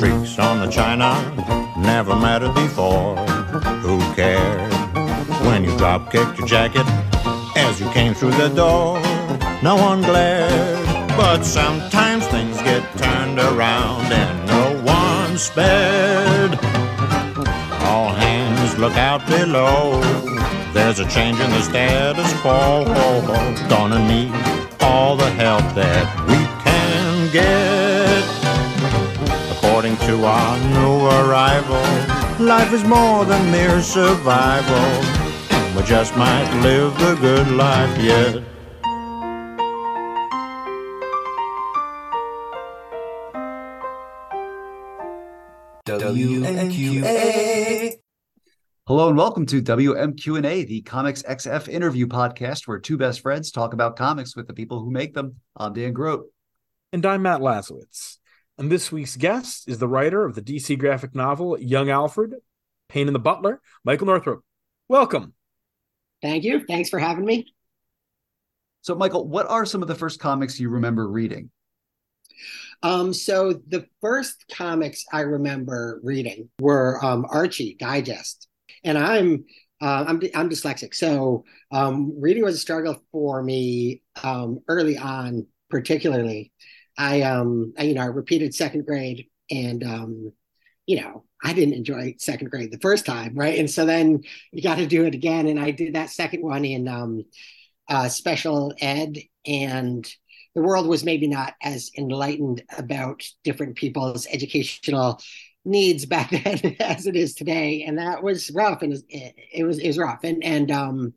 [0.00, 1.10] streaks on the china
[1.76, 3.16] never mattered before.
[3.84, 4.72] Who cared
[5.44, 6.86] when you drop kicked your jacket
[7.54, 8.98] as you came through the door?
[9.62, 10.86] No one glared,
[11.18, 16.52] but sometimes things get turned around and no one spared.
[17.84, 20.00] All hands look out below.
[20.72, 22.86] There's a change in the status quo.
[23.68, 24.32] Gonna need
[24.80, 27.69] all the help that we can get.
[30.10, 31.86] According to our new arrival,
[32.44, 34.90] life is more than mere survival.
[35.76, 38.42] We just might live the good life yet.
[45.86, 47.94] WMQA.
[48.88, 53.74] Hello and welcome to WMQ&A, the Comics XF interview podcast where two best friends talk
[53.74, 55.36] about comics with the people who make them.
[55.56, 56.26] I'm Dan Grote.
[56.92, 58.16] And I'm Matt Lazorwitz.
[58.60, 62.34] And this week's guest is the writer of the DC graphic novel Young Alfred,
[62.90, 64.42] Pain in the Butler, Michael Northrop.
[64.86, 65.32] Welcome.
[66.20, 66.66] Thank you.
[66.68, 67.54] Thanks for having me.
[68.82, 71.50] So, Michael, what are some of the first comics you remember reading?
[72.82, 78.46] Um, so the first comics I remember reading were um, Archie Digest,
[78.84, 79.46] and I'm
[79.80, 85.46] uh, I'm I'm dyslexic, so um, reading was a struggle for me um, early on,
[85.70, 86.52] particularly.
[87.00, 90.32] I um I, you know I repeated second grade, and um,
[90.86, 93.58] you know I didn't enjoy second grade the first time, right?
[93.58, 94.20] And so then
[94.52, 97.24] you got to do it again, and I did that second one in um,
[97.88, 99.16] uh, special ed.
[99.46, 100.06] And
[100.54, 105.20] the world was maybe not as enlightened about different people's educational
[105.64, 107.84] needs back then as it is today.
[107.84, 108.82] And that was rough.
[108.82, 110.20] And it, it was it was rough.
[110.22, 111.14] And and um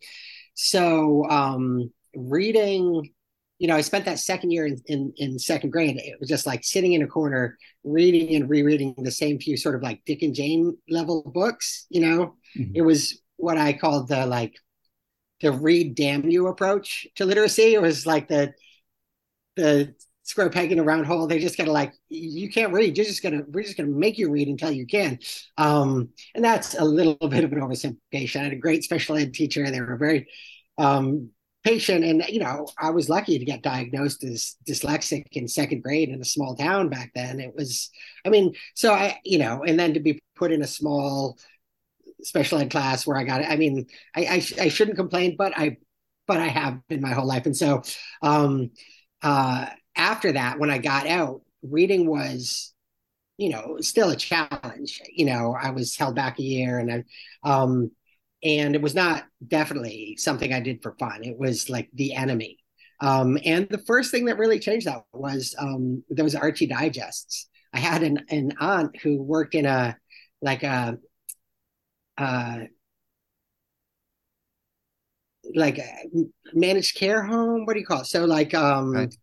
[0.54, 3.12] so um reading
[3.64, 6.46] you know i spent that second year in, in in second grade it was just
[6.46, 10.22] like sitting in a corner reading and rereading the same few sort of like dick
[10.22, 12.74] and jane level books you know mm-hmm.
[12.76, 14.54] it was what i called the like
[15.40, 18.54] the read damn you approach to literacy it was like the
[19.56, 21.28] the square peg in a round hole.
[21.28, 22.98] They're just gonna like you can't read.
[22.98, 25.20] You're just gonna we're just gonna make you read until you can.
[25.58, 28.40] Um, and that's a little bit of an oversimplification.
[28.40, 29.70] I had a great special ed teacher.
[29.70, 30.28] They were very
[30.78, 31.30] um,
[31.64, 36.10] patient, and you know I was lucky to get diagnosed as dyslexic in second grade
[36.10, 37.40] in a small town back then.
[37.40, 37.90] It was,
[38.26, 41.38] I mean, so I you know, and then to be put in a small
[42.24, 43.44] special ed class where I got.
[43.44, 45.78] I mean, I, I, I shouldn't complain, but I
[46.28, 47.84] but I have been my whole life, and so.
[48.22, 48.72] Um,
[49.22, 52.74] uh, after that, when I got out, reading was,
[53.38, 55.02] you know, still a challenge.
[55.12, 57.92] You know, I was held back a year, and I, um,
[58.44, 61.24] and it was not definitely something I did for fun.
[61.24, 62.60] It was like the enemy.
[63.00, 67.50] Um, and the first thing that really changed that was um, those Archie digests.
[67.74, 69.98] I had an, an aunt who worked in a
[70.42, 70.98] like a
[72.18, 72.60] uh,
[75.56, 75.88] like a
[76.54, 77.66] managed care home.
[77.66, 78.08] What do you call it?
[78.08, 79.16] So like um right.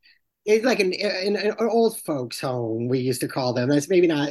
[0.45, 3.69] it's like an, an, an old folks home we used to call them.
[3.69, 4.31] That's maybe not,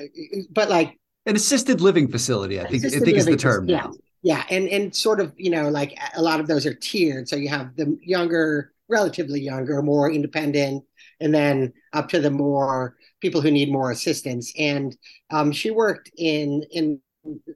[0.52, 2.60] but like an assisted living facility.
[2.60, 3.68] I think I think is the term.
[3.68, 3.94] Yeah, now.
[4.22, 7.28] Yeah, and and sort of you know like a lot of those are tiered.
[7.30, 10.84] So you have the younger, relatively younger, more independent,
[11.20, 14.54] and then up to the more people who need more assistance.
[14.58, 14.96] And
[15.32, 17.00] um, she worked in in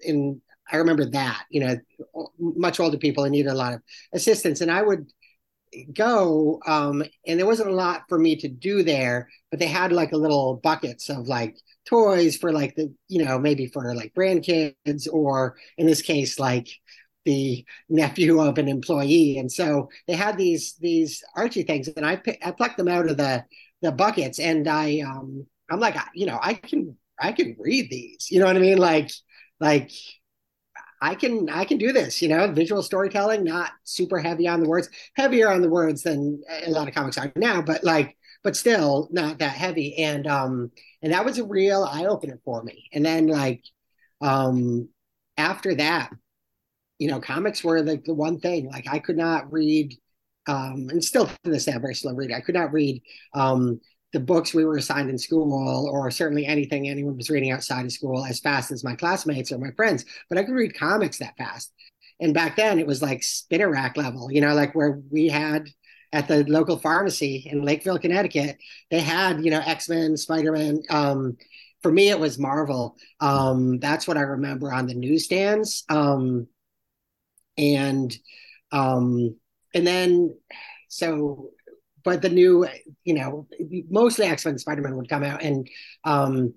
[0.01, 0.41] in
[0.71, 1.77] I remember that, you know,
[2.39, 3.81] much older people and needed a lot of
[4.13, 4.61] assistance.
[4.61, 5.11] And I would
[5.93, 9.91] go, um, and there wasn't a lot for me to do there, but they had
[9.91, 14.13] like a little buckets of like toys for like the, you know, maybe for like
[14.13, 16.67] grandkids or in this case, like
[17.25, 19.37] the nephew of an employee.
[19.37, 23.17] And so they had these, these Archie things and I, I plucked them out of
[23.17, 23.45] the,
[23.81, 28.27] the buckets and I, um, I'm like, you know, I can, I can read these,
[28.29, 28.77] you know what I mean?
[28.77, 29.11] Like,
[29.59, 29.91] like
[31.01, 34.69] I can I can do this, you know, visual storytelling, not super heavy on the
[34.69, 38.55] words, heavier on the words than a lot of comics are now, but like, but
[38.55, 39.95] still not that heavy.
[39.97, 42.89] And um, and that was a real eye opener for me.
[42.93, 43.63] And then like,
[44.21, 44.89] um,
[45.37, 46.11] after that,
[46.99, 48.69] you know, comics were like the one thing.
[48.69, 49.95] Like I could not read,
[50.47, 52.35] um, and still to this day, I'm very slow reading.
[52.35, 53.01] I could not read
[53.33, 53.79] um
[54.13, 57.91] the books we were assigned in school, or certainly anything anyone was reading outside of
[57.91, 60.05] school, as fast as my classmates or my friends.
[60.29, 61.73] But I could read comics that fast.
[62.19, 65.67] And back then, it was like spinner rack level, you know, like where we had
[66.13, 68.57] at the local pharmacy in Lakeville, Connecticut,
[68.89, 70.81] they had, you know, X Men, Spider Man.
[70.89, 71.37] Um,
[71.81, 72.95] for me, it was Marvel.
[73.19, 75.83] Um, that's what I remember on the newsstands.
[75.89, 76.47] Um,
[77.57, 78.15] and
[78.71, 79.35] um,
[79.73, 80.37] and then
[80.87, 81.51] so
[82.03, 82.67] but the new,
[83.03, 83.47] you know,
[83.89, 85.67] mostly X Men, Spider Man would come out, and
[86.03, 86.53] um,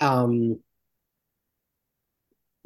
[0.00, 0.60] um,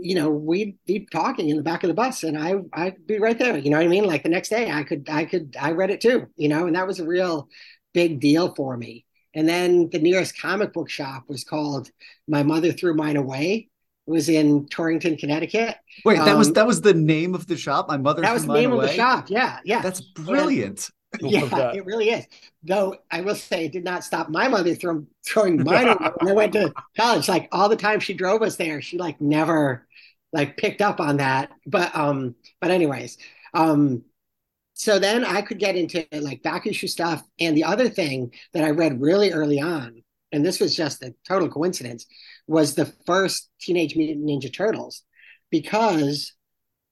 [0.02, 3.18] you know, we'd be talking in the back of the bus and I I'd be
[3.18, 3.56] right there.
[3.56, 4.04] You know what I mean?
[4.04, 6.76] Like the next day I could I could I read it too, you know, and
[6.76, 7.48] that was a real
[7.92, 9.04] big deal for me.
[9.34, 11.90] And then the nearest comic book shop was called
[12.26, 13.68] My Mother Threw Mine Away.
[14.06, 15.76] It was in Torrington, Connecticut.
[16.04, 17.88] Wait, that um, was that was the name of the shop.
[17.88, 18.22] My mother.
[18.22, 18.84] That was the name away?
[18.84, 19.30] of the shop.
[19.30, 19.82] Yeah, yeah.
[19.82, 20.90] That's brilliant.
[21.20, 22.26] And, yeah, it really is.
[22.62, 26.28] Though I will say, it did not stop my mother from throwing mine away when
[26.28, 27.28] I went to college.
[27.28, 29.86] Like all the time she drove us there, she like never
[30.32, 31.50] like picked up on that.
[31.66, 33.18] But um, but anyways,
[33.54, 34.02] um,
[34.74, 37.22] so then I could get into like back issue stuff.
[37.38, 41.14] And the other thing that I read really early on, and this was just a
[41.26, 42.06] total coincidence,
[42.46, 45.02] was the first Teenage Mutant Ninja Turtles,
[45.50, 46.32] because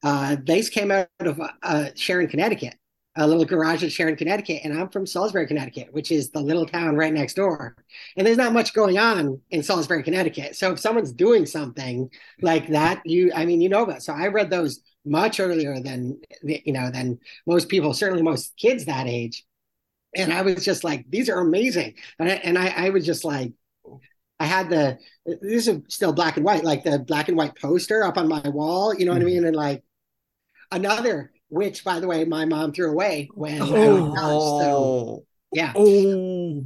[0.02, 2.74] uh, these came out of uh, Sharon, Connecticut,
[3.16, 6.66] a little garage at Sharon, Connecticut, and I'm from Salisbury, Connecticut, which is the little
[6.66, 7.76] town right next door.
[8.16, 10.54] And there's not much going on in Salisbury, Connecticut.
[10.54, 12.10] So if someone's doing something
[12.42, 14.02] like that, you, I mean, you know about.
[14.02, 18.84] So I read those much earlier than you know than most people, certainly most kids
[18.84, 19.44] that age.
[20.14, 21.94] And I was just like, these are amazing.
[22.18, 23.52] And I, and I, I was just like,
[24.40, 28.04] I had the this is still black and white, like the black and white poster
[28.04, 28.94] up on my wall.
[28.94, 29.28] You know what mm-hmm.
[29.28, 29.44] I mean?
[29.44, 29.82] And like
[30.70, 34.14] another which by the way my mom threw away when oh.
[34.16, 36.64] College, so yeah oh.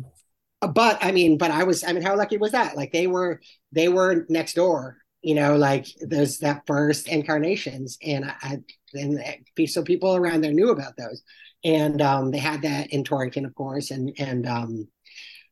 [0.72, 3.40] but i mean but i was i mean how lucky was that like they were
[3.72, 8.58] they were next door you know like those that first incarnations and i
[8.94, 9.20] and
[9.66, 11.22] so people around there knew about those
[11.64, 14.88] and um they had that in torrington of course and and um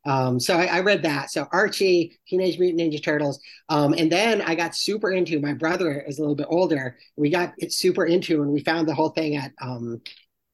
[0.05, 1.29] um, so I, I, read that.
[1.29, 3.39] So Archie, Teenage Mutant Ninja Turtles,
[3.69, 5.39] um, and then I got super into.
[5.39, 6.97] My brother is a little bit older.
[7.15, 10.01] We got it super into, and we found the whole thing at um,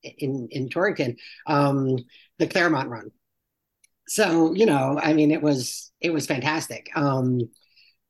[0.03, 1.15] in in Torrington,
[1.45, 1.97] um,
[2.39, 3.11] the Claremont run.
[4.07, 7.39] So you know, I mean, it was it was fantastic, um,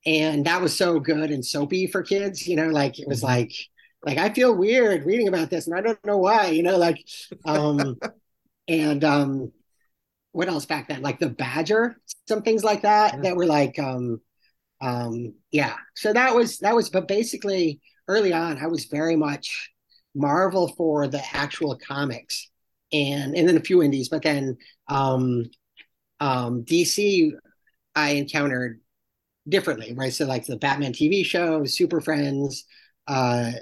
[0.07, 2.48] and that was so good and soapy for kids.
[2.48, 3.28] You know, like it was mm-hmm.
[3.28, 3.54] like
[4.04, 6.48] like I feel weird reading about this, and I don't know why.
[6.48, 7.07] You know, like
[7.45, 8.00] um,
[8.68, 9.51] and um
[10.38, 11.01] what else back then?
[11.01, 13.22] Like the Badger, some things like that yeah.
[13.22, 14.22] that were like um
[14.80, 15.74] um yeah.
[15.95, 19.72] So that was that was but basically early on I was very much
[20.13, 22.51] Marvel for the actual comics
[22.94, 24.57] and and then a few indies, but then
[24.88, 25.45] um
[26.19, 27.31] um DC
[27.95, 28.80] I encountered
[29.50, 30.13] differently, right?
[30.13, 32.63] So like the Batman TV show, Super Friends,
[33.07, 33.54] uh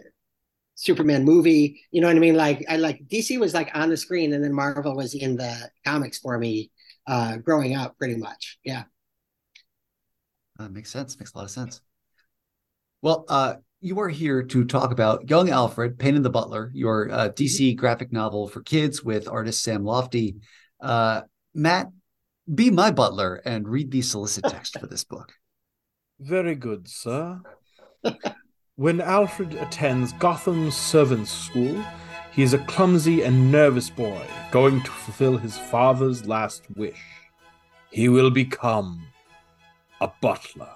[0.75, 1.81] Superman movie.
[1.91, 2.35] You know what I mean?
[2.35, 5.69] Like I like DC was like on the screen, and then Marvel was in the
[5.85, 6.71] comics for me
[7.07, 8.59] uh, growing up, pretty much.
[8.63, 8.83] Yeah.
[10.57, 11.19] That makes sense.
[11.19, 11.81] Makes a lot of sense.
[13.01, 17.11] Well, uh, you are here to talk about Young Alfred, Pain in the Butler, your
[17.11, 20.37] uh, DC graphic novel for kids with artist Sam Lotfi.
[20.81, 21.21] Uh,
[21.53, 21.91] Matt,
[22.53, 25.33] be my butler and read the solicit text for this book.
[26.19, 27.41] Very good, sir.
[28.77, 31.81] When Alfred attends Gotham's servants' school,
[32.33, 37.01] he is a clumsy and nervous boy going to fulfill his father's last wish.
[37.89, 39.07] He will become
[40.01, 40.75] a butler.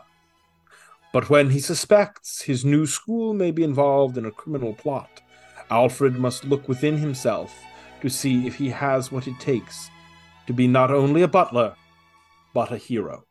[1.11, 5.19] But when he suspects his new school may be involved in a criminal plot,
[5.69, 7.53] Alfred must look within himself
[7.99, 9.89] to see if he has what it takes
[10.47, 11.75] to be not only a butler,
[12.53, 13.25] but a hero.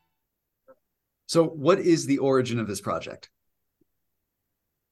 [1.25, 3.31] So, what is the origin of this project?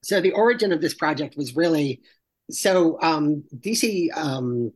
[0.06, 2.00] So the origin of this project was really
[2.48, 4.72] so um, DC um,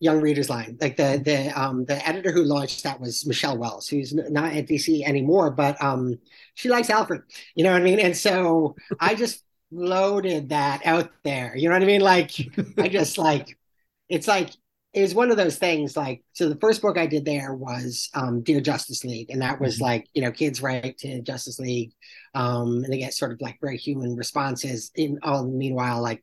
[0.00, 3.86] Young Readers Line, like the the um, the editor who launched that was Michele Wells,
[3.86, 6.18] who's not at DC anymore, but um,
[6.54, 7.20] she likes Alfred.
[7.54, 8.00] You know what I mean?
[8.00, 11.54] And so I just loaded that out there.
[11.54, 12.00] You know what I mean?
[12.00, 12.32] Like
[12.78, 13.58] I just like
[14.08, 14.52] it's like
[14.94, 18.10] it was one of those things like so the first book i did there was
[18.14, 19.84] um, dear justice league and that was mm-hmm.
[19.84, 21.92] like you know kids write to justice league
[22.34, 26.22] um, and they get sort of like very human responses in all meanwhile like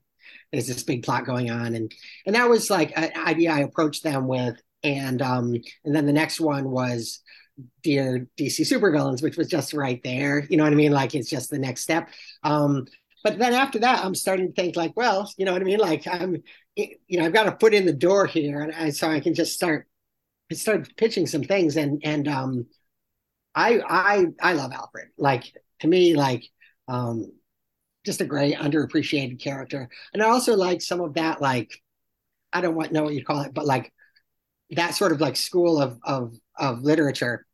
[0.51, 1.91] there's this big plot going on and
[2.25, 6.13] and that was like an idea i approached them with and um and then the
[6.13, 7.21] next one was
[7.83, 10.91] dear dc supervillains which was just right there you know what i mean?
[10.91, 12.09] Like it's just the next step.
[12.43, 12.85] Um
[13.21, 15.79] but then after that i'm starting to think like well you know what i mean?
[15.79, 16.41] Like i'm
[17.07, 19.33] you know, I've got to put in the door here, and I, so I can
[19.33, 19.87] just start
[20.51, 21.77] I start pitching some things.
[21.77, 22.67] And and um,
[23.55, 25.09] I I I love Alfred.
[25.17, 26.43] Like to me, like
[26.87, 27.31] um,
[28.05, 29.89] just a great underappreciated character.
[30.13, 31.71] And I also like some of that, like
[32.53, 33.93] I don't want know what you call it, but like
[34.71, 37.45] that sort of like school of of of literature,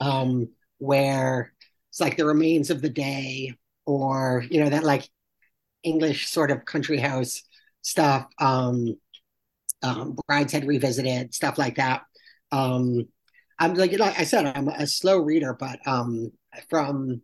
[0.00, 0.48] um,
[0.78, 1.52] where
[1.90, 3.54] it's like the remains of the day,
[3.86, 5.08] or you know that like
[5.82, 7.42] English sort of country house
[7.84, 8.26] stuff.
[8.38, 8.96] Um,
[9.82, 12.02] um, Brideshead Revisited, stuff like that.
[12.52, 13.06] Um,
[13.58, 16.32] I'm like like I said, I'm a slow reader, but um,
[16.70, 17.22] from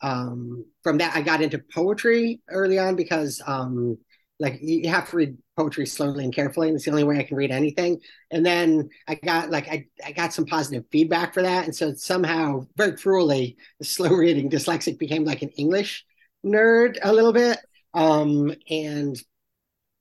[0.00, 3.98] um, from that I got into poetry early on because um,
[4.40, 7.22] like you have to read poetry slowly and carefully and it's the only way i
[7.22, 8.00] can read anything
[8.32, 11.94] and then i got like i, I got some positive feedback for that and so
[11.94, 16.04] somehow very cruelly slow reading dyslexic became like an english
[16.44, 17.58] nerd a little bit
[17.94, 19.16] um and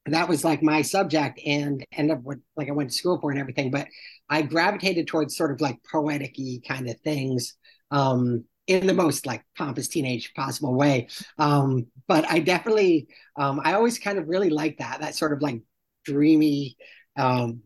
[0.05, 3.31] that was like my subject and end up with like i went to school for
[3.31, 3.87] and everything but
[4.29, 6.35] i gravitated towards sort of like poetic
[6.67, 7.55] kind of things
[7.91, 11.07] um in the most like pompous teenage possible way.
[11.37, 13.07] Um, but I definitely,
[13.37, 15.61] um, I always kind of really like that, that sort of like
[16.05, 16.77] dreamy,
[17.17, 17.61] um,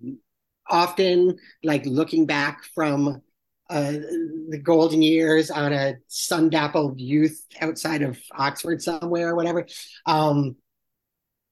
[0.69, 3.21] often like looking back from
[3.69, 3.91] uh,
[4.49, 9.67] the golden years on a sun dappled youth outside of Oxford somewhere or whatever.
[10.05, 10.55] Um,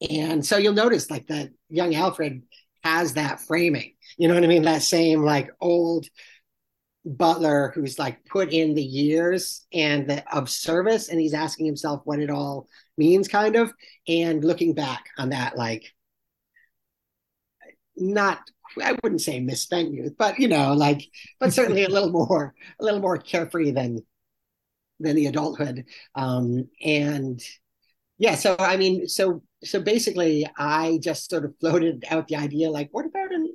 [0.09, 2.43] and so you'll notice like that young Alfred
[2.83, 4.63] has that framing, you know what I mean?
[4.63, 6.05] That same like old,
[7.05, 12.01] butler who's like put in the years and the, of service and he's asking himself
[12.03, 13.71] what it all means kind of
[14.07, 15.93] and looking back on that like
[17.95, 18.39] not
[18.81, 21.07] i wouldn't say misspent youth but you know like
[21.39, 23.99] but certainly a little more a little more carefree than
[24.99, 25.85] than the adulthood
[26.15, 27.39] um and
[28.17, 32.69] yeah so i mean so so basically i just sort of floated out the idea
[32.69, 33.51] like what about an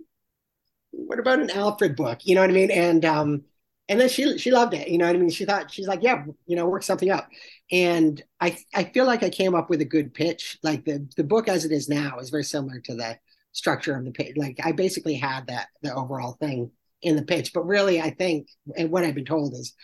[0.90, 2.20] what about an Alfred book?
[2.24, 2.70] You know what I mean?
[2.70, 3.44] And um,
[3.88, 4.88] and then she she loved it.
[4.88, 5.30] You know what I mean?
[5.30, 7.28] She thought she's like, yeah, you know, work something up.
[7.70, 10.58] And I I feel like I came up with a good pitch.
[10.62, 13.18] Like the the book as it is now is very similar to the
[13.52, 14.36] structure of the page.
[14.36, 16.70] Like I basically had that the overall thing
[17.02, 19.74] in the pitch, but really I think and what I've been told is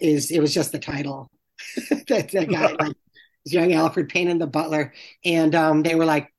[0.00, 1.30] is it was just the title
[2.08, 2.96] that, that guy like
[3.44, 4.92] young Alfred Pain in the Butler,
[5.24, 6.32] and um, they were like,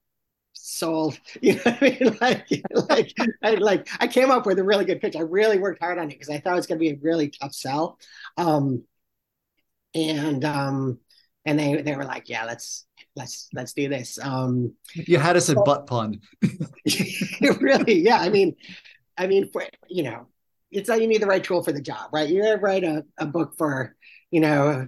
[0.54, 1.20] sold.
[1.42, 2.18] You know what I mean?
[2.22, 2.48] Like,
[2.90, 5.16] like, I, like I came up with a really good pitch.
[5.16, 7.00] I really worked hard on it because I thought it was going to be a
[7.02, 8.00] really tough sell.
[8.38, 8.84] Um,
[9.94, 11.00] and um,
[11.46, 12.86] and they they were like, yeah, let's
[13.16, 14.20] let's let's do this.
[14.22, 16.20] Um, you had us a butt pun.
[17.60, 18.20] really, yeah.
[18.20, 18.56] I mean,
[19.18, 20.28] I mean, for, you know,
[20.72, 22.30] it's like you need the right tool for the job, right?
[22.30, 23.96] You write a, a book for,
[24.32, 24.88] you know,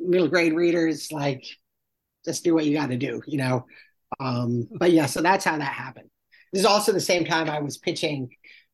[0.00, 1.44] middle grade readers, like
[2.24, 3.66] just do what you got to do, you know.
[4.18, 6.10] Um, but yeah, so that's how that happened.
[6.52, 8.30] This is also the same time I was pitching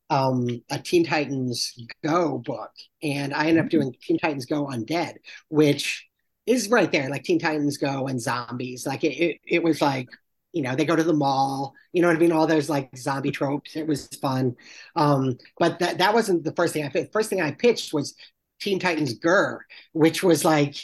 [0.08, 2.70] um, a Teen Titans Go book,
[3.02, 5.16] and I ended up doing Teen Titans Go Undead,
[5.48, 6.06] which
[6.46, 8.86] is right there, like Teen Titans Go and zombies.
[8.86, 10.08] Like it, it, it was like
[10.52, 12.88] you know they go to the mall you know what i mean all those like
[12.96, 14.56] zombie tropes it was fun
[14.94, 18.14] um but that that wasn't the first thing i pitched first thing i pitched was
[18.58, 19.60] teen titans gur
[19.92, 20.76] which was like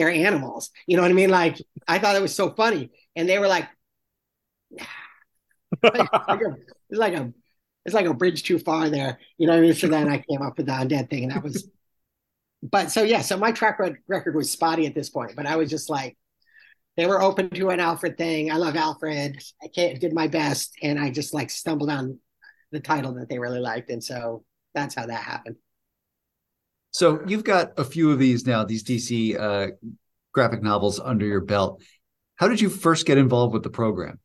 [0.00, 3.28] they're animals you know what i mean like i thought it was so funny and
[3.28, 3.68] they were like
[5.82, 6.56] it's, like a,
[6.88, 7.32] it's like a
[7.84, 9.18] it's like a bridge too far there.
[9.38, 9.74] You know what I mean?
[9.74, 11.68] So then I came up with the undead thing, and that was.
[12.62, 15.70] But so yeah, so my track record was spotty at this point, but I was
[15.70, 16.18] just like,
[16.96, 18.52] they were open to an Alfred thing.
[18.52, 19.42] I love Alfred.
[19.62, 22.18] I can't, did my best, and I just like stumbled on
[22.70, 25.56] the title that they really liked, and so that's how that happened.
[26.92, 29.68] So you've got a few of these now, these DC uh,
[30.32, 31.82] graphic novels under your belt.
[32.36, 34.18] How did you first get involved with the program?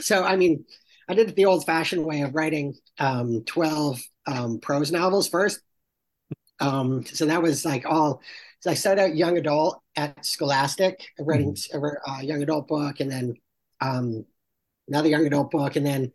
[0.00, 0.64] so I mean,
[1.08, 5.60] I did it the old-fashioned way of writing um, twelve um, prose novels first.
[6.60, 8.20] Um, so that was like all.
[8.60, 11.84] So I started out young adult at Scholastic, writing mm-hmm.
[11.84, 13.34] a, a young adult book, and then
[13.80, 14.24] um,
[14.88, 16.12] another young adult book, and then,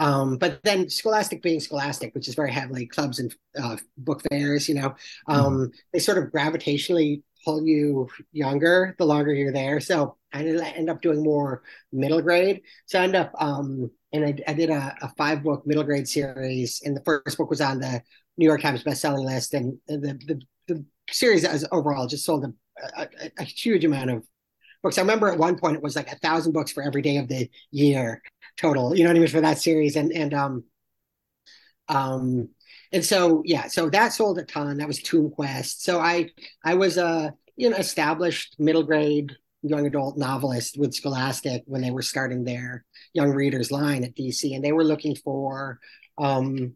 [0.00, 4.66] um, but then Scholastic being Scholastic, which is very heavily clubs and uh, book fairs,
[4.66, 4.94] you know,
[5.28, 5.64] um, mm-hmm.
[5.92, 9.78] they sort of gravitationally pull you younger the longer you're there.
[9.78, 12.62] So I end up doing more middle grade.
[12.86, 16.08] So I end up, um, and I, I did a, a, five book middle grade
[16.08, 18.02] series, and the first book was on the
[18.38, 22.52] New York Times bestselling list, and the the, the series as overall just sold a,
[23.02, 24.24] a, a, huge amount of
[24.82, 24.98] books.
[24.98, 27.28] I remember at one point it was like a thousand books for every day of
[27.28, 28.22] the year
[28.56, 28.96] total.
[28.96, 30.64] You know what I mean for that series, and and um
[31.88, 32.48] um
[32.92, 34.78] and so yeah, so that sold a ton.
[34.78, 35.84] That was Tomb Quest.
[35.84, 36.30] So I
[36.64, 41.90] I was a you know established middle grade young adult novelist with Scholastic when they
[41.90, 45.78] were starting their young readers line at DC, and they were looking for
[46.18, 46.74] um,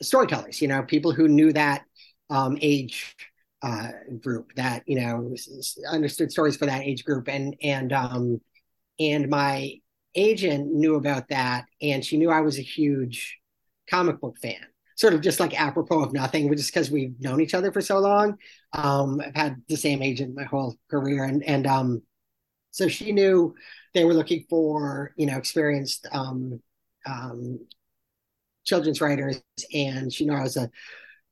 [0.00, 0.62] storytellers.
[0.62, 1.82] You know, people who knew that
[2.30, 3.16] um, age
[3.62, 3.88] uh,
[4.20, 5.34] group, that you know
[5.90, 8.40] understood stories for that age group, and and um,
[8.98, 9.74] and my
[10.14, 13.38] agent knew about that, and she knew I was a huge
[13.88, 14.66] comic book fan
[15.00, 17.98] sort of just like apropos of nothing, just because we've known each other for so
[17.98, 18.36] long.
[18.74, 22.02] Um, I've had the same agent my whole career, and and um,
[22.70, 23.54] so she knew
[23.94, 26.60] they were looking for you know experienced um,
[27.06, 27.66] um,
[28.64, 29.40] children's writers,
[29.72, 30.70] and she knew I was a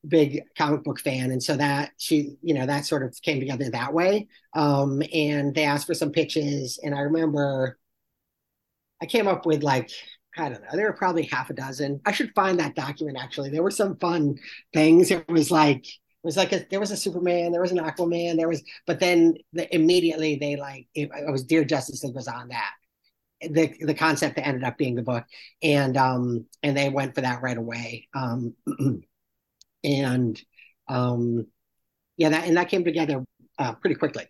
[0.07, 3.69] big comic book fan, and so that she, you know, that sort of came together
[3.69, 4.27] that way.
[4.55, 7.77] Um, and they asked for some pitches, and I remember
[9.01, 9.89] I came up with like
[10.37, 12.01] I don't know, there were probably half a dozen.
[12.05, 13.49] I should find that document actually.
[13.49, 14.37] There were some fun
[14.73, 15.11] things.
[15.11, 18.35] It was like it was like a, there was a Superman, there was an Aquaman,
[18.37, 22.27] there was, but then the, immediately they like it, it was Dear Justice League was
[22.27, 22.71] on that.
[23.41, 25.23] The the concept that ended up being the book,
[25.63, 28.09] and um and they went for that right away.
[28.13, 28.53] Um,
[29.83, 30.41] and
[30.89, 31.47] um
[32.17, 33.23] yeah, that and that came together
[33.57, 34.25] uh, pretty quickly.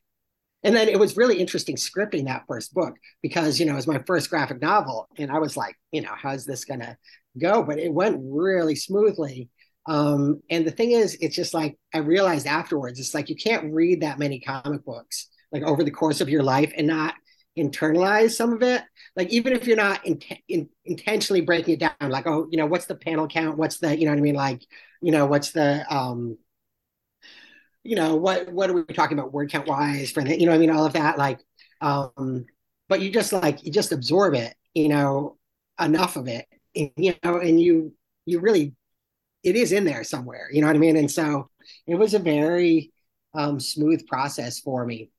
[0.64, 3.88] And then it was really interesting scripting that first book because you know it was
[3.88, 6.98] my first graphic novel, and I was like, you know, how's this gonna
[7.42, 7.64] go?
[7.64, 9.50] But it went really smoothly
[9.90, 13.74] um, and the thing is, it's just like I realized afterwards, it's like you can't
[13.74, 17.16] read that many comic books like over the course of your life and not
[17.58, 18.84] internalize some of it.
[19.16, 22.68] Like even if you're not in, in, intentionally breaking it down, like oh, you know,
[22.68, 23.58] what's the panel count?
[23.58, 24.36] What's the, you know what I mean?
[24.36, 24.62] Like,
[25.02, 26.38] you know, what's the, um,
[27.84, 30.54] you know, what what are we talking about word count wise for the, you know,
[30.54, 31.40] I mean, all of that, like,
[31.82, 32.46] um,
[32.88, 35.38] but you just like you just absorb it, you know,
[35.80, 36.46] enough of it,
[36.76, 37.94] and, you know, and you
[38.26, 38.74] you really
[39.44, 40.50] it is in there somewhere.
[40.52, 40.98] You know what I mean?
[40.98, 41.50] And so
[41.88, 42.92] it was a very
[43.34, 45.12] um, smooth process for me,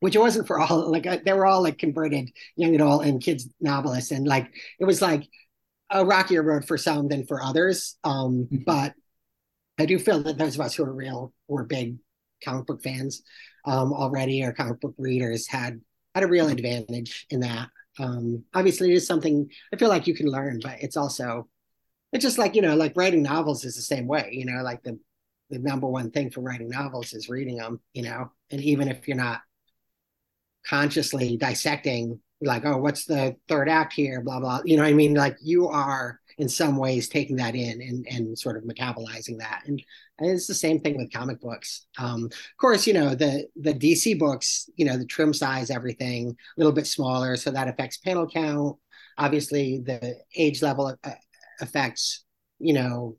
[0.00, 0.90] which it wasn't for all.
[0.90, 4.84] Like uh, they were all like converted young adult and kids novelists, and like it
[4.84, 5.28] was like
[5.90, 7.96] a rockier road for some than for others.
[8.04, 8.58] Um, mm-hmm.
[8.66, 8.94] But
[9.78, 11.96] I do feel that those of us who are real, were big
[12.44, 13.22] comic book fans
[13.64, 15.80] um, already, or comic book readers, had
[16.14, 17.68] had a real advantage in that.
[17.98, 21.48] Um, obviously, it is something I feel like you can learn, but it's also
[22.14, 24.82] it's just like you know like writing novels is the same way you know like
[24.84, 24.98] the
[25.50, 29.06] the number one thing for writing novels is reading them you know and even if
[29.06, 29.40] you're not
[30.66, 35.14] consciously dissecting like oh what's the third act here blah blah you know i mean
[35.14, 39.62] like you are in some ways taking that in and and sort of metabolizing that.
[39.66, 39.82] And,
[40.18, 41.86] and it's the same thing with comic books.
[41.98, 46.28] Um, of course you know the the dc books you know the trim size everything
[46.30, 48.76] a little bit smaller so that affects panel count.
[49.18, 51.10] Obviously the age level uh,
[51.60, 52.24] affects
[52.58, 53.16] you know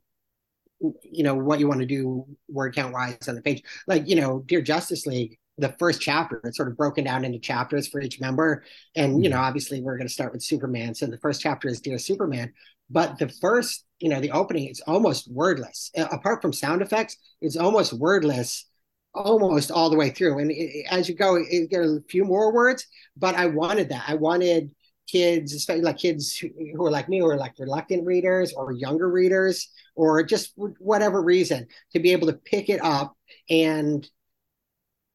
[1.02, 3.62] you know what you want to do word count wise on the page.
[3.86, 7.38] Like you know dear justice league the first chapter it's sort of broken down into
[7.38, 8.64] chapters for each member.
[8.94, 9.44] And you know mm-hmm.
[9.44, 10.94] obviously we're going to start with superman.
[10.94, 12.52] So the first chapter is dear superman
[12.88, 15.90] but the first you know the opening is almost wordless.
[15.96, 18.66] Apart from sound effects it's almost wordless
[19.14, 20.38] almost all the way through.
[20.38, 24.04] And it, as you go you get a few more words but i wanted that.
[24.06, 24.70] I wanted
[25.06, 28.72] kids, especially like kids who, who are like me, who are like reluctant readers or
[28.72, 33.16] younger readers, or just whatever reason, to be able to pick it up
[33.48, 34.08] and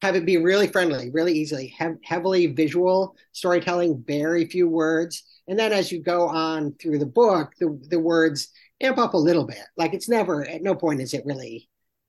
[0.02, 5.22] have it be really friendly, really easily, have heavily visual storytelling, very few words.
[5.46, 8.48] And then as you go on through the book, the, the words
[8.80, 9.62] amp up a little bit.
[9.76, 11.68] Like it's never, at no point is it really,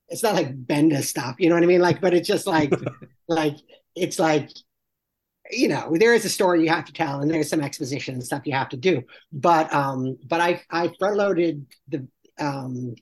[0.09, 1.81] it's not like Bendis stuff, you know what I mean?
[1.81, 2.73] Like, but it's just like,
[3.27, 3.57] like,
[3.95, 4.49] it's like
[5.51, 8.23] you know there is a story you have to tell and there's some exposition and
[8.23, 9.03] stuff you have to do
[9.33, 12.07] but um but i i front loaded the
[12.39, 12.95] um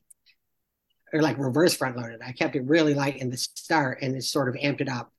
[1.14, 4.24] or like reverse front loaded i kept it really light in the start and it
[4.24, 5.12] sort of amped it up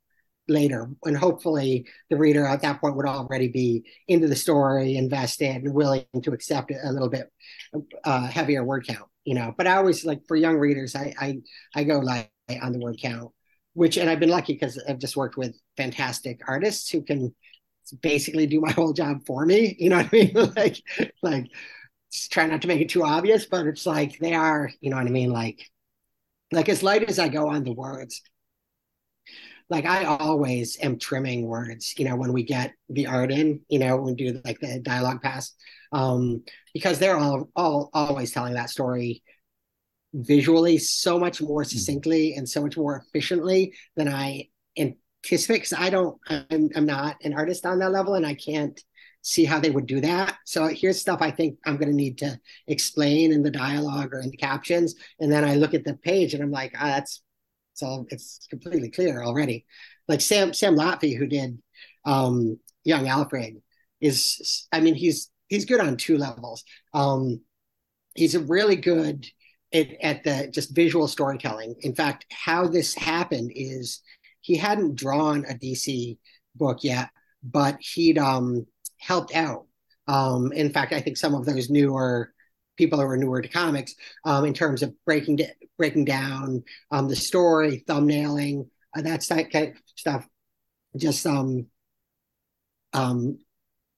[0.49, 5.65] later and hopefully the reader at that point would already be into the story invested
[5.65, 7.31] and willing to accept a little bit
[8.05, 11.39] uh, heavier word count you know but i always like for young readers i i,
[11.75, 12.29] I go light
[12.61, 13.31] on the word count
[13.75, 17.35] which and I've been lucky because I've just worked with fantastic artists who can
[18.01, 19.77] basically do my whole job for me.
[19.79, 20.33] You know what I mean?
[20.57, 20.83] like
[21.23, 21.47] like
[22.31, 25.07] try not to make it too obvious, but it's like they are, you know what
[25.07, 25.31] I mean?
[25.33, 25.67] Like
[26.53, 28.23] like as light as I go on the words,
[29.69, 33.79] like I always am trimming words, you know, when we get the art in, you
[33.79, 35.55] know, when we do like the dialogue pass.
[35.93, 39.23] Um, because they're all all always telling that story
[40.15, 41.69] visually so much more hmm.
[41.69, 45.55] succinctly and so much more efficiently than I anticipate.
[45.55, 48.79] Because I don't, I'm, I'm not an artist on that level, and I can't
[49.23, 50.37] see how they would do that.
[50.45, 54.21] So here's stuff I think I'm going to need to explain in the dialogue or
[54.21, 57.23] in the captions, and then I look at the page and I'm like, ah, that's
[57.73, 59.65] it's all it's completely clear already.
[60.09, 61.59] Like Sam Sam Lotfi, who did
[62.05, 63.63] um, Young Alfred,
[64.01, 66.65] is I mean he's he's good on two levels.
[66.93, 67.41] Um,
[68.15, 69.27] he's a really good
[69.71, 71.77] it, at the just visual storytelling.
[71.81, 74.03] In fact, how this happened is
[74.41, 76.19] he hadn't drawn a DC
[76.55, 77.09] book yet,
[77.43, 78.67] but he'd um,
[79.03, 79.67] helped out.
[80.09, 82.33] Um, in fact, I think some of those newer
[82.77, 85.41] people who are newer to comics um, in terms of breaking
[85.77, 90.27] breaking down um, the story, thumbnailing, uh, that kind of stuff.
[90.97, 91.67] Just um,
[92.93, 93.39] um,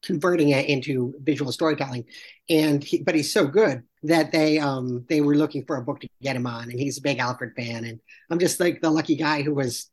[0.02, 2.04] converting it into visual storytelling.
[2.48, 6.00] And he, but he's so good that they um they were looking for a book
[6.00, 7.84] to get him on, and he's a big Alfred fan.
[7.84, 9.90] And I'm just like the lucky guy who was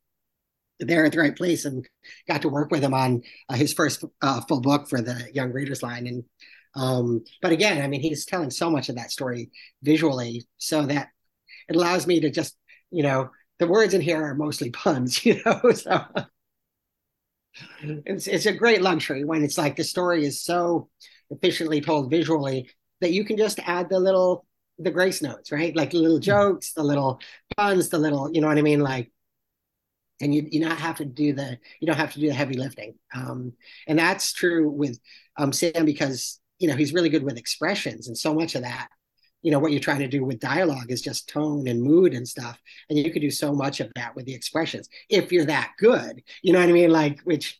[0.81, 1.87] there at the right place and
[2.27, 5.51] got to work with him on uh, his first uh, full book for the Young
[5.51, 6.07] Readers line.
[6.07, 6.23] And
[6.75, 9.51] um, but again, I mean, he's telling so much of that story
[9.83, 11.09] visually, so that
[11.69, 12.55] it allows me to just
[12.91, 15.71] you know the words in here are mostly puns, you know.
[15.71, 16.05] So
[17.79, 20.89] it's it's a great luxury when it's like the story is so
[21.29, 22.69] efficiently told visually
[23.01, 24.45] that you can just add the little
[24.83, 25.75] the grace notes, right?
[25.75, 26.23] Like the little hmm.
[26.23, 27.19] jokes, the little
[27.57, 28.79] puns, the little, you know what I mean?
[28.79, 29.11] Like,
[30.21, 32.55] and you you not have to do the you don't have to do the heavy
[32.55, 32.95] lifting.
[33.13, 33.53] Um,
[33.87, 34.99] and that's true with
[35.37, 38.89] um, Sam because you know he's really good with expressions, and so much of that,
[39.41, 42.27] you know, what you're trying to do with dialogue is just tone and mood and
[42.27, 45.71] stuff, and you could do so much of that with the expressions if you're that
[45.79, 46.21] good.
[46.43, 46.91] You know what I mean?
[46.91, 47.59] Like, which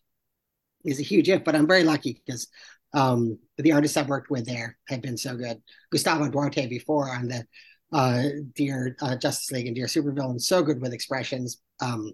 [0.85, 2.47] is a huge if, but I'm very lucky because
[2.93, 5.61] um, the artists I've worked with there have been so good.
[5.91, 7.45] Gustavo Duarte before on the
[7.93, 8.23] uh,
[8.55, 11.61] Dear uh, Justice League and Dear Supervillain, so good with expressions.
[11.81, 12.13] Um,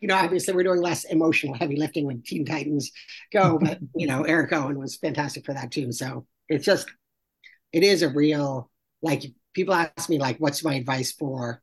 [0.00, 2.90] you know, obviously we're doing less emotional heavy lifting when Teen Titans
[3.32, 5.92] go, but you know, Eric Owen was fantastic for that too.
[5.92, 6.88] So it's just,
[7.72, 8.70] it is a real
[9.02, 11.62] like people ask me like, what's my advice for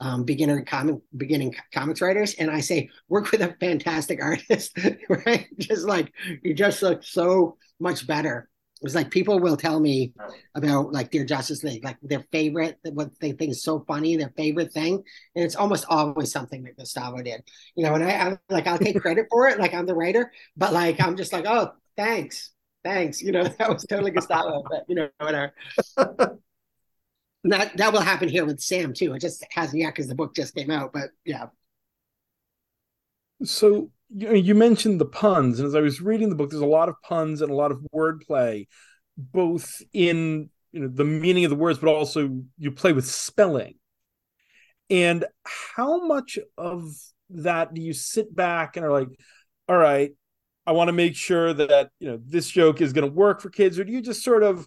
[0.00, 5.46] um, beginner comic beginning comics writers, and I say work with a fantastic artist, right?
[5.58, 8.48] Just like you just look so much better.
[8.82, 10.12] It's like people will tell me
[10.54, 14.32] about like Dear Justice League, like their favorite, what they think is so funny, their
[14.36, 15.02] favorite thing,
[15.34, 17.42] and it's almost always something that Gustavo did,
[17.74, 17.94] you know.
[17.94, 21.00] And I, I'm like, I'll take credit for it, like I'm the writer, but like
[21.00, 22.52] I'm just like, oh, thanks,
[22.84, 25.52] thanks, you know, that was totally Gustavo, but you know, whatever
[27.44, 29.14] that that will happen here with Sam too.
[29.14, 30.92] It just hasn't yet because the book just came out.
[30.92, 31.46] But yeah.
[33.44, 36.88] So you, mentioned the puns, and as I was reading the book, there's a lot
[36.88, 38.66] of puns and a lot of wordplay,
[39.16, 43.74] both in you know the meaning of the words, but also you play with spelling.
[44.90, 46.90] And how much of
[47.30, 49.08] that do you sit back and are like,
[49.68, 50.12] all right,
[50.66, 53.50] I want to make sure that you know this joke is going to work for
[53.50, 54.66] kids, or do you just sort of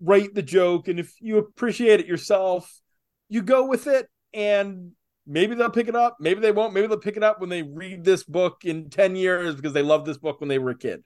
[0.00, 2.80] write the joke and if you appreciate it yourself
[3.28, 4.92] you go with it and
[5.28, 7.62] maybe they'll pick it up maybe they won't maybe they'll pick it up when they
[7.62, 10.78] read this book in 10 years because they loved this book when they were a
[10.78, 11.04] kid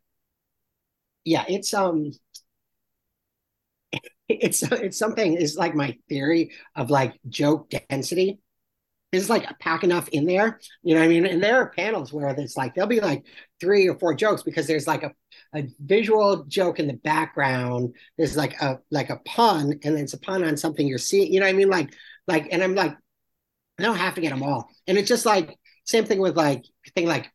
[1.25, 2.13] yeah it's um
[4.29, 8.39] it's it's something is like my theory of like joke density
[9.13, 10.59] is like a pack enough in there.
[10.83, 11.27] You know what I mean?
[11.27, 13.25] And there are panels where it's like there'll be like
[13.61, 15.13] three or four jokes because there's like a,
[15.55, 17.95] a visual joke in the background.
[18.17, 21.33] There's like a like a pun, and it's a pun on something you're seeing.
[21.33, 21.69] You know what I mean?
[21.69, 21.95] Like
[22.27, 22.97] like, and I'm like,
[23.79, 24.69] I don't have to get them all.
[24.87, 27.31] And it's just like same thing with like thing like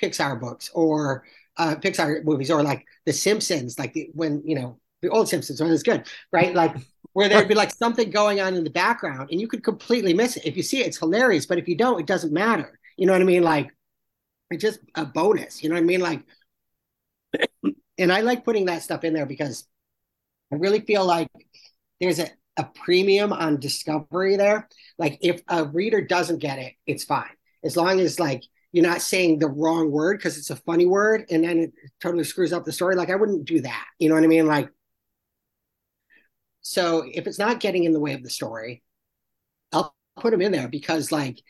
[0.00, 1.24] Pixar books or
[1.56, 5.60] uh Pixar movies or like The Simpsons, like the, when you know the old Simpsons
[5.60, 6.54] when it's good, right?
[6.54, 6.76] Like
[7.12, 10.36] where there'd be like something going on in the background and you could completely miss
[10.36, 10.44] it.
[10.44, 12.78] If you see it, it's hilarious, but if you don't, it doesn't matter.
[12.96, 13.42] You know what I mean?
[13.42, 13.70] Like
[14.50, 15.62] it's just a bonus.
[15.62, 16.00] You know what I mean?
[16.00, 16.22] Like,
[17.98, 19.66] and I like putting that stuff in there because
[20.52, 21.28] I really feel like
[22.00, 24.68] there's a, a premium on discovery there.
[24.98, 27.30] Like if a reader doesn't get it, it's fine.
[27.64, 28.42] As long as like
[28.72, 32.24] you're not saying the wrong word because it's a funny word and then it totally
[32.24, 32.94] screws up the story.
[32.94, 33.86] Like I wouldn't do that.
[33.98, 34.46] You know what I mean?
[34.46, 34.70] Like
[36.62, 38.82] so if it's not getting in the way of the story,
[39.72, 41.40] I'll put them in there because like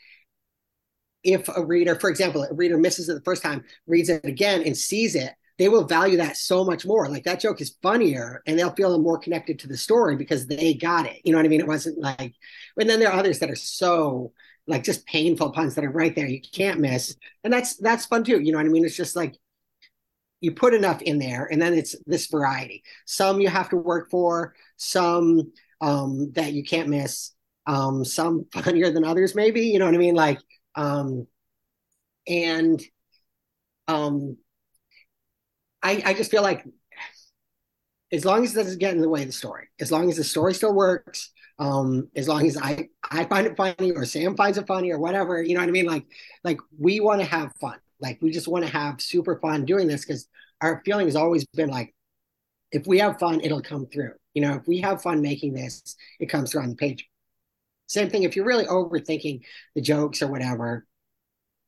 [1.24, 4.62] if a reader, for example, a reader misses it the first time, reads it again
[4.62, 7.08] and sees it, they will value that so much more.
[7.08, 10.74] Like that joke is funnier and they'll feel more connected to the story because they
[10.74, 11.20] got it.
[11.24, 11.60] You know what I mean?
[11.60, 12.34] It wasn't like,
[12.78, 14.32] and then there are others that are so
[14.66, 16.26] like just painful puns that are right there.
[16.26, 17.16] You can't miss.
[17.44, 18.40] And that's, that's fun too.
[18.40, 18.84] You know what I mean?
[18.84, 19.36] It's just like,
[20.40, 24.10] you put enough in there and then it's this variety some you have to work
[24.10, 27.32] for some um, that you can't miss
[27.66, 30.38] um, some funnier than others maybe you know what i mean like
[30.74, 31.26] um,
[32.28, 32.82] and
[33.88, 34.36] um,
[35.82, 36.64] I, I just feel like
[38.12, 40.16] as long as it doesn't get in the way of the story as long as
[40.16, 44.36] the story still works um, as long as I I find it funny or Sam
[44.36, 45.86] finds it funny or whatever, you know what I mean?
[45.86, 46.06] Like
[46.44, 47.78] like we want to have fun.
[48.00, 50.28] Like we just want to have super fun doing this because
[50.60, 51.94] our feeling has always been like,
[52.72, 54.12] if we have fun, it'll come through.
[54.34, 57.08] You know, if we have fun making this, it comes through on the page.
[57.86, 59.40] Same thing if you're really overthinking
[59.74, 60.86] the jokes or whatever,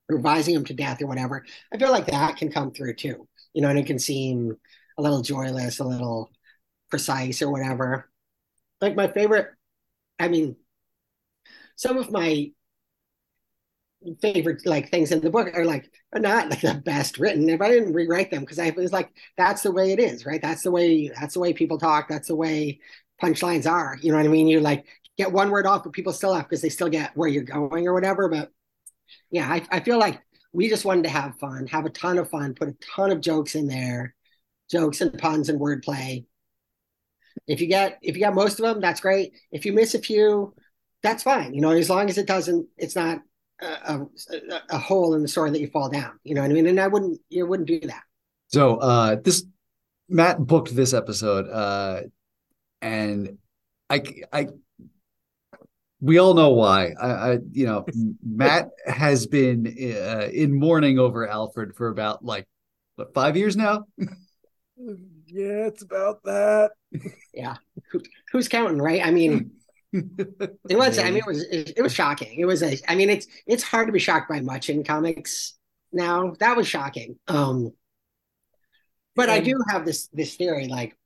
[0.08, 3.26] revising them to death or whatever, I feel like that can come through too.
[3.58, 4.56] You know, and it can seem
[4.96, 6.30] a little joyless, a little
[6.90, 8.08] precise or whatever.
[8.80, 9.48] Like my favorite,
[10.20, 10.54] I mean,
[11.74, 12.52] some of my
[14.22, 17.48] favorite like things in the book are like are not like the best written.
[17.48, 20.40] If i didn't rewrite them because i was like that's the way it is right?
[20.40, 22.08] That's the way that's the way people talk.
[22.08, 22.80] That's the way
[23.22, 23.98] punchlines are.
[24.00, 24.46] You know what i mean?
[24.46, 27.28] You like get one word off but people still have because they still get where
[27.28, 28.52] you're going or whatever but
[29.32, 32.30] yeah I, I feel like we just wanted to have fun have a ton of
[32.30, 34.14] fun put a ton of jokes in there
[34.70, 36.24] jokes and puns and wordplay
[37.46, 39.98] if you get if you get most of them that's great if you miss a
[39.98, 40.54] few
[41.02, 43.20] that's fine you know as long as it doesn't it's not
[43.60, 44.06] a,
[44.70, 46.18] a, hole in the story that you fall down.
[46.22, 46.66] You know what I mean?
[46.66, 48.02] And I wouldn't you wouldn't do that.
[48.48, 49.44] So uh this
[50.08, 52.02] Matt booked this episode uh
[52.80, 53.38] and
[53.90, 54.48] I I
[56.00, 56.92] we all know why.
[57.00, 57.86] I, I you know
[58.24, 62.46] Matt has been uh, in mourning over Alfred for about like
[62.96, 63.84] what five years now.
[63.98, 66.70] yeah, it's about that.
[67.34, 67.56] yeah,
[67.90, 68.00] Who,
[68.32, 69.04] who's counting, right?
[69.04, 69.52] I mean,
[69.92, 70.98] it was.
[70.98, 71.42] I mean, it was.
[71.44, 72.38] It, it was shocking.
[72.38, 72.62] It was.
[72.62, 75.54] A, I mean, it's it's hard to be shocked by much in comics
[75.92, 76.34] now.
[76.40, 77.18] That was shocking.
[77.26, 77.72] Um,
[79.16, 80.96] but I do have this this theory, like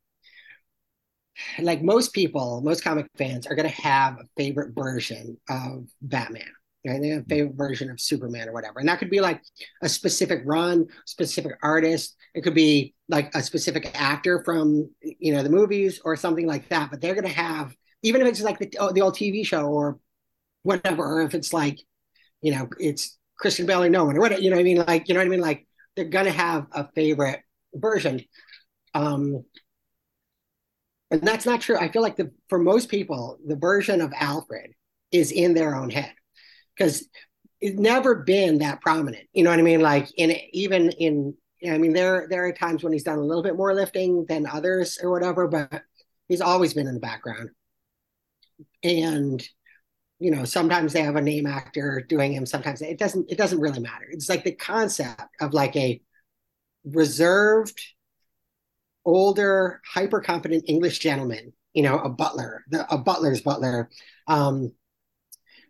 [1.61, 6.51] like most people, most comic fans are going to have a favorite version of Batman.
[6.87, 7.01] Right?
[7.01, 9.41] They have a favorite version of Superman or whatever, and that could be like
[9.83, 12.17] a specific run, specific artist.
[12.35, 16.69] It could be like a specific actor from you know the movies or something like
[16.71, 16.91] that.
[16.91, 19.99] But they're going to have even if it's like the, the old TV show or
[20.63, 21.79] whatever, or if it's like,
[22.41, 24.85] you know, it's Christian Bale or no one or whatever, you know what I mean?
[24.87, 25.41] Like, you know what I mean?
[25.41, 25.67] Like
[25.97, 27.41] they're gonna have a favorite
[27.75, 28.21] version.
[28.95, 29.45] Um,
[31.13, 31.77] and that's not true.
[31.77, 34.73] I feel like the for most people, the version of Alfred
[35.13, 36.13] is in their own head
[36.77, 37.07] because
[37.61, 39.29] it's never been that prominent.
[39.33, 39.81] You know what I mean?
[39.81, 41.35] Like in even in
[41.69, 44.47] I mean there there are times when he's done a little bit more lifting than
[44.47, 45.83] others or whatever, but
[46.29, 47.51] he's always been in the background
[48.83, 49.47] and
[50.19, 53.61] you know sometimes they have a name actor doing him sometimes it doesn't it doesn't
[53.61, 56.01] really matter it's like the concept of like a
[56.85, 57.81] reserved
[59.05, 63.89] older hyper competent english gentleman you know a butler the, a butler's butler
[64.29, 64.73] um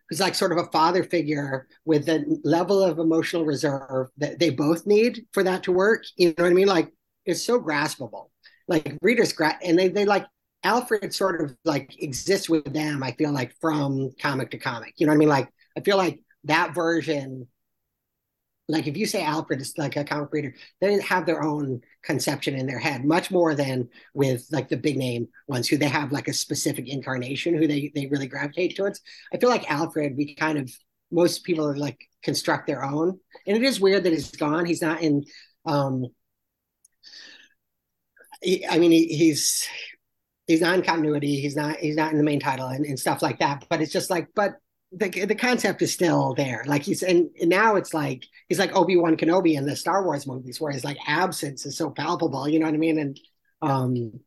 [0.09, 4.51] who's like sort of a father figure with the level of emotional reserve that they
[4.51, 6.93] both need for that to work you know what i mean like
[7.25, 8.29] it's so graspable
[8.69, 10.27] like readers gra- and they they like
[10.65, 14.95] Alfred sort of like exists with them, I feel like from comic to comic.
[14.97, 15.29] You know what I mean?
[15.29, 17.49] Like I feel like that version,
[18.69, 22.55] like if you say Alfred is like a comic reader, they have their own conception
[22.55, 26.13] in their head, much more than with like the big name ones who they have
[26.13, 29.01] like a specific incarnation who they they really gravitate towards.
[29.35, 30.73] I feel like Alfred, we kind of
[31.11, 33.19] most people are like construct their own.
[33.47, 34.65] And it is weird that he's gone.
[34.65, 35.25] He's not in
[35.65, 36.07] um
[38.45, 39.69] I mean, he, he's
[40.47, 41.41] he's not in continuity.
[41.41, 43.67] He's not he's not in the main title and, and stuff like that.
[43.69, 44.55] But it's just like, but
[44.95, 46.65] the the concept is still there.
[46.67, 50.05] Like he's and, and now it's like he's like Obi Wan Kenobi in the Star
[50.05, 52.49] Wars movies, where his like absence is so palpable.
[52.49, 52.99] You know what I mean?
[52.99, 53.21] And
[53.63, 54.21] um,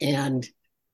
[0.00, 0.46] and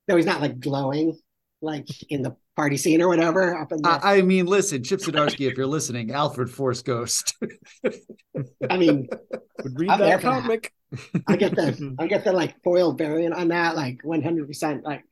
[0.09, 1.19] though he's not like glowing
[1.61, 3.57] like in the party scene or whatever.
[3.57, 3.89] Up in the...
[3.89, 7.35] I, I mean, listen, Chip Zdarsky, if you're listening, Alfred Force Ghost.
[8.69, 9.09] I mean,
[9.63, 10.73] would read I'm that comic.
[11.27, 14.47] I get the I get the like foil variant on that, like 100.
[14.47, 15.05] percent Like,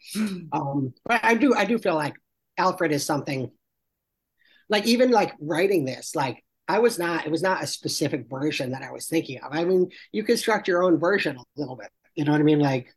[0.53, 2.15] um, but I do I do feel like
[2.61, 3.51] Alfred is something.
[4.69, 8.71] Like even like writing this, like I was not it was not a specific version
[8.71, 9.53] that I was thinking of.
[9.53, 11.89] I mean, you construct your own version a little bit.
[12.15, 12.61] You know what I mean?
[12.61, 12.95] Like,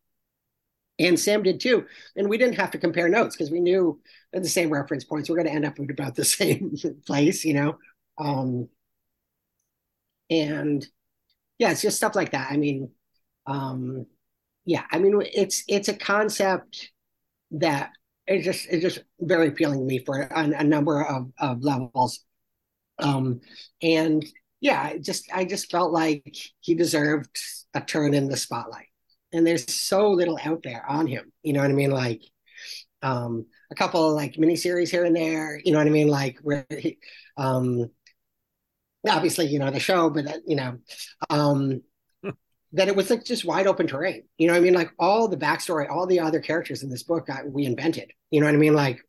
[0.99, 1.85] and Sam did too.
[2.15, 3.99] And we didn't have to compare notes because we knew
[4.33, 6.75] at the same reference points we're going to end up at about the same
[7.07, 7.45] place.
[7.45, 7.77] You know,
[8.19, 8.69] um,
[10.29, 10.85] and
[11.57, 12.51] yeah, it's just stuff like that.
[12.51, 12.91] I mean,
[13.47, 14.05] um,
[14.65, 16.91] yeah, I mean, it's it's a concept
[17.51, 17.91] that
[18.27, 22.23] it's just it's just very appealing to me for a, a number of, of levels.
[22.99, 23.41] Um,
[23.81, 24.25] and
[24.61, 27.37] yeah, just I just felt like he deserved
[27.73, 28.87] a turn in the spotlight.
[29.33, 31.31] And there's so little out there on him.
[31.41, 31.91] You know what I mean?
[31.91, 32.21] Like
[33.01, 35.59] um, a couple of like miniseries here and there.
[35.63, 36.07] You know what I mean?
[36.07, 36.99] Like where he,
[37.35, 37.89] um,
[39.07, 40.77] obviously, you know, the show, but you know,
[41.29, 41.81] um,
[42.73, 44.23] that it was like just wide open terrain.
[44.37, 44.73] You know I mean?
[44.73, 48.11] Like all the backstory, all the other characters in this book we invented.
[48.31, 48.73] You know what I mean?
[48.73, 48.99] Like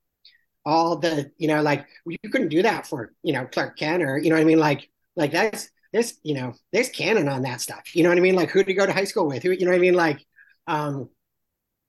[0.67, 4.19] all the, you know, like you couldn't do that for, you know, Clark Kent or,
[4.19, 4.59] you know what I mean?
[4.59, 7.95] Like, like that's, there's, you know, there's canon on that stuff.
[7.95, 8.35] You know what I mean?
[8.35, 9.43] Like who he go to high school with?
[9.43, 9.95] Who, you know what I mean?
[9.95, 10.25] Like,
[10.67, 11.09] um,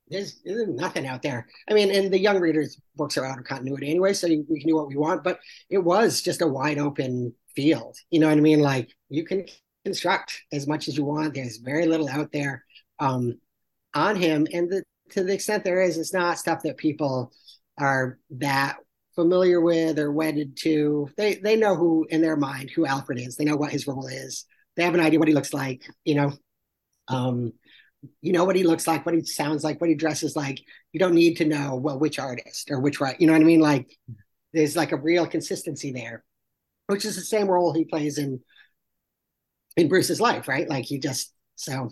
[0.08, 1.48] there's, there's nothing out there.
[1.70, 4.68] I mean, and the young readers' books are out of continuity anyway, so we can
[4.68, 5.24] do what we want.
[5.24, 7.98] But it was just a wide open field.
[8.12, 8.60] You know what I mean?
[8.60, 9.46] Like you can
[9.86, 11.34] construct as much as you want.
[11.34, 12.66] There's very little out there
[13.00, 13.40] um,
[13.94, 17.32] on him, and the, to the extent there is, it's not stuff that people
[17.78, 18.78] are that
[19.14, 21.08] familiar with or wedded to.
[21.16, 23.36] They they know who in their mind who Alfred is.
[23.36, 24.46] They know what his role is.
[24.76, 25.84] They have an idea what he looks like.
[26.04, 26.34] You know,
[27.08, 27.54] um,
[28.22, 30.60] you know what he looks like, what he sounds like, what he dresses like.
[30.92, 33.20] You don't need to know well which artist or which right.
[33.20, 33.62] You know what I mean?
[33.62, 33.88] Like
[34.54, 36.24] there's like a real consistency there,
[36.88, 38.42] which is the same role he plays in
[39.78, 40.70] in Bruce's life, right?
[40.70, 41.90] Like he just so.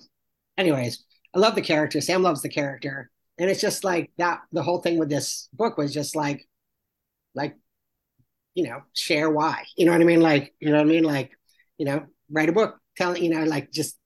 [0.58, 1.04] Anyways,
[1.36, 2.02] I love the character.
[2.02, 4.42] Sam loves the character, and it's just like that.
[4.52, 6.48] The whole thing with this book was just like,
[7.36, 7.56] like,
[8.54, 9.66] you know, share why.
[9.78, 10.22] You know what I mean?
[10.22, 11.04] Like, you know what I mean?
[11.04, 11.32] Like,
[11.78, 13.98] you know, write a book, tell you know, like just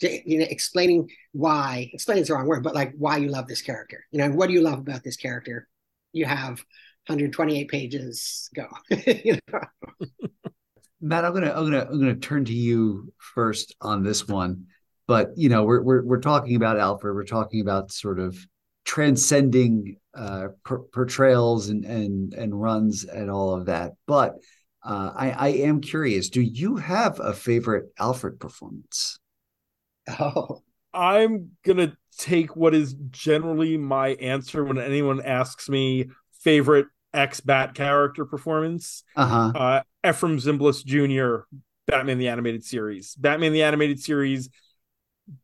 [0.00, 1.90] you know, explaining why.
[1.92, 4.04] Explain is the wrong word, but like why you love this character.
[4.10, 5.68] You know, what do you love about this character?
[6.12, 6.64] You have
[7.06, 8.48] 128 pages.
[8.54, 8.66] Go.
[8.90, 9.60] you know?
[11.00, 14.66] Matt, I'm gonna I'm gonna I'm gonna turn to you first on this one.
[15.06, 17.14] But you know, we're we're we're talking about Alfred.
[17.14, 18.36] We're talking about sort of
[18.84, 23.92] transcending uh, per- portrayals and and and runs and all of that.
[24.06, 24.34] But
[24.84, 26.28] uh, I I am curious.
[26.28, 29.18] Do you have a favorite Alfred performance?
[30.18, 36.06] Oh, I'm gonna take what is generally my answer when anyone asks me
[36.42, 39.02] favorite ex Bat character performance.
[39.16, 39.52] Uh-huh.
[39.54, 41.44] Uh Efrem Zimbalist Jr.
[41.86, 43.14] Batman the Animated Series.
[43.14, 44.48] Batman the Animated Series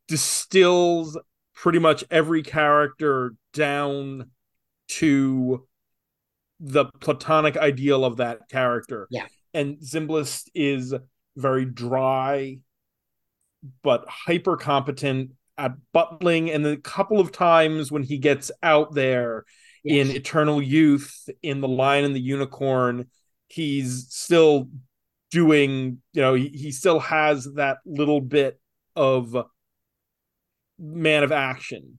[0.08, 1.18] distills
[1.54, 4.30] pretty much every character down
[4.88, 5.66] to
[6.60, 9.06] the platonic ideal of that character.
[9.10, 9.26] Yeah.
[9.52, 10.94] And Zimbalist is
[11.36, 12.58] very dry
[13.82, 19.44] but hyper competent at butling and a couple of times when he gets out there
[19.86, 20.08] yes.
[20.08, 23.06] in eternal youth in the lion and the unicorn
[23.48, 24.68] he's still
[25.30, 28.60] doing you know he, he still has that little bit
[28.94, 29.36] of
[30.78, 31.98] man of action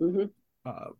[0.00, 0.30] Mhm.
[0.66, 0.90] uh,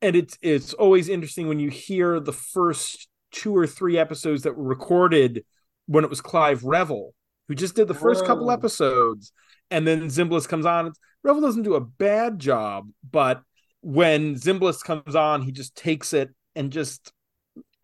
[0.00, 4.56] and it's it's always interesting when you hear the first two or three episodes that
[4.56, 5.44] were recorded
[5.86, 7.12] when it was Clive Revill
[7.48, 8.52] who just did the first couple Oh.
[8.52, 9.32] episodes
[9.70, 13.42] and then Zimbalist comes on Revill doesn't do a bad job but
[13.82, 17.12] when Zimbalist comes on he just takes it and just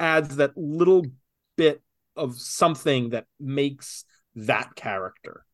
[0.00, 1.04] adds that little
[1.56, 1.82] bit
[2.16, 5.44] of something that makes that character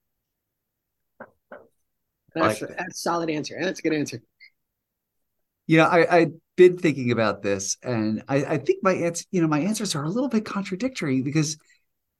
[2.34, 3.56] that's like that's a solid answer.
[3.60, 4.22] That's a good answer.
[5.66, 9.40] You know, I, I've been thinking about this, and I, I think my answer, you
[9.40, 11.56] know, my answers are a little bit contradictory because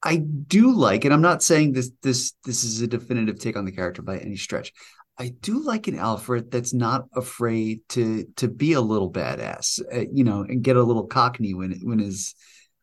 [0.02, 3.64] I do like, and I'm not saying this this this is a definitive take on
[3.64, 4.72] the character by any stretch.
[5.16, 10.04] I do like an Alfred that's not afraid to to be a little badass, uh,
[10.12, 12.34] you know, and get a little cockney when when his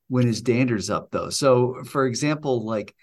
[0.07, 1.29] when his dander's up, though.
[1.29, 2.95] So, for example, like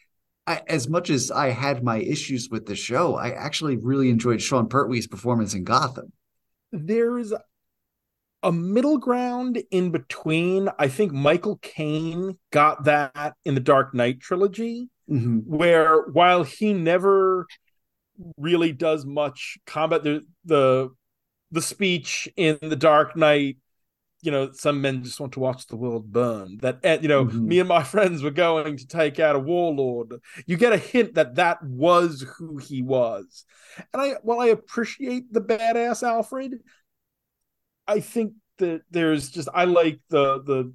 [0.46, 4.40] I, as much as I had my issues with the show, I actually really enjoyed
[4.40, 6.12] Sean Pertwee's performance in Gotham.
[6.70, 7.32] there's
[8.42, 10.68] a middle ground in between.
[10.78, 15.44] I think Michael Caine got that in the Dark Knight trilogy, Mhm.
[15.46, 17.46] where while he never
[18.36, 20.90] really does much combat, the the
[21.50, 23.56] the speech in the Dark Knight,
[24.20, 26.58] you know, some men just want to watch the world burn.
[26.60, 27.42] That you know, Mhm.
[27.44, 30.14] me and my friends were going to take out a warlord.
[30.46, 33.44] You get a hint that that was who he was,
[33.92, 36.54] and I while I appreciate the badass Alfred,
[37.86, 40.72] I think that there's just I like the the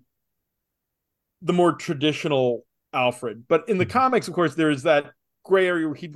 [1.41, 5.11] the more traditional Alfred, but in the comics, of course, there's that
[5.43, 6.13] gray area where he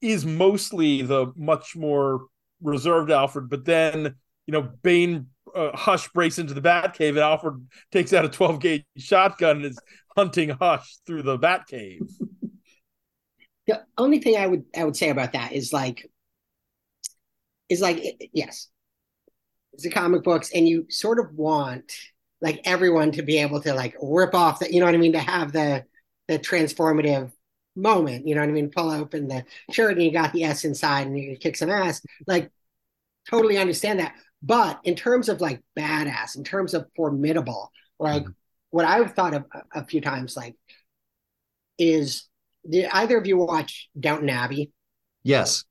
[0.00, 2.26] is mostly the much more
[2.62, 4.14] reserved Alfred, but then
[4.46, 8.60] you know Bane uh, Hush breaks into the Batcave and Alfred takes out a 12
[8.60, 9.78] gauge shotgun and is
[10.16, 12.00] hunting Hush through the Batcave.
[13.66, 16.10] The only thing I would I would say about that is like
[17.68, 18.68] is like it- yes,
[19.72, 21.92] it's the comic books, and you sort of want
[22.42, 25.12] like everyone to be able to like rip off that, you know what I mean,
[25.12, 25.84] to have the
[26.28, 27.32] the transformative
[27.76, 30.64] moment, you know what I mean, pull open the shirt and you got the S
[30.64, 32.50] inside and you kick some ass, like
[33.28, 34.14] totally understand that.
[34.42, 38.32] But in terms of like badass, in terms of formidable, like mm-hmm.
[38.70, 40.56] what I've thought of a, a few times, like
[41.78, 42.26] is
[42.68, 44.72] did either of you watch Downton Abbey?
[45.22, 45.64] Yes,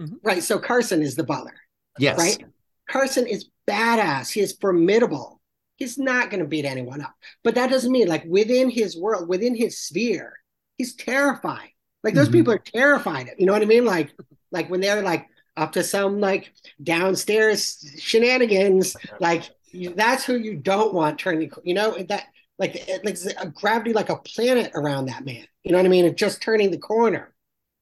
[0.00, 0.16] mm-hmm.
[0.22, 0.42] Right.
[0.42, 1.54] So Carson is the butler,
[1.98, 2.44] yes, right?
[2.88, 4.30] Carson is badass.
[4.30, 5.40] He is formidable.
[5.76, 7.14] He's not going to beat anyone up.
[7.42, 10.34] But that doesn't mean like within his world, within his sphere,
[10.78, 11.70] he's terrifying.
[12.02, 12.32] Like those Mhm.
[12.32, 13.30] people are terrified.
[13.38, 13.84] You know what I mean?
[13.84, 14.10] Like,
[14.50, 16.52] like when they're like up to some like
[16.82, 21.50] downstairs shenanigans, like you, that's who you don't want turning.
[21.64, 22.24] You know that
[22.58, 25.46] like it- like a gravity like a planet around that man.
[25.62, 26.04] You know what I mean?
[26.04, 27.34] It's just turning the corner,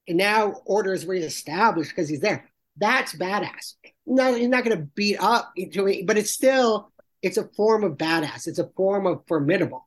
[0.09, 2.49] and now order is reestablished because he's there.
[2.76, 3.74] That's badass.
[4.07, 5.53] No, he's not going to beat up
[6.07, 6.90] but it's still
[7.20, 8.47] it's a form of badass.
[8.49, 9.86] It's a form of formidable.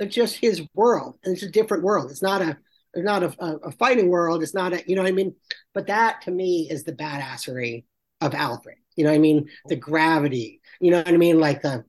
[0.00, 2.10] It's just his world, and it's a different world.
[2.10, 2.56] It's not a
[2.96, 3.34] not a,
[3.64, 4.42] a, fighting world.
[4.42, 5.34] It's not a you know what I mean.
[5.74, 7.84] But that to me is the badassery
[8.20, 8.76] of Alfred.
[8.96, 9.48] You know what I mean?
[9.66, 10.60] The gravity.
[10.80, 11.40] You know what I mean?
[11.40, 11.84] Like the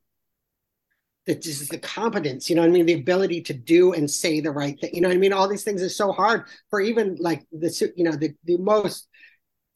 [1.25, 2.49] the just the competence.
[2.49, 2.85] You know what I mean?
[2.85, 4.91] The ability to do and say the right thing.
[4.93, 5.33] You know what I mean?
[5.33, 9.07] All these things are so hard for even like the you know the the most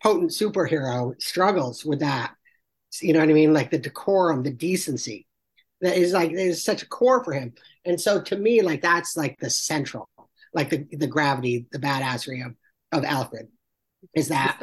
[0.01, 2.33] potent superhero struggles with that.
[3.01, 3.53] You know what I mean?
[3.53, 5.27] Like the decorum, the decency.
[5.81, 7.53] That is like is such a core for him.
[7.85, 10.09] And so to me, like that's like the central,
[10.53, 12.55] like the the gravity, the badassery of
[12.91, 13.47] of Alfred
[14.13, 14.59] is that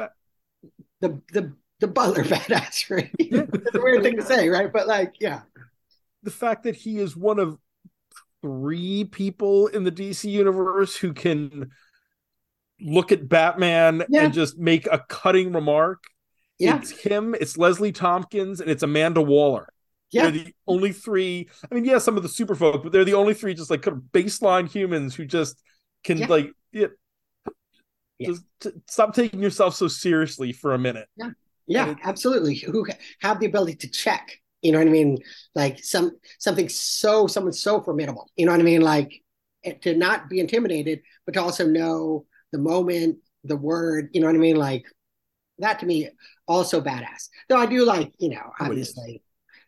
[0.99, 3.09] the the the butler badassery.
[3.19, 4.71] it's a weird thing to say, right?
[4.71, 5.41] But like, yeah.
[6.23, 7.57] The fact that he is one of
[8.41, 11.71] three people in the DC universe who can
[12.79, 14.25] look at Batman yeah.
[14.25, 16.03] and just make a cutting remark.
[16.59, 16.77] Yeah.
[16.77, 19.67] It's him, it's Leslie Tompkins, and it's Amanda Waller.
[20.11, 20.23] Yeah.
[20.23, 21.49] They're the only three.
[21.69, 23.81] I mean, yeah, some of the super folk, but they're the only three just like
[23.81, 25.61] kind of baseline humans who just
[26.03, 26.27] can yeah.
[26.27, 26.87] like yeah,
[28.21, 31.07] just t- stop taking yourself so seriously for a minute.
[31.15, 31.31] Yeah.
[31.67, 32.55] Yeah, absolutely.
[32.57, 32.85] Who
[33.21, 35.19] have the ability to check, you know what I mean?
[35.55, 38.81] Like some something so someone so formidable, you know what I mean?
[38.81, 39.21] Like
[39.63, 44.27] eh, to not be intimidated, but to also know the moment, the word, you know
[44.27, 44.57] what I mean?
[44.57, 44.83] Like
[45.59, 46.09] that to me
[46.47, 47.29] also badass.
[47.47, 49.21] Though I do like, you know, obviously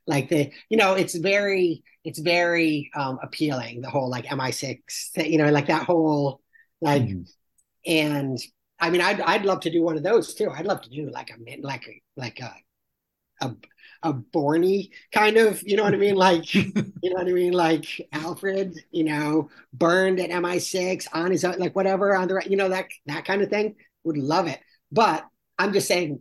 [0.08, 4.80] like the you know it's very it's very um appealing the whole like mi6
[5.16, 6.42] that you know like that whole
[6.82, 7.30] like mm.
[7.86, 8.38] and
[8.80, 11.10] i mean i'd i'd love to do one of those too i'd love to do
[11.12, 12.54] like a like a like a
[13.42, 13.56] a,
[14.04, 16.16] a Borny kind of, you know what I mean?
[16.16, 17.54] Like, you know what I mean?
[17.54, 22.50] Like Alfred, you know, burned at MI6 on his own, like whatever on the right,
[22.50, 23.76] you know, that that kind of thing.
[24.04, 24.60] Would love it.
[24.92, 25.26] But
[25.58, 26.20] I'm just saying,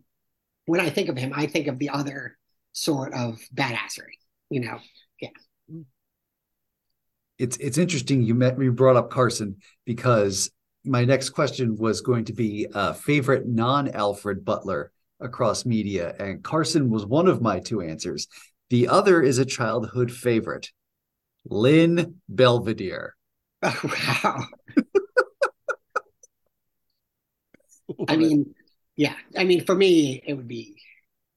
[0.66, 2.38] when I think of him, I think of the other
[2.72, 4.18] sort of badassery,
[4.50, 4.78] you know.
[5.20, 5.28] Yeah.
[7.38, 10.50] It's it's interesting you met you brought up Carson because
[10.84, 16.90] my next question was going to be uh, favorite non-Alfred Butler across media, and Carson
[16.90, 18.26] was one of my two answers.
[18.70, 20.70] The other is a childhood favorite,
[21.44, 23.14] Lynn Belvedere.
[23.64, 24.44] Oh, wow.
[28.08, 28.54] I mean,
[28.96, 29.14] yeah.
[29.36, 30.76] I mean, for me, it would be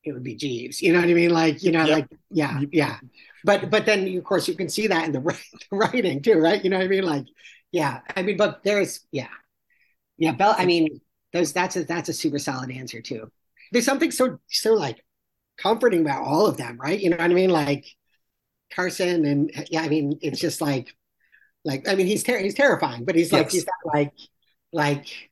[0.05, 0.81] it would be Jeeves.
[0.81, 1.31] You know what I mean?
[1.31, 1.89] Like, you know, yep.
[1.89, 2.97] like, yeah, yeah.
[3.43, 5.37] But but then of course you can see that in the
[5.71, 6.63] writing too, right?
[6.63, 7.03] You know what I mean?
[7.03, 7.25] Like,
[7.71, 8.01] yeah.
[8.15, 9.27] I mean, but there's yeah,
[10.17, 10.33] yeah.
[10.33, 10.55] Bell.
[10.57, 11.01] I mean,
[11.33, 13.31] there's that's a that's a super solid answer too.
[13.71, 15.03] There's something so so like
[15.57, 16.99] comforting about all of them, right?
[16.99, 17.49] You know what I mean?
[17.49, 17.85] Like
[18.73, 19.81] Carson and yeah.
[19.81, 20.95] I mean, it's just like
[21.63, 23.53] like I mean, he's ter- he's terrifying, but he's like yes.
[23.53, 24.13] he's not like
[24.71, 25.31] like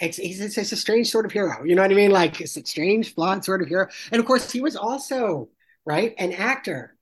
[0.00, 1.64] it's, it's, it's a strange sort of hero.
[1.64, 2.10] You know what I mean?
[2.10, 3.88] Like it's a strange, flawed sort of hero.
[4.12, 5.48] And of course, he was also
[5.84, 6.96] right an actor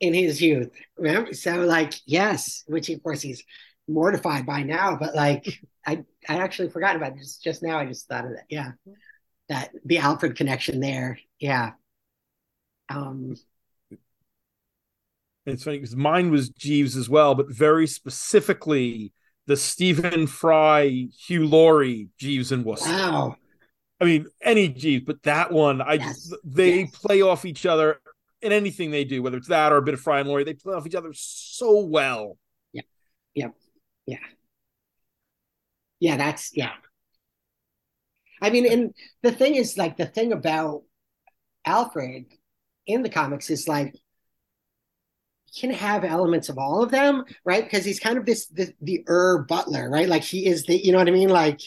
[0.00, 0.70] in his youth.
[0.98, 1.32] Remember?
[1.32, 3.44] So like yes, which of course he's
[3.88, 4.96] mortified by now.
[4.96, 7.78] But like I I actually forgot about it just just now.
[7.78, 8.44] I just thought of that.
[8.48, 8.72] Yeah,
[9.48, 11.18] that the Alfred connection there.
[11.38, 11.72] Yeah.
[12.88, 13.36] Um.
[15.44, 19.12] It's funny because mine was Jeeves as well, but very specifically
[19.46, 22.90] the Stephen Fry, Hugh Laurie, Jeeves and Wooster.
[22.90, 23.36] Wow.
[24.00, 26.32] I mean, any Jeeves, but that one, I yes.
[26.44, 26.90] they yes.
[26.90, 28.00] play off each other
[28.40, 30.54] in anything they do, whether it's that or a bit of Fry and Laurie, they
[30.54, 32.36] play off each other so well.
[32.72, 32.82] Yeah.
[33.34, 33.48] Yeah.
[34.06, 34.18] Yeah.
[36.00, 36.72] Yeah, that's yeah.
[38.40, 40.82] I mean, and the thing is, like, the thing about
[41.64, 42.24] Alfred
[42.88, 43.94] in the comics is like
[45.58, 47.64] can have elements of all of them, right?
[47.64, 50.08] Because he's kind of this the, the Ur Butler, right?
[50.08, 51.28] Like he is the, you know what I mean?
[51.28, 51.60] Like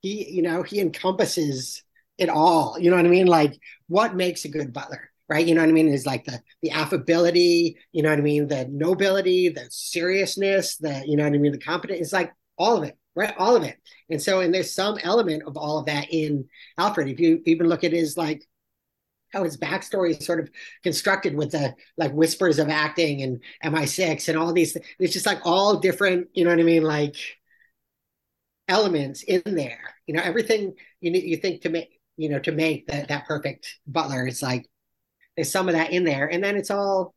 [0.00, 1.82] he, you know, he encompasses
[2.18, 2.76] it all.
[2.78, 3.26] You know what I mean?
[3.26, 5.46] Like what makes a good butler, right?
[5.46, 5.88] You know what I mean?
[5.88, 8.48] Is like the the affability, you know what I mean?
[8.48, 11.52] The nobility, the seriousness, the you know what I mean?
[11.52, 12.00] The competence.
[12.00, 13.34] It's like all of it, right?
[13.38, 13.76] All of it.
[14.10, 17.08] And so, and there's some element of all of that in Alfred.
[17.08, 18.44] If you even look at his like
[19.32, 20.50] how his backstory is sort of
[20.82, 24.76] constructed with the like whispers of acting and MI6 and all these.
[24.98, 27.16] It's just like all different, you know what I mean, like
[28.68, 29.94] elements in there.
[30.06, 33.26] You know, everything you need, you think to make, you know, to make that that
[33.26, 34.26] perfect butler.
[34.26, 34.66] It's like
[35.36, 37.14] there's some of that in there, and then it's all.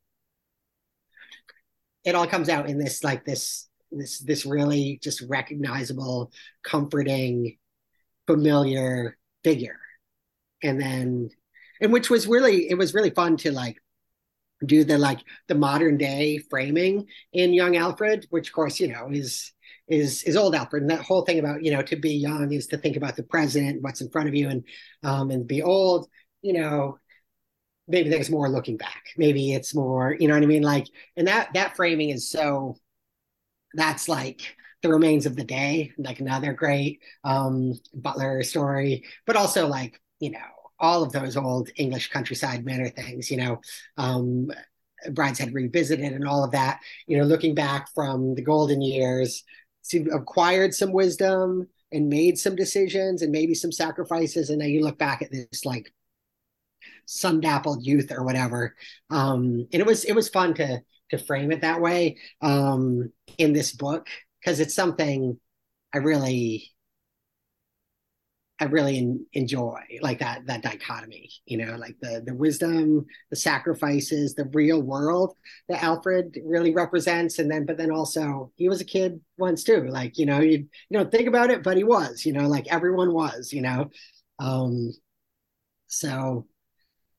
[2.04, 6.32] It all comes out in this like this this this really just recognizable,
[6.64, 7.58] comforting,
[8.28, 9.80] familiar figure,
[10.64, 11.30] and then
[11.82, 13.78] and which was really it was really fun to like
[14.66, 19.10] do the like the modern day framing in young alfred which of course you know
[19.12, 19.52] is
[19.88, 22.68] is is old alfred and that whole thing about you know to be young is
[22.68, 24.64] to think about the present what's in front of you and
[25.04, 26.08] um and be old
[26.42, 26.98] you know
[27.88, 29.04] maybe there's more looking back.
[29.18, 30.64] Maybe it's more, you know what I mean?
[30.64, 32.78] Like, and that that framing is so
[33.74, 39.68] that's like the remains of the day, like another great um Butler story, but also
[39.68, 40.40] like, you know,
[40.82, 43.62] all of those old English countryside manor things, you know,
[43.98, 44.52] um
[45.10, 49.44] Brideshead Revisited and all of that, you know, looking back from the golden years,
[49.90, 54.50] to acquired some wisdom and made some decisions and maybe some sacrifices.
[54.50, 55.92] And then you look back at this like
[57.06, 58.76] sun dappled youth or whatever.
[59.10, 63.54] Um, and it was it was fun to to frame it that way um, in
[63.54, 64.08] this book
[64.40, 65.40] because it's something
[65.94, 66.72] I really
[68.62, 73.36] I really in, enjoy like that that dichotomy, you know, like the the wisdom, the
[73.36, 75.36] sacrifices, the real world
[75.68, 79.88] that Alfred really represents, and then but then also he was a kid once too,
[79.88, 82.68] like you know you you don't think about it, but he was, you know, like
[82.68, 83.90] everyone was, you know,
[84.38, 84.94] um,
[85.88, 86.46] so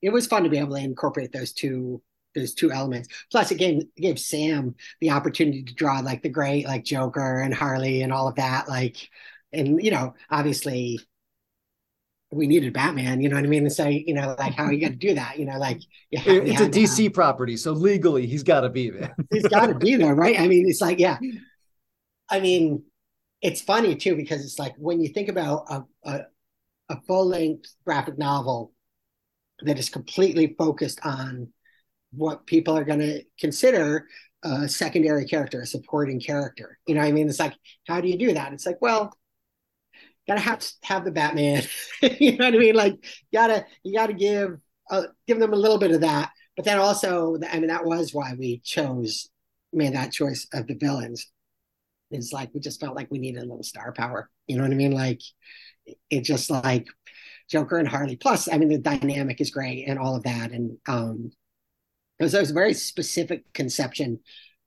[0.00, 2.00] it was fun to be able to incorporate those two
[2.36, 3.08] those two elements.
[3.32, 7.52] Plus, it gave gave Sam the opportunity to draw like the great like Joker and
[7.52, 9.08] Harley and all of that, like
[9.52, 11.00] and you know obviously
[12.32, 13.64] we needed Batman, you know what I mean?
[13.64, 15.38] And so, you know, like how are you going to do that?
[15.38, 15.80] You know, like
[16.10, 19.14] yeah, it's a DC have, property, so legally he's got to be there.
[19.30, 20.40] he's got to be there, right?
[20.40, 21.18] I mean, it's like, yeah.
[22.30, 22.84] I mean,
[23.42, 26.20] it's funny too because it's like when you think about a a,
[26.88, 28.72] a full length graphic novel
[29.60, 31.52] that is completely focused on
[32.12, 34.06] what people are going to consider
[34.42, 36.78] a secondary character, a supporting character.
[36.86, 37.54] You know, I mean, it's like,
[37.86, 38.52] how do you do that?
[38.52, 39.16] It's like, well,
[40.34, 41.62] gotta have have the Batman.
[42.20, 42.74] you know what I mean?
[42.74, 44.58] Like gotta you gotta give
[44.90, 46.30] uh, give them a little bit of that.
[46.56, 49.30] But then also, I mean, that was why we chose
[49.72, 51.30] made that choice of the villains.
[52.10, 54.28] It's like we just felt like we needed a little star power.
[54.46, 54.92] You know what I mean?
[54.92, 55.20] Like
[56.10, 56.86] it just like
[57.50, 58.16] Joker and Harley.
[58.16, 60.52] Plus, I mean, the dynamic is great and all of that.
[60.52, 61.32] And um,
[62.18, 64.20] it was, it was a very specific conception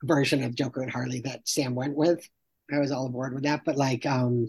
[0.04, 2.28] version of Joker and Harley that Sam went with.
[2.74, 3.62] I was all aboard with that.
[3.64, 4.48] But like, um,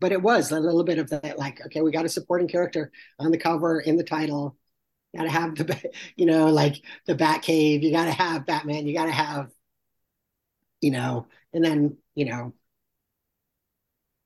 [0.00, 2.90] but it was a little bit of that like okay we got a supporting character
[3.18, 4.56] on the cover in the title.
[5.12, 8.94] You gotta have the you know like the bat cave you gotta have batman you
[8.94, 9.50] gotta have
[10.80, 12.52] you know and then you know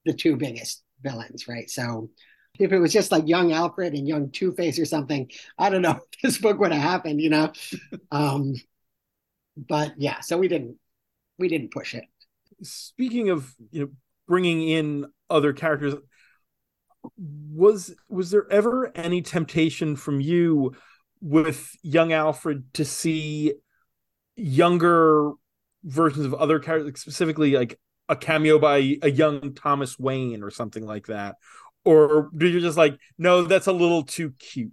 [0.05, 1.71] the two biggest villains right?
[1.71, 2.11] So
[2.59, 5.99] if it was just like young alfred and young two-face or something i don't know
[6.23, 7.53] this book would have happened you know?
[8.11, 8.55] Um
[9.57, 10.77] but yeah so we didn't
[11.39, 12.05] we didn't push it.
[12.63, 13.91] Speaking of you know
[14.27, 15.95] bringing in other characters.
[17.19, 20.75] Was was there ever any temptation from you
[21.21, 23.55] with young alfred to see
[24.37, 25.33] younger
[25.85, 30.87] versions of other characters specifically like a cameo by a young thomas wayne or something
[30.87, 31.37] like that?
[31.85, 34.73] Or do you just like no that's a little too cute?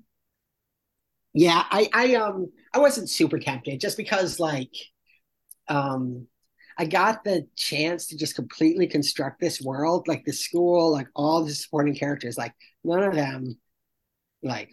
[1.34, 4.74] Yeah i i um i wasn't super tempted just because like
[5.68, 6.28] um
[6.80, 11.44] I got the chance to just completely construct this world, like the school, like all
[11.44, 12.54] the supporting characters, like
[12.86, 13.60] none of them,
[14.42, 14.72] like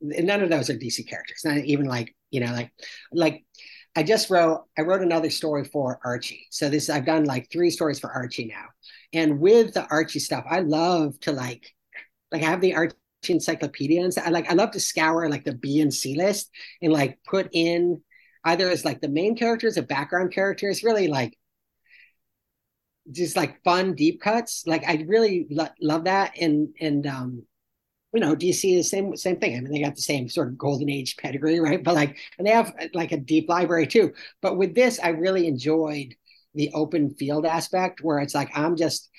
[0.00, 1.42] none of those are DC characters.
[1.44, 2.70] Not even like you know, like
[3.12, 3.44] like
[3.96, 6.46] I just wrote I wrote another story for Archie.
[6.52, 8.66] So this I've done like three stories for Archie now,
[9.12, 11.74] and with the Archie stuff, I love to like
[12.30, 12.94] like I have the Archie
[13.28, 16.50] encyclopedia and I like I love to scour like the B and C list
[16.80, 18.00] and like put in
[18.48, 21.36] either as like the main characters or background characters, really like
[23.10, 24.64] just like fun deep cuts.
[24.66, 26.32] Like I really lo- love that.
[26.40, 27.42] And and um,
[28.12, 29.56] you know, DC is same same thing.
[29.56, 31.82] I mean, they got the same sort of golden age pedigree, right?
[31.82, 34.12] But like, and they have like a deep library too.
[34.42, 36.14] But with this, I really enjoyed
[36.54, 39.10] the open field aspect where it's like I'm just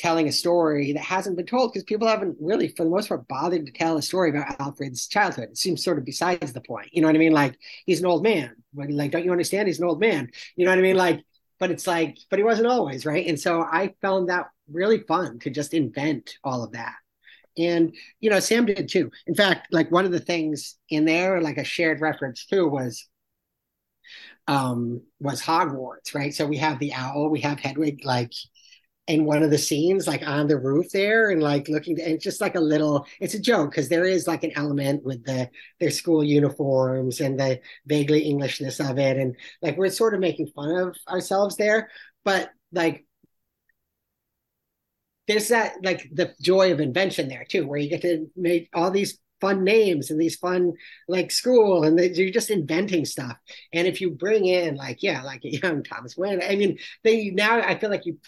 [0.00, 3.28] telling a story that hasn't been told because people haven't really, for the most part,
[3.28, 5.50] bothered to tell a story about Alfred's childhood.
[5.50, 6.88] It seems sort of besides the point.
[6.92, 7.32] You know what I mean?
[7.32, 8.56] Like he's an old man.
[8.74, 9.68] Like, don't you understand?
[9.68, 10.30] He's an old man.
[10.56, 10.96] You know what I mean?
[10.96, 11.20] Like,
[11.58, 13.26] but it's like, but he wasn't always right.
[13.26, 16.94] And so I found that really fun to just invent all of that.
[17.58, 19.10] And you know, Sam did too.
[19.26, 23.06] In fact, like one of the things in there, like a shared reference too, was
[24.48, 26.34] um was Hogwarts, right?
[26.34, 28.32] So we have the owl, we have Hedwig like
[29.10, 32.40] in one of the scenes, like on the roof there, and like looking, and just
[32.40, 35.50] like a little, it's a joke because there is like an element with the
[35.80, 40.46] their school uniforms and the vaguely Englishness of it, and like we're sort of making
[40.48, 41.90] fun of ourselves there,
[42.24, 43.04] but like
[45.26, 48.90] there's that like the joy of invention there too, where you get to make all
[48.90, 50.72] these fun names and these fun
[51.08, 53.36] like school and they, you're just inventing stuff.
[53.72, 57.60] And if you bring in like yeah like young thomas wayne i mean they now
[57.60, 58.18] i feel like you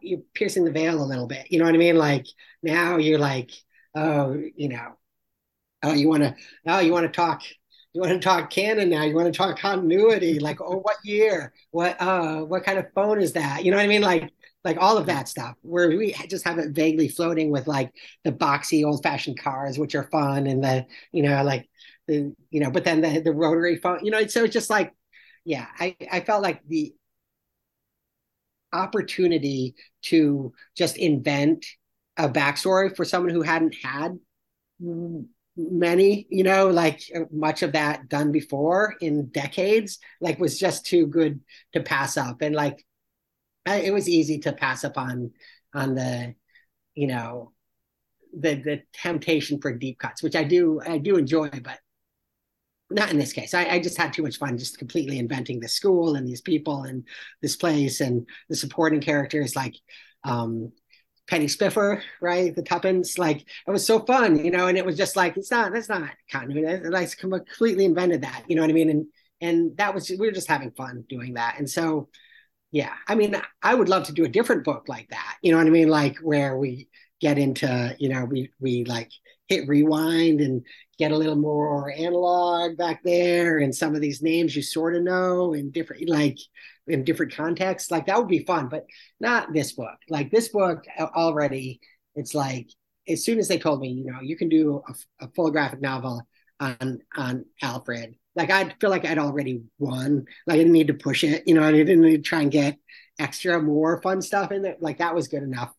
[0.00, 1.46] you're piercing the veil a little bit.
[1.50, 1.96] You know what I mean?
[1.96, 2.26] Like
[2.62, 3.50] now you're like,
[3.94, 4.96] oh, you know,
[5.82, 6.34] oh, you want to,
[6.66, 7.42] oh, you want to talk,
[7.92, 9.04] you want to talk canon now.
[9.04, 10.38] You want to talk continuity.
[10.46, 11.52] Like, oh, what year?
[11.70, 13.64] What, uh, what kind of phone is that?
[13.64, 14.02] You know what I mean?
[14.02, 14.30] Like,
[14.64, 17.92] like all of that stuff where we just have it vaguely floating with like
[18.24, 20.46] the boxy old fashioned cars, which are fun.
[20.46, 21.68] And the, you know, like
[22.08, 24.92] the, you know, but then the, the rotary phone, you know, so it's just like,
[25.44, 26.92] yeah, I, I felt like the
[28.76, 31.64] opportunity to just invent
[32.16, 34.18] a backstory for someone who hadn't had
[35.56, 37.00] many, you know, like
[37.30, 41.40] much of that done before in decades, like was just too good
[41.72, 42.42] to pass up.
[42.42, 42.84] And like,
[43.66, 45.32] it was easy to pass up on,
[45.74, 46.34] on the,
[46.94, 47.52] you know,
[48.38, 51.78] the the temptation for deep cuts, which I do I do enjoy, but
[52.90, 53.54] not in this case.
[53.54, 56.84] I, I, just had too much fun just completely inventing the school and these people
[56.84, 57.04] and
[57.42, 59.74] this place and the supporting characters like
[60.24, 60.72] um,
[61.28, 62.54] Penny Spiffer, right?
[62.54, 65.50] The Tuppence, like it was so fun, you know, and it was just like it's
[65.50, 66.94] not that's not continuity.
[66.94, 68.90] I completely invented that, you know what I mean?
[68.90, 69.06] And
[69.40, 71.56] and that was we were just having fun doing that.
[71.58, 72.08] And so
[72.70, 75.58] yeah, I mean, I would love to do a different book like that, you know
[75.58, 75.88] what I mean?
[75.88, 76.88] Like where we
[77.20, 79.10] get into, you know, we we like
[79.48, 80.64] hit rewind and
[80.98, 85.02] get a little more analog back there and some of these names you sort of
[85.02, 86.38] know in different like
[86.86, 88.84] in different contexts like that would be fun but
[89.20, 89.96] not this book.
[90.08, 91.80] Like this book already
[92.14, 92.68] it's like
[93.08, 95.80] as soon as they told me you know you can do a, a full graphic
[95.80, 96.22] novel
[96.58, 100.24] on on alfred like i feel like i'd already won.
[100.46, 102.50] Like i didn't need to push it you know i didn't need to try and
[102.50, 102.78] get
[103.18, 104.76] extra more fun stuff in there.
[104.80, 105.72] Like that was good enough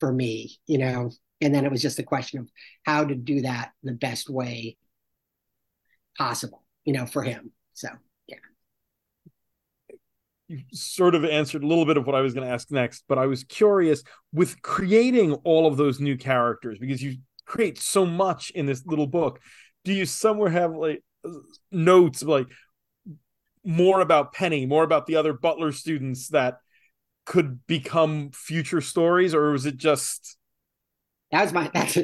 [0.00, 1.10] for me you know
[1.42, 2.48] and then it was just a question of
[2.84, 4.76] how to do that the best way
[6.16, 7.52] possible you know for him.
[7.74, 7.88] So
[8.26, 8.36] yeah.
[10.48, 13.04] You sort of answered a little bit of what i was going to ask next
[13.08, 17.16] but i was curious with creating all of those new characters because you
[17.46, 19.40] create so much in this little book
[19.84, 21.02] do you somewhere have like
[21.70, 22.46] notes like
[23.64, 26.58] more about penny more about the other butler students that
[27.24, 30.36] could become future stories or was it just
[31.32, 31.98] that was my that's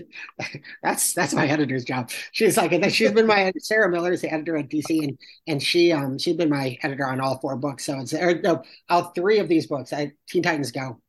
[0.82, 2.10] that's that's my editor's job.
[2.32, 5.92] She's like she's been my Sarah Miller is the editor at DC and and she
[5.92, 7.84] um she's been my editor on all four books.
[7.84, 9.92] So it's or no all three of these books.
[9.92, 11.00] I, Teen Titans Go,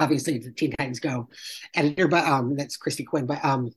[0.00, 1.28] obviously the Teen Titans Go
[1.74, 3.26] editor, but um that's Kristy Quinn.
[3.26, 3.70] But um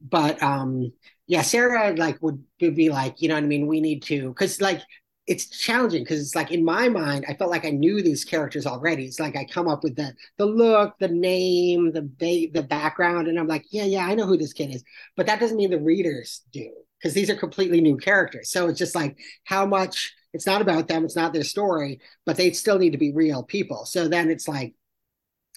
[0.00, 0.92] but um
[1.26, 3.68] yeah, Sarah like would, would be like, you know what I mean?
[3.68, 4.80] We need to because like
[5.26, 8.66] it's challenging because it's like in my mind, I felt like I knew these characters
[8.66, 9.06] already.
[9.06, 13.28] It's like I come up with the the look, the name, the ba- the background,
[13.28, 14.84] and I'm like, yeah, yeah, I know who this kid is.
[15.16, 18.50] But that doesn't mean the readers do because these are completely new characters.
[18.50, 22.36] So it's just like how much it's not about them, it's not their story, but
[22.36, 23.86] they still need to be real people.
[23.86, 24.74] So then it's like,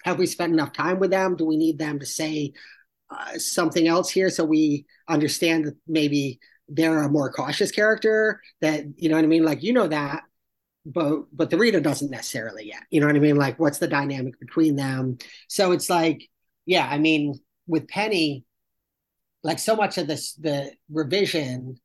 [0.04, 1.36] have we spent enough time with them?
[1.36, 2.54] Do we need them to say
[3.10, 6.40] uh, something else here so we understand that maybe
[6.70, 9.44] they're a more cautious character that you know what i mean?
[9.44, 10.24] Like you know that
[10.86, 12.84] but but the reader doesn't necessarily yet.
[12.90, 13.36] You know what i mean?
[13.36, 15.18] Like what's the dynamic between them?
[15.48, 16.28] So it's like
[16.66, 18.46] yeah i mean with penny
[19.44, 21.80] like so much of this the revision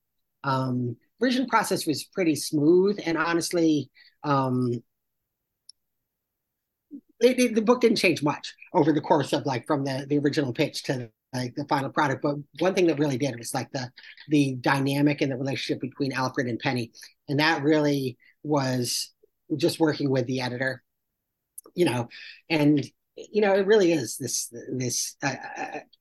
[0.45, 2.99] um revision process was pretty smooth.
[3.05, 3.91] And honestly
[4.25, 4.83] um
[7.21, 10.19] it, it, the book didn't change much over the course of like from the the
[10.19, 12.23] original pitch to like the final product.
[12.23, 13.91] But one thing that really did was like the
[14.29, 16.93] the dynamic and the relationship between Alfred and Penny,
[17.29, 19.11] and that really was
[19.57, 20.83] just working with the editor,
[21.75, 22.09] you know,
[22.51, 22.85] and
[23.17, 25.35] you know it really is this this uh,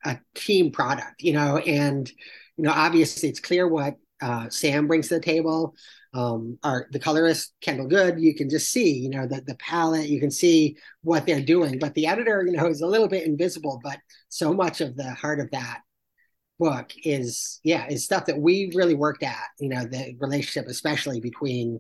[0.06, 2.10] a team product, you know, and
[2.58, 5.76] you know obviously it's clear what uh, Sam brings to the table
[6.14, 10.10] um, our the colorist Kendall Goode, you can just see, you know, the the palette,
[10.10, 11.80] you can see what they're doing.
[11.80, 13.98] But the editor, you know, is a little bit invisible, but
[14.30, 15.82] so much of the heart of that
[16.60, 21.20] book is yeah, is stuff that we really worked at, you know, the relationship, especially
[21.20, 21.80] between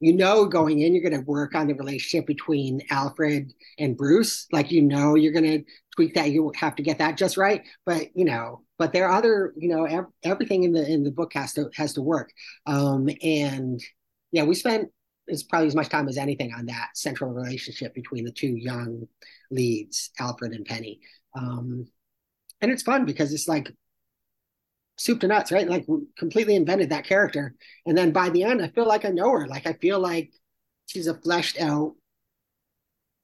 [0.00, 4.46] you know going in you're going to work on the relationship between alfred and bruce.
[4.52, 6.30] Like you know you're going to tweak that.
[6.30, 7.62] You have to get that just right.
[7.84, 11.10] But you know but there are other you know ev- everything in the in the
[11.10, 12.30] book has to has to work
[12.66, 13.80] um and
[14.32, 14.88] yeah we spent
[15.28, 19.06] it's probably as much time as anything on that central relationship between the two young
[19.50, 21.00] leads alfred and penny
[21.36, 21.86] um
[22.60, 23.70] and it's fun because it's like
[24.96, 25.68] soup to nuts, right?
[25.68, 25.86] Like
[26.18, 27.54] completely invented that character.
[27.84, 29.46] And then by the end, I feel like I know her.
[29.46, 30.32] Like I feel like
[30.86, 31.94] she's a fleshed out,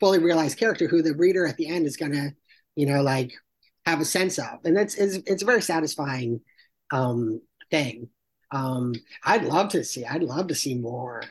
[0.00, 2.32] fully realized character who the reader at the end is gonna,
[2.76, 3.32] you know, like
[3.86, 4.60] have a sense of.
[4.64, 6.40] And that's it's, it's a very satisfying
[6.92, 8.08] um thing.
[8.50, 11.22] Um I'd love to see, I'd love to see more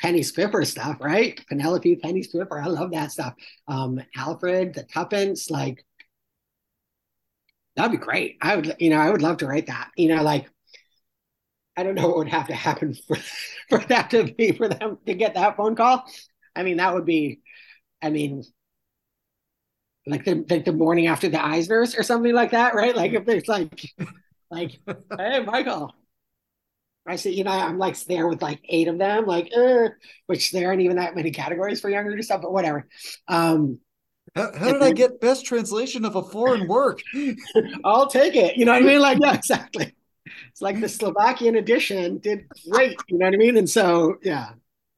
[0.00, 1.40] Penny Spiffer stuff, right?
[1.48, 2.60] Penelope Penny Spiffer.
[2.62, 3.34] I love that stuff.
[3.68, 5.84] Um, Alfred, the Tuppence, like
[7.76, 8.38] That'd be great.
[8.40, 9.90] I would, you know, I would love to write that.
[9.96, 10.48] You know, like
[11.76, 13.16] I don't know what would have to happen for
[13.68, 16.04] for that to be for them to get that phone call.
[16.54, 17.40] I mean, that would be,
[18.00, 18.44] I mean,
[20.06, 22.94] like the like the morning after the Eisners or something like that, right?
[22.94, 23.92] Like if there's like,
[24.50, 24.78] like,
[25.18, 25.94] hey, Michael,
[27.06, 29.88] I see, you know, I'm like there with like eight of them, like, uh,
[30.26, 32.88] which there aren't even that many categories for younger stuff, but whatever.
[33.28, 33.78] Um,
[34.34, 37.00] how, how did I get best translation of a foreign work?
[37.84, 38.56] I'll take it.
[38.56, 39.00] You know what I mean?
[39.00, 39.94] Like, yeah, exactly.
[40.50, 42.96] It's like the Slovakian edition did great.
[43.08, 43.56] You know what I mean?
[43.58, 44.50] And so, yeah.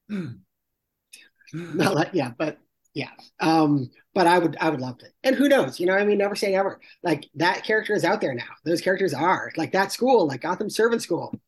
[0.09, 2.59] Not like, yeah, but
[2.94, 3.11] yeah.
[3.40, 5.12] Um, but I would, I would love it.
[5.24, 5.78] And who knows?
[5.78, 6.80] You know, I mean, never say never.
[7.02, 8.48] Like that character is out there now.
[8.64, 11.38] Those characters are like that school, like Gotham Servant School,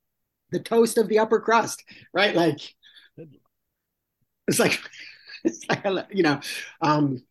[0.50, 2.36] the toast of the upper crust, right?
[2.36, 2.60] Like,
[4.46, 4.78] it's like,
[5.44, 6.40] it's like you know,
[6.82, 7.22] um,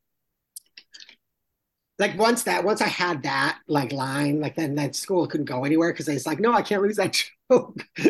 [1.99, 5.65] like once that once I had that like line, like then that school couldn't go
[5.65, 7.13] anywhere because it's like, no, I can't lose that
[7.51, 7.85] joke.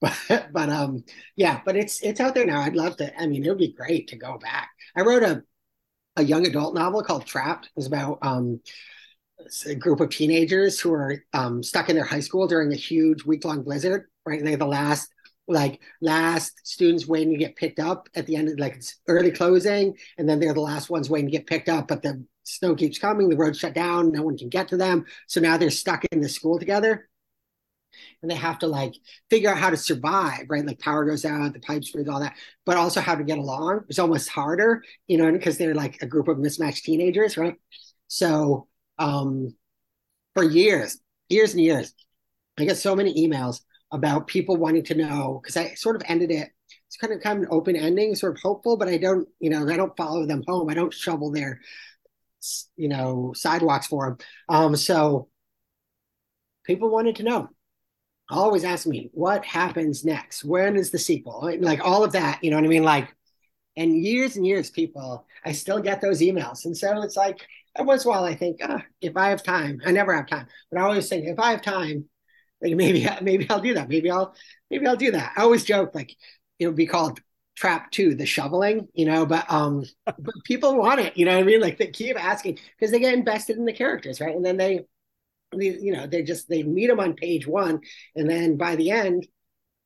[0.00, 1.04] but but um
[1.36, 2.62] yeah, but it's it's out there now.
[2.62, 3.14] I'd love to.
[3.20, 4.70] I mean, it would be great to go back.
[4.96, 5.42] I wrote a
[6.16, 7.66] a young adult novel called Trapped.
[7.66, 8.60] It was about um
[9.66, 13.24] a group of teenagers who are um, stuck in their high school during a huge
[13.24, 14.06] week long blizzard.
[14.24, 15.12] Right, and they're the last
[15.48, 19.30] like last students waiting to get picked up at the end of like it's early
[19.30, 22.74] closing and then they're the last ones waiting to get picked up but the snow
[22.74, 25.70] keeps coming the road's shut down no one can get to them so now they're
[25.70, 27.08] stuck in the school together
[28.22, 28.94] and they have to like
[29.30, 32.34] figure out how to survive right like power goes out the pipes freeze all that
[32.64, 36.06] but also how to get along it's almost harder you know because they're like a
[36.06, 37.54] group of mismatched teenagers right
[38.08, 38.66] so
[38.98, 39.54] um
[40.34, 41.92] for years years and years
[42.58, 43.60] i get so many emails
[43.92, 46.50] about people wanting to know because I sort of ended it.
[46.88, 49.50] It's kind of kind of an open ending, sort of hopeful, but I don't, you
[49.50, 50.68] know, I don't follow them home.
[50.68, 51.60] I don't shovel their,
[52.76, 54.18] you know, sidewalks for them.
[54.48, 55.28] Um, so
[56.64, 57.48] people wanted to know.
[58.28, 60.44] Always ask me what happens next.
[60.44, 61.48] When is the sequel?
[61.60, 62.82] Like all of that, you know what I mean?
[62.82, 63.14] Like,
[63.76, 67.46] and years and years, people, I still get those emails, and so it's like
[67.78, 70.46] once in a while, I think, oh, if I have time, I never have time,
[70.70, 72.08] but I always think if I have time,
[72.62, 73.88] like maybe maybe I'll do that.
[73.88, 74.34] Maybe I'll
[74.70, 75.34] maybe I'll do that.
[75.36, 76.14] I always joke like
[76.58, 77.20] it would be called
[77.56, 81.40] trap two, the shoveling, you know, but um but people want it, you know what
[81.42, 81.60] I mean?
[81.60, 84.34] Like they keep asking because they get invested in the characters, right?
[84.34, 84.86] And then they
[85.52, 87.80] you know, they just they meet them on page one
[88.14, 89.26] and then by the end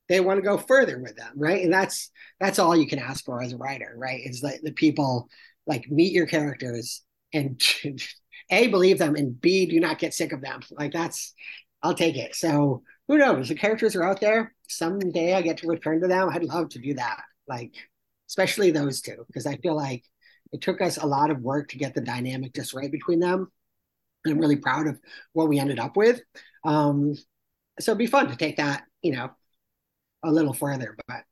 [0.09, 1.63] they want to go further with them, right?
[1.63, 4.21] And that's that's all you can ask for as a writer, right?
[4.25, 5.29] Is that the people
[5.67, 7.03] like meet your characters
[7.33, 7.63] and
[8.51, 11.35] a believe them and b do not get sick of them like that's
[11.83, 12.35] I'll take it.
[12.35, 13.49] So who knows?
[13.49, 14.55] The characters are out there.
[14.69, 16.29] Someday I get to return to them.
[16.29, 17.23] I'd love to do that.
[17.49, 17.75] Like,
[18.29, 20.05] especially those two, because I feel like
[20.53, 23.51] it took us a lot of work to get the dynamic just right between them.
[24.27, 24.99] I'm really proud of
[25.33, 26.21] what we ended up with.
[26.65, 27.15] Um,
[27.79, 29.31] so it'd be fun to take that, you know,
[30.23, 31.25] a little further, but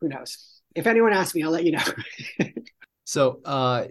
[0.00, 0.60] who knows?
[0.74, 1.84] If anyone asks me, I'll let you know.
[3.04, 3.84] so uh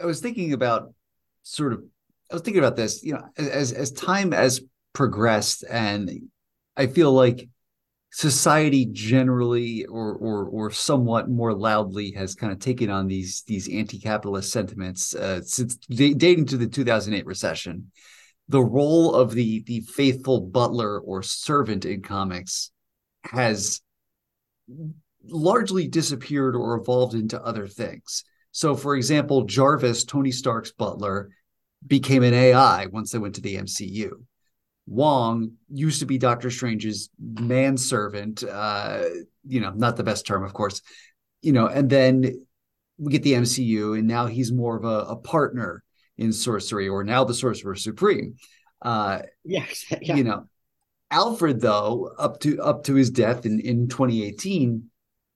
[0.00, 0.94] I was thinking about
[1.42, 1.82] sort of
[2.30, 4.60] I was thinking about this, you know, as as time has
[4.92, 6.10] progressed, and
[6.76, 7.48] I feel like
[8.16, 13.68] society generally, or or or somewhat more loudly, has kind of taken on these these
[13.68, 17.92] anti-capitalist sentiments uh, since dating to the 2008 recession.
[18.48, 22.70] The role of the the faithful butler or servant in comics
[23.24, 23.82] has
[25.28, 28.24] largely disappeared or evolved into other things.
[28.50, 31.28] So, for example, Jarvis, Tony Stark's butler,
[31.86, 34.12] became an AI once they went to the MCU.
[34.86, 39.02] Wong used to be Doctor Strange's manservant, uh,
[39.46, 40.80] you know, not the best term, of course,
[41.42, 42.46] you know, and then
[42.98, 45.82] we get the MCU, and now he's more of a, a partner
[46.16, 48.36] in sorcery, or now the Sorcerer Supreme.
[48.80, 50.16] Uh, yes, yeah.
[50.16, 50.46] you know,
[51.10, 54.88] Alfred though, up to up to his death in in 2018,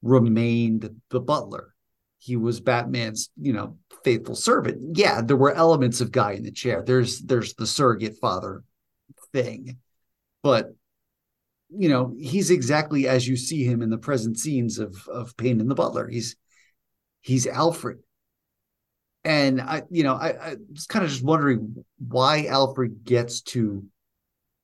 [0.03, 1.75] remained the butler.
[2.19, 4.97] He was Batman's, you know, faithful servant.
[4.97, 6.83] Yeah, there were elements of guy in the chair.
[6.87, 8.63] There's there's the surrogate father
[9.33, 9.79] thing.
[10.43, 10.75] But
[11.69, 15.61] you know, he's exactly as you see him in the present scenes of of Pain
[15.61, 16.09] in the Butler.
[16.09, 16.37] He's
[17.21, 17.99] he's Alfred.
[19.23, 23.85] And I, you know, I, I was kind of just wondering why Alfred gets to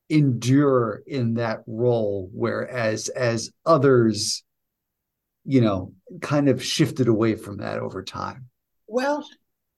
[0.08, 4.44] endure in that role, whereas as others,
[5.44, 5.92] you know,
[6.22, 8.46] kind of shifted away from that over time.
[8.86, 9.28] Well,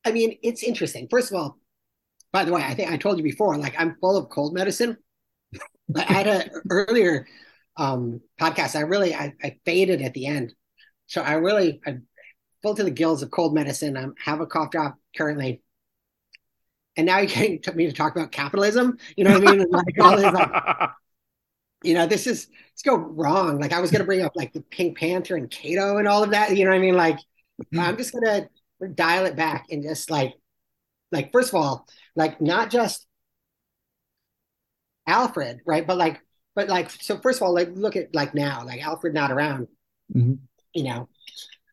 [0.05, 1.09] I mean, it's interesting.
[1.11, 1.59] First of all,
[2.39, 4.97] by the way, I think I told you before, like I'm full of cold medicine.
[5.97, 7.26] I had a earlier
[7.76, 8.76] um, podcast.
[8.76, 10.55] I really I, I faded at the end,
[11.09, 11.97] so I really I
[12.62, 13.97] full to the gills of cold medicine.
[13.97, 15.62] I have a cough drop currently,
[16.97, 18.99] and now you can't get me to talk about capitalism.
[19.16, 19.66] You know what I mean?
[19.68, 20.91] Like all this, like,
[21.82, 23.59] you know, this is let's go wrong.
[23.59, 26.30] Like I was gonna bring up like the Pink Panther and Kato and all of
[26.30, 26.57] that.
[26.57, 26.95] You know what I mean?
[26.95, 27.18] Like
[27.76, 28.49] I'm just gonna
[28.95, 30.34] dial it back and just like,
[31.11, 31.84] like first of all,
[32.19, 33.07] like not just
[35.07, 35.87] Alfred, right?
[35.87, 36.21] But like,
[36.57, 39.69] but like, so first of all, like look at like now, like Alfred not around,
[40.14, 40.35] mm-hmm.
[40.75, 41.09] you know,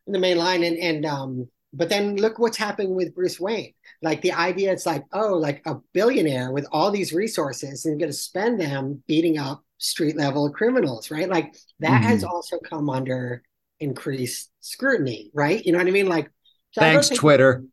[0.06, 3.74] in the main line, and and um, but then look what's happening with Bruce Wayne.
[4.02, 8.10] Like the idea, it's like, oh, like a billionaire with all these resources and going
[8.10, 11.28] to spend them beating up street level criminals, right?
[11.28, 12.08] Like that mm-hmm.
[12.08, 13.42] has also come under
[13.80, 15.66] increased scrutiny, right?
[15.66, 16.06] You know what I mean?
[16.06, 16.30] Like,
[16.70, 17.64] so thanks, Twitter.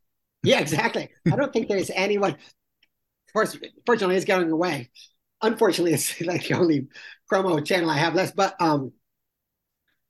[0.42, 1.08] Yeah, exactly.
[1.30, 2.36] I don't think there's anyone.
[3.34, 4.90] Course, fortunately, it's going away.
[5.42, 6.88] Unfortunately, it's like the only
[7.30, 8.36] promo channel I have left.
[8.36, 8.92] But um,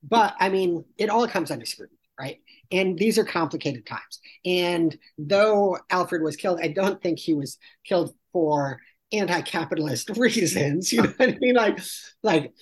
[0.03, 2.39] but I mean, it all comes under scrutiny, right?
[2.71, 4.21] And these are complicated times.
[4.45, 8.81] And though Alfred was killed, I don't think he was killed for
[9.13, 10.93] anti-capitalist reasons.
[10.93, 11.55] You know what I mean?
[11.55, 11.79] Like,
[12.23, 12.53] like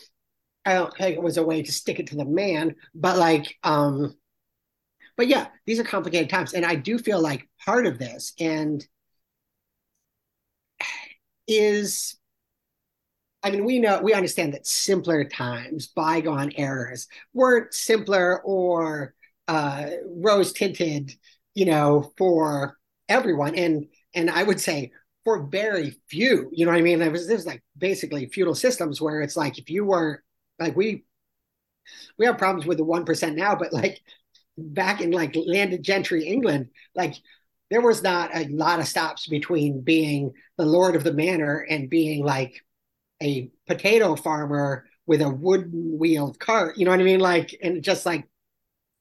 [0.64, 3.56] I don't think it was a way to stick it to the man, but like,
[3.64, 4.16] um,
[5.16, 8.86] but yeah, these are complicated times, and I do feel like part of this and
[11.47, 12.16] is
[13.43, 19.14] I mean, we know we understand that simpler times, bygone eras, weren't simpler or
[19.49, 21.12] uh, rose tinted,
[21.55, 22.78] you know, for
[23.09, 23.57] everyone.
[23.57, 24.93] And and I would say
[25.24, 27.03] for very few, you know what I mean?
[27.03, 30.22] It was this like basically feudal systems where it's like if you were
[30.61, 31.05] like we
[32.18, 34.01] we have problems with the one percent now, but like
[34.57, 37.14] back in like landed gentry England, like
[37.72, 41.90] there was not a lot of stops between being the lord of the manor and
[41.90, 42.60] being like
[43.22, 46.76] a potato farmer with a wooden wheeled cart.
[46.76, 47.20] You know what I mean?
[47.20, 48.28] Like, and just like,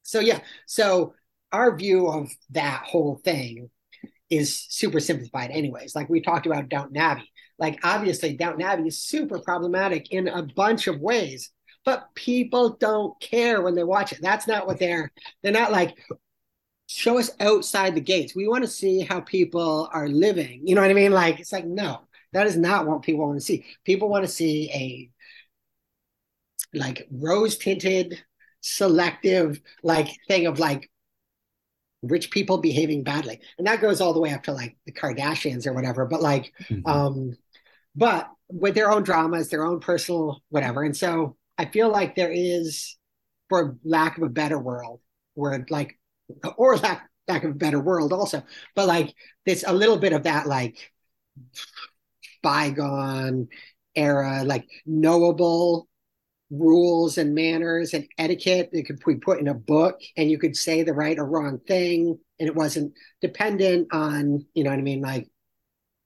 [0.02, 0.40] so yeah.
[0.66, 1.14] So
[1.52, 3.70] our view of that whole thing
[4.30, 5.94] is super simplified, anyways.
[5.94, 7.30] Like we talked about Downton Abbey.
[7.58, 11.50] Like obviously, Downton Abbey is super problematic in a bunch of ways,
[11.84, 14.18] but people don't care when they watch it.
[14.22, 15.12] That's not what they're.
[15.42, 15.96] They're not like
[16.86, 18.34] show us outside the gates.
[18.34, 20.66] We want to see how people are living.
[20.66, 21.12] You know what I mean?
[21.12, 22.00] Like it's like no,
[22.32, 23.64] that is not what people want to see.
[23.84, 25.10] People want to see a
[26.74, 28.22] like rose tinted,
[28.60, 30.90] selective like thing of like
[32.02, 33.40] rich people behaving badly.
[33.58, 36.04] And that goes all the way up to like the Kardashians or whatever.
[36.04, 36.86] But like, mm-hmm.
[36.86, 37.36] um,
[37.94, 40.82] but with their own dramas, their own personal whatever.
[40.82, 42.96] And so I feel like there is,
[43.48, 45.00] for lack of a better world,
[45.34, 45.98] where like,
[46.56, 48.42] or lack lack of a better world also,
[48.74, 49.14] but like
[49.46, 50.92] there's a little bit of that like
[52.42, 53.48] bygone
[53.94, 55.88] era, like knowable
[56.50, 60.54] rules and manners and etiquette that could be put in a book and you could
[60.54, 64.82] say the right or wrong thing and it wasn't dependent on you know what i
[64.82, 65.30] mean like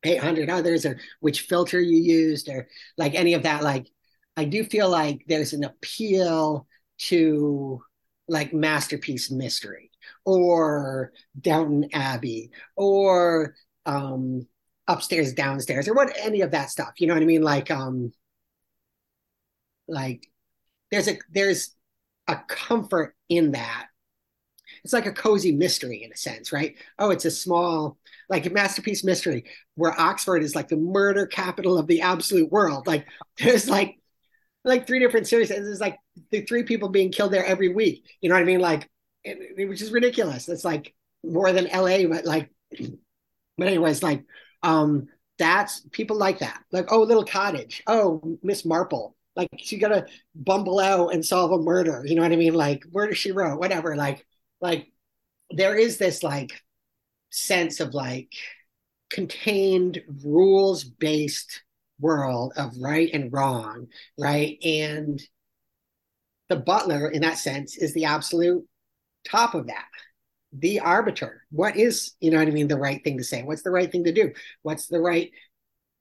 [0.05, 3.63] 800 others or which filter you used or like any of that.
[3.65, 3.89] Like
[4.37, 6.67] i do feel like there's an appeal
[6.99, 7.83] to
[8.29, 9.91] like masterpiece mystery
[10.25, 13.55] or downton abbey or
[13.87, 14.47] um
[14.89, 16.95] upstairs, downstairs, or what any of that stuff.
[16.99, 17.43] You know what I mean?
[17.43, 18.13] Like, um,
[19.89, 20.31] like
[20.91, 21.75] there's a there's
[22.29, 23.87] a comfort in that.
[24.85, 26.77] It's like a cozy mystery in a sense, right?
[26.99, 27.99] Oh, it's a small,
[28.29, 29.45] like a masterpiece mystery
[29.75, 32.87] where Oxford is like the murder capital of the absolute world.
[32.87, 33.07] Like
[33.39, 33.99] there's like
[34.65, 35.49] like three different series.
[35.49, 35.99] There's like
[36.31, 38.05] the three people being killed there every week.
[38.21, 38.61] You know what I mean?
[38.61, 38.89] Like,
[39.27, 40.49] it, which is ridiculous.
[40.49, 42.51] It's like more than LA, but like,
[43.59, 44.25] but anyways, like
[44.63, 45.09] um,
[45.39, 46.63] that's people like that.
[46.73, 47.83] Like, oh, little cottage.
[47.87, 49.17] Oh, Miss Marple.
[49.35, 52.03] Like she gotta bumble out and solve a murder.
[52.07, 52.55] You know what I mean?
[52.55, 53.59] Like, where does she wrote?
[53.59, 53.95] Whatever.
[53.95, 54.27] Like,
[54.61, 54.91] like
[55.51, 56.53] there is this like
[57.31, 58.33] sense of like
[59.11, 61.63] contained rules based
[62.01, 64.59] world of right and wrong, right?
[64.65, 65.21] And
[66.49, 68.67] the butler, in that sense, is the absolute
[69.29, 69.87] top of that
[70.59, 71.45] the arbiter.
[71.51, 73.43] What is, you know what I mean, the right thing to say?
[73.43, 74.33] What's the right thing to do?
[74.63, 75.31] What's the right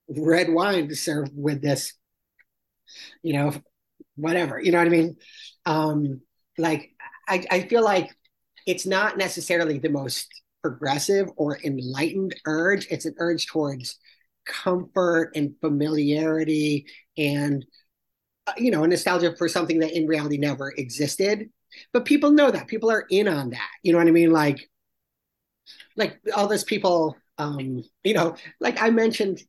[0.07, 1.93] red wine to serve with this?
[3.21, 3.53] You know,
[4.15, 4.59] whatever.
[4.59, 5.15] You know what I mean?
[5.65, 6.21] Um,
[6.57, 6.91] like
[7.28, 8.15] I, I feel like
[8.65, 10.28] it's not necessarily the most
[10.61, 12.88] progressive or enlightened urge.
[12.89, 13.99] It's an urge towards
[14.45, 16.86] comfort and familiarity
[17.17, 17.65] and
[18.47, 21.49] uh, you know, nostalgia for something that in reality never existed
[21.93, 22.67] but people know that.
[22.67, 23.69] People are in on that.
[23.84, 24.32] You know what i mean?
[24.32, 24.69] Like
[25.95, 29.41] like all those people um you know like i mentioned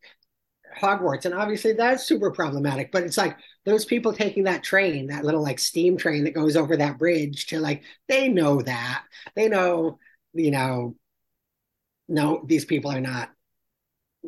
[0.80, 5.24] hogwarts and obviously that's super problematic but it's like those people taking that train that
[5.24, 9.04] little like steam train that goes over that bridge to like they know that.
[9.34, 9.98] They know
[10.32, 10.96] you know
[12.08, 13.30] no these people are not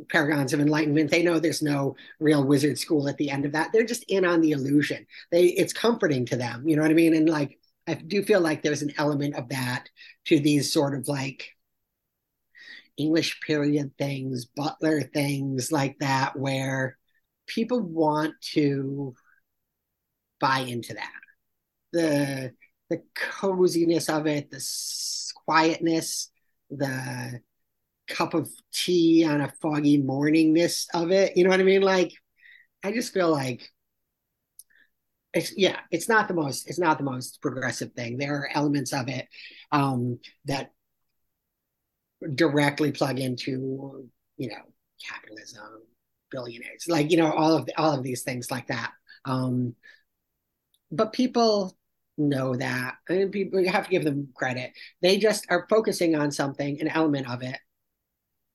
[0.09, 1.11] paragons of enlightenment.
[1.11, 3.72] They know there's no real wizard school at the end of that.
[3.72, 5.07] They're just in on the illusion.
[5.30, 6.68] They it's comforting to them.
[6.68, 7.14] You know what i mean?
[7.14, 7.58] And like
[7.89, 9.89] i do feel like there's an element of that
[10.24, 11.51] to these sort of like
[12.97, 16.97] english period things butler things like that where
[17.47, 19.14] people want to
[20.41, 21.12] buy into that
[21.93, 22.53] the
[22.91, 24.64] the coziness of it the
[25.47, 26.30] quietness
[26.70, 27.41] the
[28.09, 31.36] cup of tea on a foggy morningness of it.
[31.36, 31.82] You know what I mean?
[31.82, 32.12] Like,
[32.82, 33.70] I just feel like
[35.35, 38.16] it's yeah, it's not the most it's not the most progressive thing.
[38.16, 39.29] There are elements of it
[39.72, 40.70] um, that
[42.35, 44.62] directly plug into you know
[45.07, 45.83] capitalism,
[46.31, 48.93] billionaires, like you know all of the, all of these things like that.
[49.24, 49.74] Um,
[50.91, 51.76] but people
[52.16, 54.72] know that, and people you have to give them credit.
[55.03, 57.59] They just are focusing on something, an element of it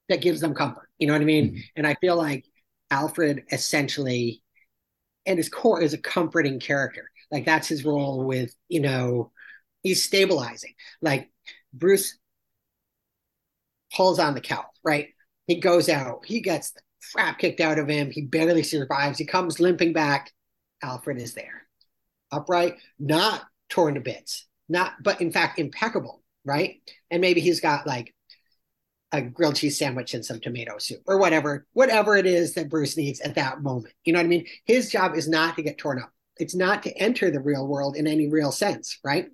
[0.09, 0.89] that gives them comfort.
[0.97, 1.49] You know what I mean?
[1.49, 1.59] Mm-hmm.
[1.78, 2.45] And I feel like
[2.91, 4.42] Alfred essentially,
[5.26, 7.09] at his core, is a comforting character.
[7.32, 9.32] Like that's his role with, you know,
[9.82, 10.74] he's stabilizing.
[11.01, 11.32] Like
[11.74, 12.17] Bruce
[13.95, 15.09] pulls on the cowl, right?
[15.47, 18.11] He goes out, he gets the crap kicked out of him.
[18.11, 19.17] He barely survives.
[19.17, 20.32] He comes limping back.
[20.82, 21.65] Alfred is there,
[22.32, 26.82] upright, not torn to bits, not, but in fact, impeccable, right?
[27.09, 28.13] And maybe he's got like
[29.14, 32.97] a grilled cheese sandwich and some tomato soup or whatever, whatever it is that Bruce
[32.97, 33.93] needs at that moment.
[34.03, 34.47] You know what I mean?
[34.66, 36.11] His job is not to get torn up.
[36.38, 39.28] It's not to enter the real world in any real sense, right?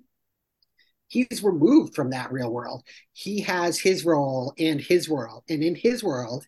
[1.08, 2.84] He's removed from that real world.
[3.12, 5.44] He has his role in his world.
[5.48, 6.46] And in his world,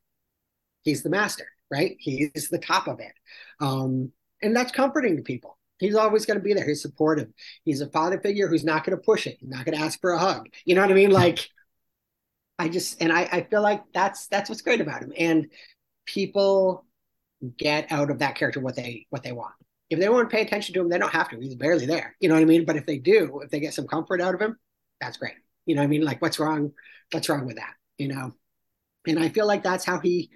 [0.82, 1.96] he's the master, right?
[1.98, 3.12] He's the top of it.
[3.60, 4.12] Um,
[4.42, 5.58] and that's comforting to people.
[5.78, 6.68] He's always going to be there.
[6.68, 7.28] He's supportive.
[7.64, 9.38] He's a father figure who's not going to push it.
[9.40, 10.48] He's not going to ask for a hug.
[10.64, 11.10] You know what I mean?
[11.10, 11.48] Like,
[12.62, 15.12] I just and I, I feel like that's that's what's great about him.
[15.18, 15.50] And
[16.06, 16.86] people
[17.56, 19.54] get out of that character what they what they want.
[19.90, 21.40] If they want to pay attention to him, they don't have to.
[21.40, 22.14] He's barely there.
[22.20, 22.64] You know what I mean?
[22.64, 24.56] But if they do, if they get some comfort out of him,
[25.00, 25.34] that's great.
[25.66, 26.02] You know what I mean?
[26.04, 26.70] Like what's wrong?
[27.10, 27.74] What's wrong with that?
[27.98, 28.32] You know?
[29.08, 30.30] And I feel like that's how he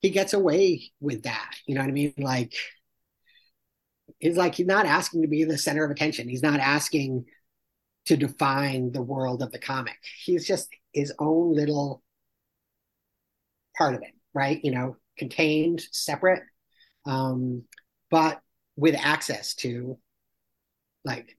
[0.00, 1.54] he gets away with that.
[1.66, 2.14] You know what I mean?
[2.16, 2.54] Like
[4.20, 6.30] he's like he's not asking to be the center of attention.
[6.30, 7.26] He's not asking
[8.06, 9.98] to define the world of the comic.
[10.24, 12.02] He's just his own little
[13.76, 14.60] part of it, right?
[14.62, 16.42] You know, contained, separate,
[17.06, 17.64] um,
[18.10, 18.40] but
[18.76, 19.98] with access to
[21.04, 21.36] like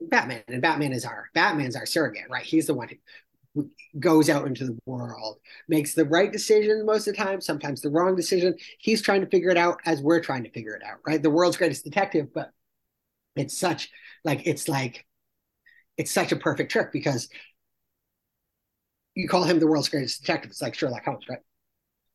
[0.00, 0.42] Batman.
[0.48, 2.44] And Batman is our Batman's our surrogate, right?
[2.44, 2.88] He's the one
[3.54, 7.80] who goes out into the world, makes the right decision most of the time, sometimes
[7.80, 8.54] the wrong decision.
[8.78, 11.22] He's trying to figure it out as we're trying to figure it out, right?
[11.22, 12.50] The world's greatest detective, but
[13.36, 13.90] it's such
[14.24, 15.06] like it's like
[15.96, 17.28] it's such a perfect trick because
[19.14, 20.50] you call him the world's greatest detective.
[20.50, 21.40] It's like Sherlock Holmes, right?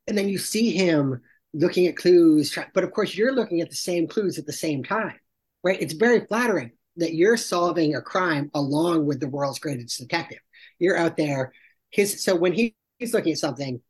[0.07, 1.21] And then you see him
[1.53, 4.83] looking at clues, but of course you're looking at the same clues at the same
[4.83, 5.15] time,
[5.63, 5.81] right?
[5.81, 10.39] It's very flattering that you're solving a crime along with the world's greatest detective.
[10.79, 11.53] You're out there.
[11.89, 13.81] His so when he, he's looking at something,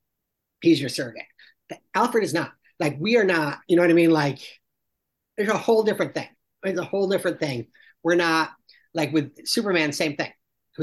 [0.62, 1.24] he's your surrogate.
[1.94, 2.52] Alfred is not.
[2.80, 3.60] Like we are not.
[3.68, 4.12] You know what I mean?
[4.12, 4.40] Like
[5.38, 6.28] there's a whole different thing.
[6.64, 7.68] It's a whole different thing.
[8.04, 8.52] We're not
[8.94, 9.92] like with Superman.
[9.92, 10.32] Same thing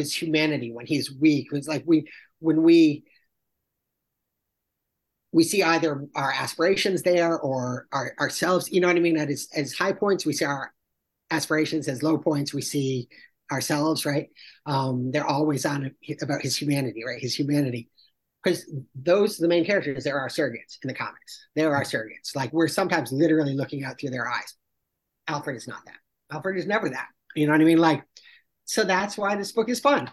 [0.01, 1.49] his humanity when he's weak.
[1.53, 2.09] It's like we
[2.40, 3.05] when we
[5.32, 8.70] we see either our aspirations there or our, ourselves.
[8.70, 9.16] You know what I mean?
[9.16, 10.72] At his, as high points, we see our
[11.30, 11.88] aspirations.
[11.88, 13.09] As low points, we see
[13.51, 14.05] ourselves.
[14.05, 14.28] Right?
[14.66, 17.03] Um, they're always on about his humanity.
[17.05, 17.20] Right?
[17.20, 17.88] His humanity.
[18.43, 21.47] Because those the main characters, they're our surrogates in the comics.
[21.55, 22.34] They're our surrogates.
[22.34, 24.55] Like we're sometimes literally looking out through their eyes.
[25.28, 25.97] Alfred is not that.
[26.32, 27.07] Alfred is never that.
[27.34, 27.78] You know what I mean?
[27.78, 28.03] Like
[28.73, 30.11] so that's why this book is fun.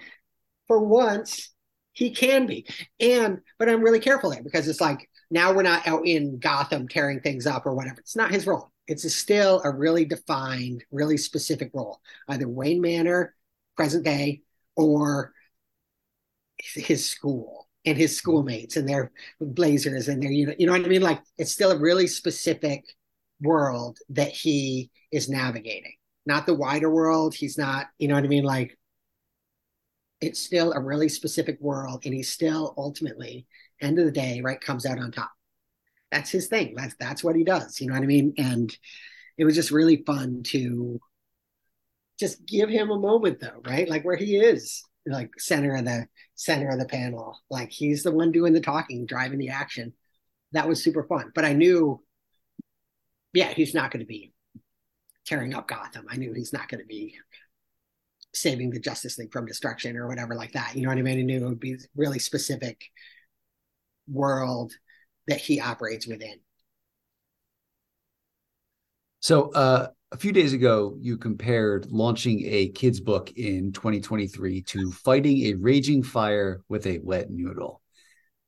[0.68, 1.54] For once,
[1.94, 2.68] he can be.
[3.00, 6.90] And, but I'm really careful there because it's like now we're not out in Gotham
[6.90, 8.02] tearing things up or whatever.
[8.02, 8.74] It's not his role.
[8.86, 13.34] It's still a really defined, really specific role, either Wayne Manor,
[13.78, 14.42] present day,
[14.76, 15.32] or
[16.58, 20.84] his school and his schoolmates and their blazers and their you know you know what
[20.84, 22.84] I mean like it's still a really specific
[23.40, 25.94] world that he is navigating
[26.30, 27.34] not the wider world.
[27.34, 28.44] He's not, you know what I mean?
[28.46, 28.78] Like,
[30.22, 33.48] it's still a really specific world, and he's still ultimately,
[33.82, 35.32] end of the day, right, comes out on top.
[36.12, 36.76] That's his thing.
[36.76, 37.82] That's that's what he does.
[37.82, 38.34] You know what I mean?
[38.38, 38.76] And
[39.38, 41.00] it was just really fun to
[42.20, 43.90] just give him a moment, though, right?
[43.90, 46.06] Like where he is, like center of the
[46.36, 47.38] center of the panel.
[47.50, 49.94] Like he's the one doing the talking, driving the action.
[50.52, 51.32] That was super fun.
[51.34, 52.04] But I knew,
[53.34, 54.34] yeah, he's not going to be
[55.30, 56.08] tearing up Gotham.
[56.10, 57.16] I knew he's not going to be
[58.34, 60.76] saving the Justice League from destruction or whatever like that.
[60.76, 61.20] You know what I mean?
[61.20, 62.86] I knew it would be really specific
[64.12, 64.74] world
[65.28, 66.40] that he operates within.
[69.20, 74.92] So, uh, a few days ago, you compared launching a kids' book in 2023 to
[74.92, 77.82] fighting a raging fire with a wet noodle.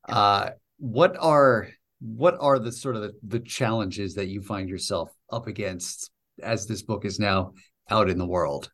[0.09, 1.67] Uh, what are
[1.99, 6.09] what are the sort of the, the challenges that you find yourself up against
[6.41, 7.53] as this book is now
[7.89, 8.71] out in the world?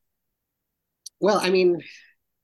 [1.20, 1.82] Well, I mean,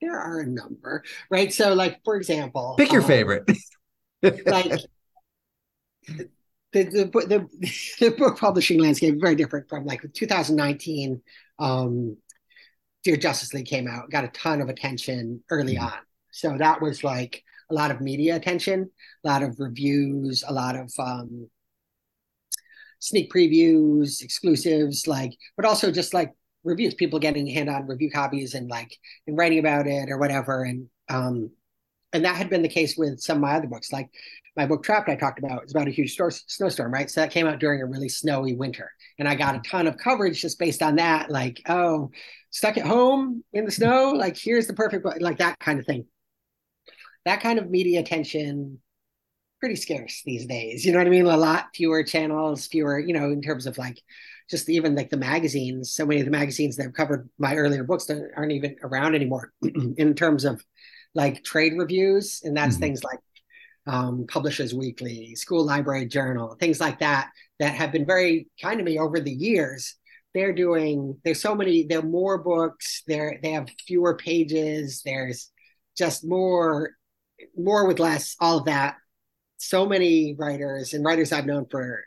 [0.01, 1.53] there are a number, right?
[1.53, 3.49] So, like for example, pick your um, favorite.
[4.23, 4.81] like
[6.07, 6.29] the,
[6.71, 7.47] the the
[7.99, 11.21] the book publishing landscape very different from like 2019.
[11.59, 12.17] Um,
[13.03, 15.85] Dear Justice League came out, got a ton of attention early mm-hmm.
[15.85, 15.99] on.
[16.31, 18.89] So that was like a lot of media attention,
[19.23, 21.49] a lot of reviews, a lot of um,
[23.03, 26.31] sneak previews, exclusives, like, but also just like
[26.63, 28.97] reviews, people getting hand on review copies and like
[29.27, 30.63] and writing about it or whatever.
[30.63, 31.51] And um,
[32.13, 34.09] and that had been the case with some of my other books, like
[34.55, 35.09] my book Trapped.
[35.09, 37.11] I talked about is about a huge snowstorm, right?
[37.11, 38.89] So that came out during a really snowy winter,
[39.19, 41.29] and I got a ton of coverage just based on that.
[41.29, 42.11] Like, oh,
[42.51, 46.05] stuck at home in the snow, like here's the perfect, like that kind of thing.
[47.25, 48.79] That kind of media attention
[49.63, 50.85] pretty scarce these days.
[50.85, 51.25] You know what I mean?
[51.25, 53.97] A lot fewer channels, fewer, you know, in terms of like
[54.49, 55.95] just even like the magazines.
[55.95, 59.15] So many of the magazines that have covered my earlier books that aren't even around
[59.15, 60.61] anymore in terms of
[61.15, 62.41] like trade reviews.
[62.43, 62.81] And that's mm-hmm.
[62.81, 63.19] things like
[63.87, 68.83] um, Publishers Weekly, School Library Journal, things like that, that have been very kind to
[68.83, 69.95] me over the years.
[70.33, 75.49] They're doing, there's so many, there are more books, they're, they have fewer pages, there's
[75.97, 76.97] just more,
[77.55, 78.97] more with less, all of that
[79.69, 82.03] so many writers and writers I've known for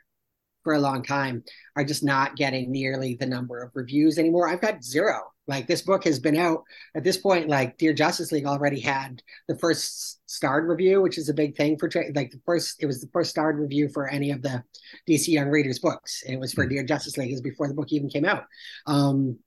[0.66, 1.44] for a long time
[1.76, 4.48] are just not getting nearly the number of reviews anymore.
[4.48, 5.20] I've got zero.
[5.46, 6.64] Like this book has been out
[6.96, 7.48] at this point.
[7.48, 11.78] Like Dear Justice League already had the first starred review, which is a big thing
[11.78, 12.82] for tra- like the first.
[12.82, 14.64] It was the first starred review for any of the
[15.08, 16.74] DC Young Readers books, and it was for mm-hmm.
[16.74, 17.30] Dear Justice League.
[17.30, 18.44] It was before the book even came out.
[18.86, 19.38] Um,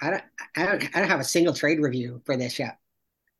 [0.00, 0.22] I don't,
[0.56, 2.78] I don't, I don't have a single trade review for this yet.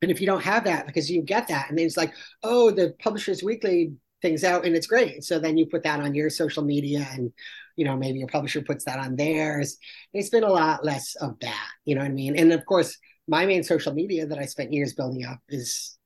[0.03, 2.13] And if you don't have that, because you get that, and then it's like,
[2.43, 3.93] oh, the Publishers Weekly
[4.25, 5.23] things out and it's great.
[5.23, 7.31] So then you put that on your social media and
[7.75, 9.77] you know maybe your publisher puts that on theirs.
[10.13, 12.35] It's been a lot less of that, you know what I mean?
[12.35, 12.97] And of course,
[13.27, 15.97] my main social media that I spent years building up is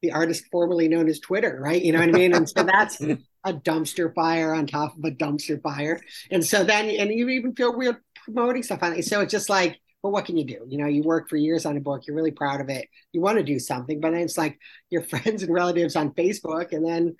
[0.00, 1.82] the artist formerly known as Twitter, right?
[1.82, 2.34] You know what I mean?
[2.34, 3.00] And so that's
[3.44, 6.00] a dumpster fire on top of a dumpster fire.
[6.30, 9.04] And so then and you even feel weird promoting stuff on it.
[9.04, 10.66] So it's just like well, what can you do?
[10.68, 13.22] You know, you work for years on a book, you're really proud of it, you
[13.22, 14.58] want to do something, but then it's like
[14.90, 17.16] your friends and relatives on Facebook, and then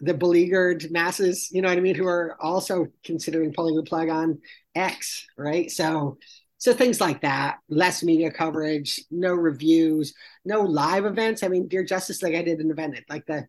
[0.00, 4.08] the beleaguered masses, you know what I mean, who are also considering pulling the plug
[4.08, 4.38] on
[4.74, 5.70] X, right?
[5.70, 6.16] So,
[6.56, 10.14] so things like that, less media coverage, no reviews,
[10.46, 11.42] no live events.
[11.42, 13.46] I mean, Dear Justice League, I did an event at like the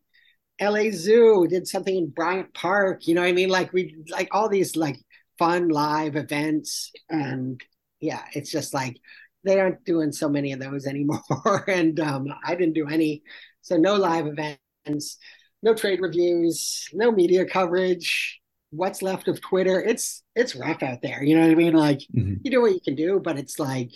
[0.59, 3.49] LA Zoo, did something in Bryant Park, you know what I mean?
[3.49, 4.97] Like we like all these like
[5.37, 6.91] fun live events.
[7.09, 7.63] And
[7.99, 8.97] yeah, it's just like
[9.43, 11.65] they aren't doing so many of those anymore.
[11.67, 13.23] and um, I didn't do any.
[13.61, 15.17] So no live events
[15.61, 18.39] no trade reviews, no media coverage.
[18.71, 19.81] What's left of Twitter?
[19.81, 21.23] It's it's rough out there.
[21.23, 21.73] You know what I mean?
[21.73, 22.35] Like mm-hmm.
[22.43, 23.91] you do what you can do, but it's like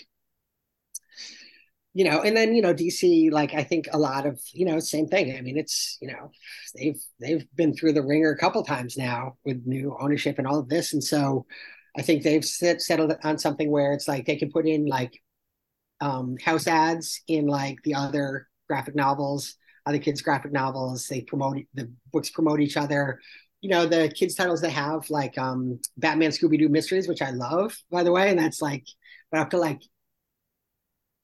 [1.96, 4.80] you know, and then you know, DC, like I think a lot of you know,
[4.80, 5.38] same thing.
[5.38, 6.32] I mean, it's you know,
[6.76, 10.60] they've they've been through the ringer a couple times now with new ownership and all
[10.60, 11.46] of this, and so
[11.98, 15.22] I think they've set, settled on something where it's like they can put in like
[16.02, 19.56] um, house ads in like the other graphic novels
[19.86, 21.08] other kids' graphic novels.
[21.08, 23.20] They promote the books promote each other.
[23.62, 27.32] You know, the kids' titles they have like um, Batman Scooby Doo Mysteries, which I
[27.32, 28.86] love, by the way, and that's like
[29.32, 29.82] but up to like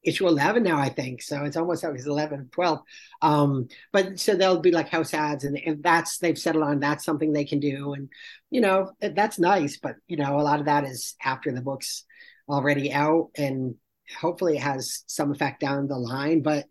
[0.03, 2.79] issue 11 now i think so it's almost up it's 11 12
[3.21, 7.03] um but so they'll be like house ads and, and that's they've settled on that's
[7.03, 8.09] something they can do and
[8.49, 12.05] you know that's nice but you know a lot of that is after the book's
[12.47, 13.75] already out and
[14.19, 16.65] hopefully it has some effect down the line but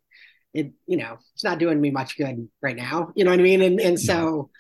[0.55, 3.43] it you know it's not doing me much good right now you know what i
[3.43, 3.63] mean?
[3.63, 4.51] And and so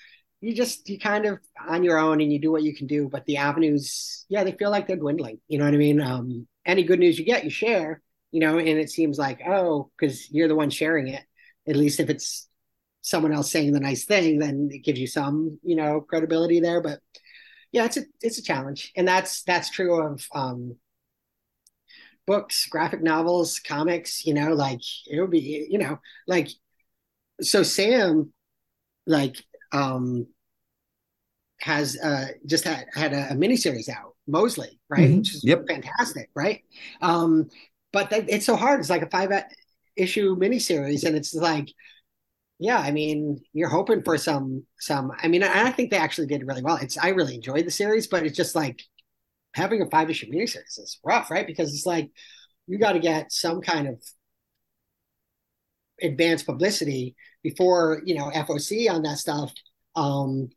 [0.40, 3.08] you just you kind of on your own and you do what you can do
[3.10, 6.00] but the avenues yeah they feel like they're dwindling you know what i mean?
[6.00, 9.90] Um any good news you get you share you know and it seems like oh
[9.98, 11.22] because you're the one sharing it
[11.66, 12.48] at least if it's
[13.00, 16.80] someone else saying the nice thing then it gives you some you know credibility there
[16.80, 17.00] but
[17.72, 20.76] yeah it's a it's a challenge and that's that's true of um
[22.28, 25.98] books, graphic novels, comics, you know, like it would be, you know,
[26.28, 26.48] like
[27.40, 28.32] so Sam
[29.06, 29.42] like
[29.72, 30.26] um
[31.60, 35.08] has uh just had had a, a miniseries out, Mosley, right?
[35.08, 35.18] Mm-hmm.
[35.18, 35.64] Which is yep.
[35.66, 36.62] fantastic, right?
[37.00, 37.48] Um,
[37.92, 38.80] but it's so hard.
[38.80, 39.30] It's like a five
[39.96, 41.68] issue miniseries, and it's like
[42.60, 45.12] yeah, I mean, you're hoping for some some.
[45.22, 46.76] I mean, I think they actually did really well.
[46.76, 48.82] It's I really enjoyed the series, but it's just like
[49.54, 51.46] having a five issue miniseries is rough, right?
[51.46, 52.10] Because it's like
[52.66, 54.02] you got to get some kind of
[56.02, 59.52] advanced publicity before you know FOC on that stuff
[59.96, 60.48] um,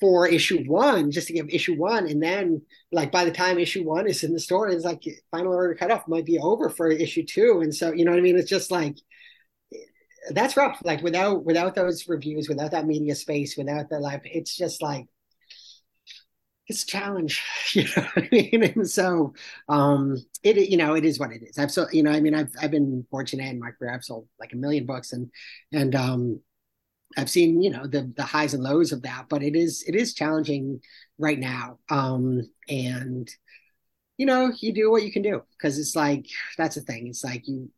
[0.00, 2.62] for issue one, just to give issue one, and then
[2.92, 6.08] like by the time issue one is in the store, it's like final order cutoff
[6.08, 8.38] might be over for issue two, and so you know what I mean.
[8.38, 8.96] It's just like
[10.30, 10.80] that's rough.
[10.84, 15.06] Like without without those reviews, without that media space, without the it's just like
[16.66, 17.42] it's a challenge.
[17.74, 18.62] You know what I mean?
[18.62, 19.34] And so
[19.68, 21.58] um it you know, it is what it is.
[21.58, 23.92] I've so you know, I mean I've I've been fortunate in my career.
[23.92, 25.30] I've sold like a million books and
[25.72, 26.40] and um
[27.16, 29.94] I've seen, you know, the the highs and lows of that, but it is it
[29.94, 30.80] is challenging
[31.18, 31.78] right now.
[31.90, 33.28] Um and
[34.18, 36.26] you know, you do what you can do because it's like
[36.56, 37.08] that's the thing.
[37.08, 37.70] It's like you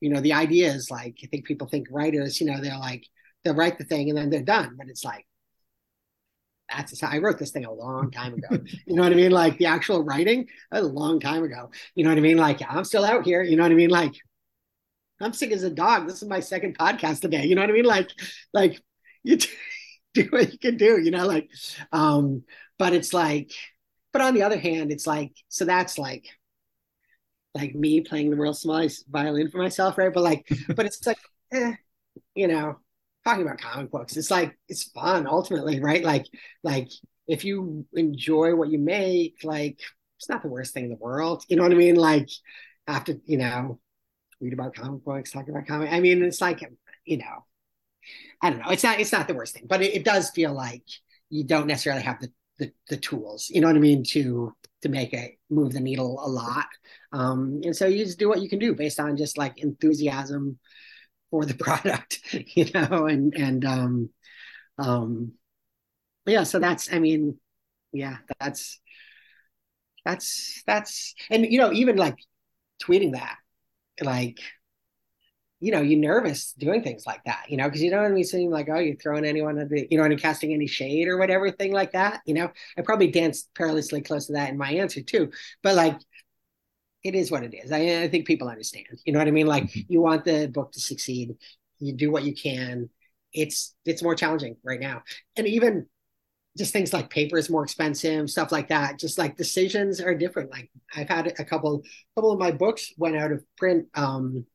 [0.00, 3.04] you know the idea is like i think people think writers you know they're like
[3.42, 5.26] they'll write the thing and then they're done but it's like
[6.70, 8.58] that's i wrote this thing a long time ago.
[8.86, 9.30] You know what i mean?
[9.30, 11.70] Like the actual writing a long time ago.
[11.94, 12.38] You know what i mean?
[12.38, 13.42] Like i'm still out here.
[13.42, 13.90] You know what i mean?
[13.90, 14.14] Like
[15.20, 17.74] i'm sick as a dog this is my second podcast today you know what i
[17.74, 18.10] mean like
[18.52, 18.80] like
[19.22, 19.38] you
[20.14, 21.50] do what you can do you know like
[21.92, 22.42] um
[22.78, 23.50] but it's like
[24.12, 26.26] but on the other hand it's like so that's like
[27.56, 30.12] like me playing the real small violin for myself, right?
[30.12, 31.18] But like, but it's like,
[31.52, 31.72] eh,
[32.34, 32.76] you know,
[33.24, 36.04] talking about comic books, it's like it's fun ultimately, right?
[36.04, 36.26] Like,
[36.62, 36.88] like
[37.26, 39.80] if you enjoy what you make, like
[40.18, 41.44] it's not the worst thing in the world.
[41.48, 41.96] You know what I mean?
[41.96, 42.28] Like,
[42.86, 43.80] after you know,
[44.40, 45.92] read about comic books, talk about comic.
[45.92, 46.60] I mean, it's like,
[47.04, 47.44] you know,
[48.42, 48.70] I don't know.
[48.70, 49.00] It's not.
[49.00, 50.84] It's not the worst thing, but it, it does feel like
[51.28, 53.48] you don't necessarily have the, the the tools.
[53.50, 54.04] You know what I mean?
[54.10, 56.66] To to make it move the needle a lot.
[57.12, 60.58] Um, and so you just do what you can do based on just like enthusiasm
[61.30, 64.10] for the product, you know, and and um,
[64.78, 65.32] um,
[66.26, 66.44] yeah.
[66.44, 67.38] So that's, I mean,
[67.92, 68.80] yeah, that's
[70.04, 72.18] that's that's, and you know, even like
[72.82, 73.36] tweeting that,
[74.02, 74.40] like
[75.60, 78.16] you know, you're nervous doing things like that, you know, because you don't want to
[78.16, 81.08] be seem like, oh, you're throwing anyone at the, you know, and casting any shade
[81.08, 82.20] or whatever thing like that.
[82.26, 85.30] You know, I probably danced perilously close to that in my answer too.
[85.62, 85.98] But like,
[87.02, 87.72] it is what it is.
[87.72, 88.86] I, I think people understand.
[89.04, 89.46] You know what I mean?
[89.46, 89.92] Like, mm-hmm.
[89.92, 91.36] you want the book to succeed.
[91.78, 92.90] You do what you can.
[93.32, 95.02] It's it's more challenging right now,
[95.36, 95.86] and even
[96.56, 98.98] just things like paper is more expensive, stuff like that.
[98.98, 100.50] Just like decisions are different.
[100.50, 101.82] Like I've had a couple,
[102.14, 103.86] couple of my books went out of print.
[103.94, 104.46] Um,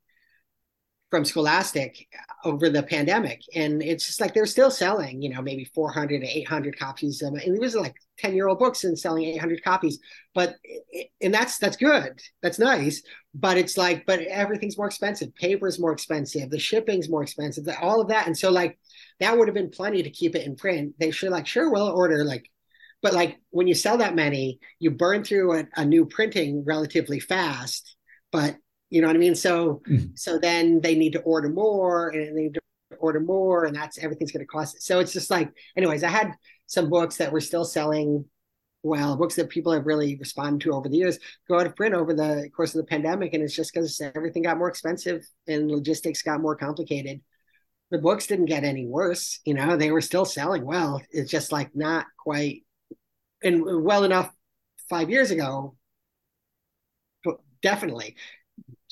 [1.12, 2.08] from Scholastic
[2.46, 3.42] over the pandemic.
[3.54, 7.22] And it's just like they're still selling, you know, maybe 400 to 800 copies.
[7.22, 10.00] Of, and it was like 10 year old books and selling 800 copies.
[10.34, 10.56] But,
[11.22, 12.20] and that's, that's good.
[12.42, 13.04] That's nice.
[13.36, 15.36] But it's like, but everything's more expensive.
[15.36, 16.50] Paper is more expensive.
[16.50, 17.68] The shipping's more expensive.
[17.82, 18.26] All of that.
[18.26, 18.80] And so, like,
[19.20, 20.96] that would have been plenty to keep it in print.
[20.98, 22.50] They should, like, sure, we'll order like
[23.02, 27.20] but like when you sell that many, you burn through a, a, new printing relatively
[27.20, 27.96] fast.
[28.32, 28.58] But
[28.92, 29.34] you know what I mean?
[29.36, 30.12] So mm-hmm.
[30.14, 32.62] so then they need to order more and they need to
[33.00, 34.84] order more and that's everything's going to cost.
[34.84, 36.34] So it's just like, anyways, I had
[36.68, 38.26] some books that were still selling
[38.84, 41.94] well, books that people have really responded to over the years go out of print
[41.94, 43.34] over the course of the pandemic.
[43.34, 47.22] And it's just because everything got more expensive and logistics got more complicated.
[47.92, 51.02] The books didn't get any worse, you know, they were still selling well.
[51.12, 52.64] It's just like not quite
[53.44, 54.32] and well enough
[54.90, 55.76] five years ago
[57.62, 58.16] definitely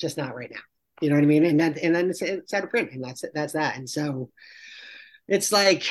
[0.00, 0.60] just not right now.
[1.00, 1.44] You know what I mean?
[1.44, 3.76] And then and then it's, it's out of print, and that's that's that.
[3.76, 4.30] And so
[5.28, 5.84] it's like,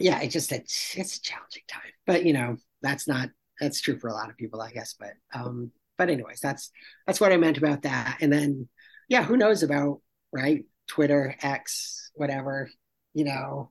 [0.00, 1.82] yeah, it just it's it's a challenging time.
[2.06, 4.94] But you know, that's not that's true for a lot of people, I guess.
[4.98, 6.70] But um, but anyways, that's
[7.06, 8.18] that's what I meant about that.
[8.20, 8.68] And then
[9.08, 10.00] yeah, who knows about
[10.32, 12.70] right Twitter, X, whatever,
[13.14, 13.70] you know,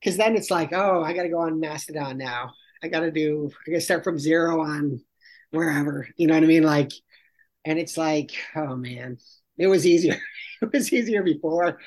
[0.00, 2.52] because then it's like, oh, I got to go on Mastodon now.
[2.82, 5.00] I got to do, I got to start from zero on
[5.50, 6.08] wherever.
[6.16, 6.62] You know what I mean?
[6.62, 6.92] Like,
[7.64, 9.18] and it's like oh man
[9.58, 10.16] it was easier
[10.62, 11.78] it was easier before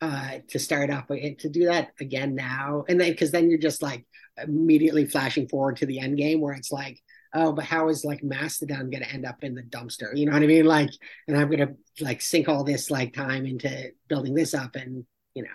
[0.00, 2.84] uh, to start off to do that again now.
[2.88, 4.06] And then because then you're just like
[4.40, 7.00] immediately flashing forward to the end game where it's like
[7.34, 10.16] oh but how is like mastodon going to end up in the dumpster?
[10.16, 10.64] You know what i mean?
[10.64, 10.90] Like
[11.26, 15.04] and i'm going to like sink all this like time into building this up and
[15.34, 15.48] you know.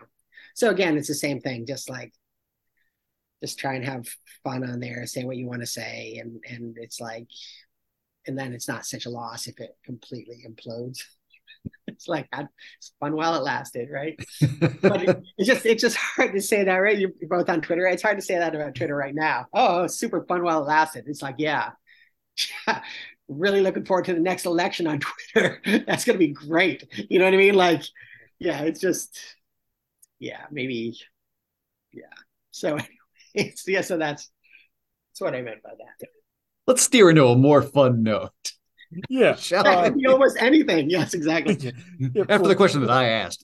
[0.56, 2.12] So again it's the same thing just like
[3.42, 4.06] just try and have
[4.44, 6.18] fun on there say what you want to say.
[6.22, 7.28] And and it's like
[8.28, 11.00] and then it's not such a loss if it completely implodes.
[11.88, 14.20] it's like it's fun while it lasted, right?
[14.82, 16.98] but it, it's just it's just hard to say that, right?
[16.98, 17.86] You're both on Twitter.
[17.88, 19.48] It's hard to say that about Twitter right now.
[19.54, 21.06] Oh, super fun while it lasted.
[21.08, 21.72] It's like, yeah,
[22.68, 22.82] yeah.
[23.30, 25.62] Really looking forward to the next election on Twitter.
[25.88, 26.86] That's gonna be great.
[27.10, 27.56] You know what I mean?
[27.56, 27.82] Like,
[28.38, 29.18] yeah, it's just
[30.20, 31.00] yeah, maybe,
[31.94, 32.04] yeah.
[32.52, 32.90] So anyway,
[33.34, 34.30] it's yeah, so that's
[35.10, 36.08] that's what I meant by that.
[36.68, 38.32] Let's steer into a more fun note.
[39.10, 39.36] Yeah.
[39.38, 39.90] Shall That we?
[39.90, 40.90] could be almost anything.
[40.90, 41.58] Yes, exactly.
[42.00, 43.44] Yeah, After the question that I asked.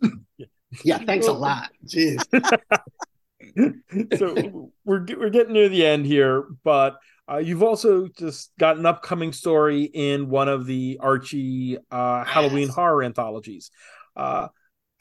[0.83, 1.69] Yeah, thanks a lot.
[1.85, 2.21] Jeez.
[4.17, 6.97] so we're we're getting near the end here, but
[7.31, 12.67] uh, you've also just got an upcoming story in one of the Archie uh, Halloween
[12.67, 12.75] Yes.
[12.75, 13.71] horror anthologies.
[14.15, 14.47] Uh,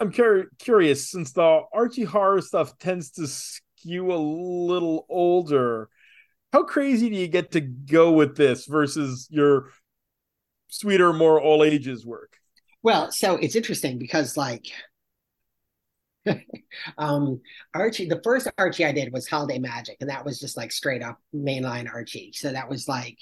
[0.00, 5.88] I'm cur- curious since the Archie horror stuff tends to skew a little older.
[6.52, 9.70] How crazy do you get to go with this versus your
[10.68, 12.36] sweeter, more all ages work?
[12.82, 14.66] Well, so it's interesting because like
[16.98, 17.40] um
[17.74, 21.02] Archie, the first Archie I did was Holiday Magic, and that was just like straight
[21.02, 22.32] up mainline Archie.
[22.34, 23.18] So that was like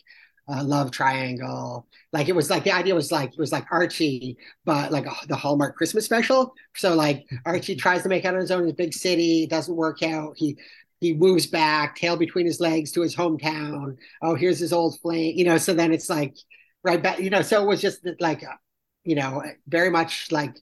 [0.49, 1.87] uh, love triangle.
[2.13, 5.13] Like it was like the idea was like it was like Archie, but like a,
[5.29, 6.55] the Hallmark Christmas special.
[6.77, 9.51] So like Archie tries to make out on his own in a big city, it
[9.51, 10.35] doesn't work out.
[10.37, 10.57] He
[11.01, 13.97] he moves back, tail between his legs to his hometown.
[14.23, 15.59] Oh, here's his old flame, you know.
[15.59, 16.37] So then it's like
[16.83, 17.43] right back, you know.
[17.43, 18.57] So it was just like, uh,
[19.05, 20.57] you know, very much like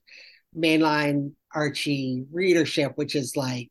[0.56, 3.70] mainline Archie readership, which is like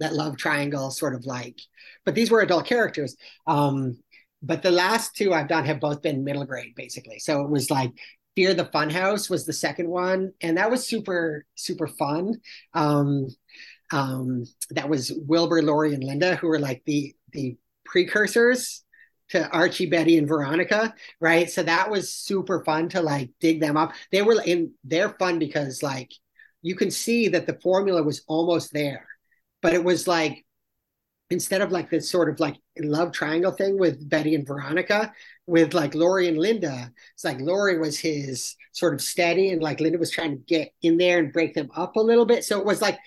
[0.00, 1.58] that love triangle sort of like.
[2.04, 3.16] But these were adult characters.
[3.46, 3.98] Um,
[4.42, 7.20] but the last two I've done have both been middle grade, basically.
[7.20, 7.92] So it was like
[8.34, 12.40] Fear the Funhouse was the second one, and that was super super fun.
[12.74, 13.28] Um,
[13.92, 18.82] um, that was Wilbur, Lori, and Linda, who were like the the precursors
[19.28, 21.50] to Archie, Betty, and Veronica, right?
[21.50, 23.92] So that was super fun to like dig them up.
[24.10, 26.10] They were in they're fun because like
[26.62, 29.06] you can see that the formula was almost there,
[29.60, 30.44] but it was like
[31.30, 35.12] instead of like this sort of like love triangle thing with Betty and Veronica,
[35.46, 39.80] with like Lori and Linda, it's like Lori was his sort of steady, and like
[39.80, 42.44] Linda was trying to get in there and break them up a little bit.
[42.44, 42.98] So it was like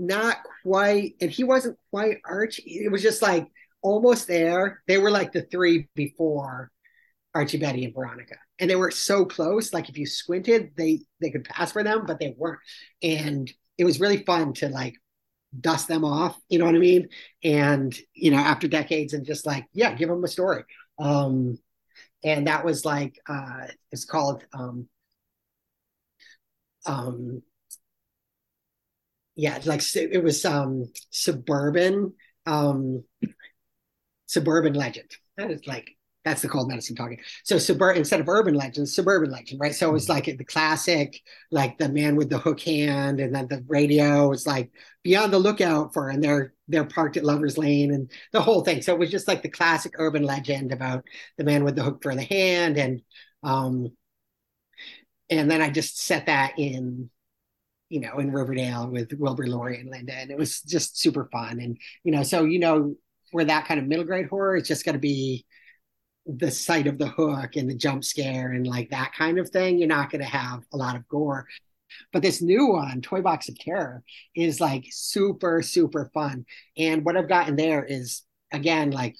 [0.00, 2.80] not quite, and he wasn't quite Archie.
[2.84, 3.46] It was just like
[3.82, 4.82] almost there.
[4.88, 6.70] They were like the three before
[7.34, 9.72] Archie, Betty, and Veronica, and they were so close.
[9.72, 12.60] Like if you squinted, they they could pass for them, but they weren't.
[13.02, 14.94] And it was really fun to like
[15.58, 16.38] dust them off.
[16.48, 17.08] You know what I mean?
[17.44, 20.64] And you know, after decades, and just like yeah, give them a story.
[20.98, 21.58] Um,
[22.24, 24.88] and that was like uh, it's called um,
[26.86, 27.42] um,
[29.36, 32.12] yeah, like it was um suburban
[32.46, 33.04] um
[34.26, 35.10] suburban legend.
[35.36, 37.18] That is like that's the cold medicine talking.
[37.44, 39.74] So suburban instead of urban legend, suburban legend, right?
[39.74, 41.18] So it was like the classic,
[41.50, 44.70] like the man with the hook hand, and then the radio was like
[45.02, 48.82] beyond the lookout for, and they're they're parked at Lovers Lane, and the whole thing.
[48.82, 51.04] So it was just like the classic urban legend about
[51.38, 53.00] the man with the hook for the hand, and
[53.42, 53.88] um,
[55.30, 57.10] and then I just set that in
[57.90, 61.60] you know, in Riverdale with Wilbur, Laurie and Linda, and it was just super fun.
[61.60, 62.94] And you know, so you know,
[63.30, 65.44] for that kind of middle grade horror, it's just going to be
[66.26, 69.78] the sight of the hook and the jump scare and like that kind of thing.
[69.78, 71.46] You're not going to have a lot of gore.
[72.12, 74.04] But this new one, Toy Box of Terror,
[74.36, 76.46] is like super, super fun.
[76.76, 78.22] And what I've gotten there is
[78.52, 79.16] again like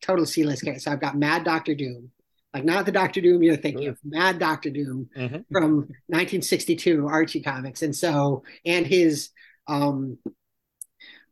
[0.00, 0.64] total C list.
[0.78, 2.10] So I've got Mad Doctor Doom,
[2.52, 5.44] like not the Doctor Doom you're thinking of, Mad Doctor Doom Mhm.
[5.52, 9.30] from 1962 Archie comics, and so and his
[9.68, 10.18] um,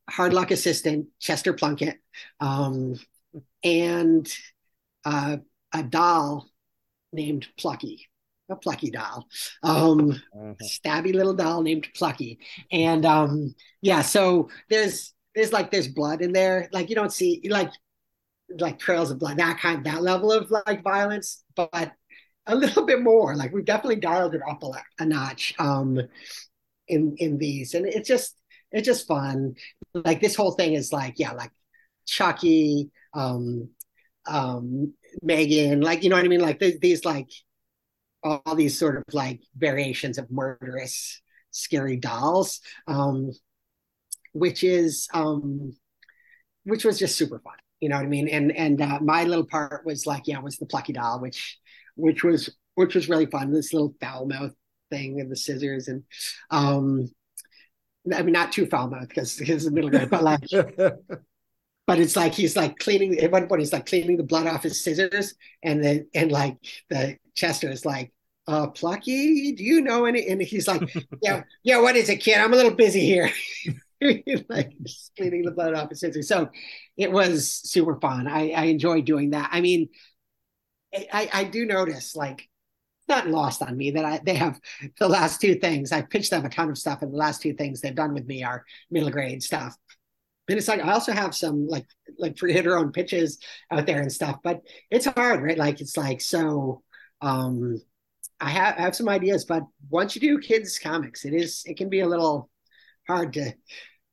[0.09, 1.99] hard luck assistant Chester Plunkett,
[2.41, 2.95] um,
[3.65, 4.33] and
[5.05, 5.39] uh,
[5.75, 6.49] a doll
[7.13, 8.09] named Plucky,
[8.49, 9.27] a Plucky doll,
[9.63, 10.57] um, Mhm.
[10.63, 12.39] stabby little doll named Plucky,
[12.71, 17.43] and um, yeah, so there's there's like there's blood in there, like you don't see
[17.49, 17.71] like
[18.59, 21.93] like trails of blood, that kind, that level of like violence, but
[22.47, 23.35] a little bit more.
[23.37, 26.01] Like we've definitely dialed it up a, a notch um,
[26.89, 28.37] in in these, and it's just
[28.73, 29.55] it's just fun.
[29.95, 31.53] Like this whole thing is like yeah, like
[32.07, 33.69] Chucky, um,
[34.27, 34.95] um,
[35.25, 36.41] M3GAN, like you know what I mean.
[36.41, 37.29] Like th- these like
[38.23, 41.21] all these sort of like variations of murderous,
[41.51, 43.33] scary dolls, um,
[44.33, 45.77] which is um,
[46.65, 47.55] which was just super fun.
[47.81, 48.29] You know what I mean?
[48.29, 51.59] And and uh, my little part was like, yeah, was the plucky doll, which
[51.97, 53.53] which was which was really fun.
[53.53, 54.53] This little foul mouth
[54.91, 56.03] thing and the scissors and
[56.51, 57.11] um
[58.15, 60.41] I mean not too foul mouth because because the middle grade, but like
[61.87, 64.63] but it's like he's like cleaning at one point he's like cleaning the blood off
[64.63, 66.57] his scissors and then and like
[66.91, 68.13] the Chester is like
[68.47, 70.83] uh plucky do you know any and he's like
[71.23, 73.31] yeah yeah what is it kid i'm a little busy here
[74.49, 74.73] like
[75.17, 76.49] cleaning the blood off his scissors so
[76.97, 79.89] it was super fun i i enjoyed doing that i mean
[81.13, 82.49] i i do notice like
[83.09, 84.61] not lost on me that I they have
[84.99, 85.93] the last two things.
[85.93, 88.27] I pitched them a ton of stuff, and the last two things they've done with
[88.27, 89.77] me are middle grade stuff.
[90.49, 91.87] And it's like I also have some like
[92.19, 93.39] like for hitter own pitches
[93.71, 94.61] out there and stuff, but
[94.91, 95.59] it's hard, right?
[95.59, 96.83] Like it's like so
[97.21, 97.81] um
[98.41, 101.77] I have I have some ideas, but once you do kids comics, it is it
[101.77, 102.51] can be a little
[103.09, 103.53] hard to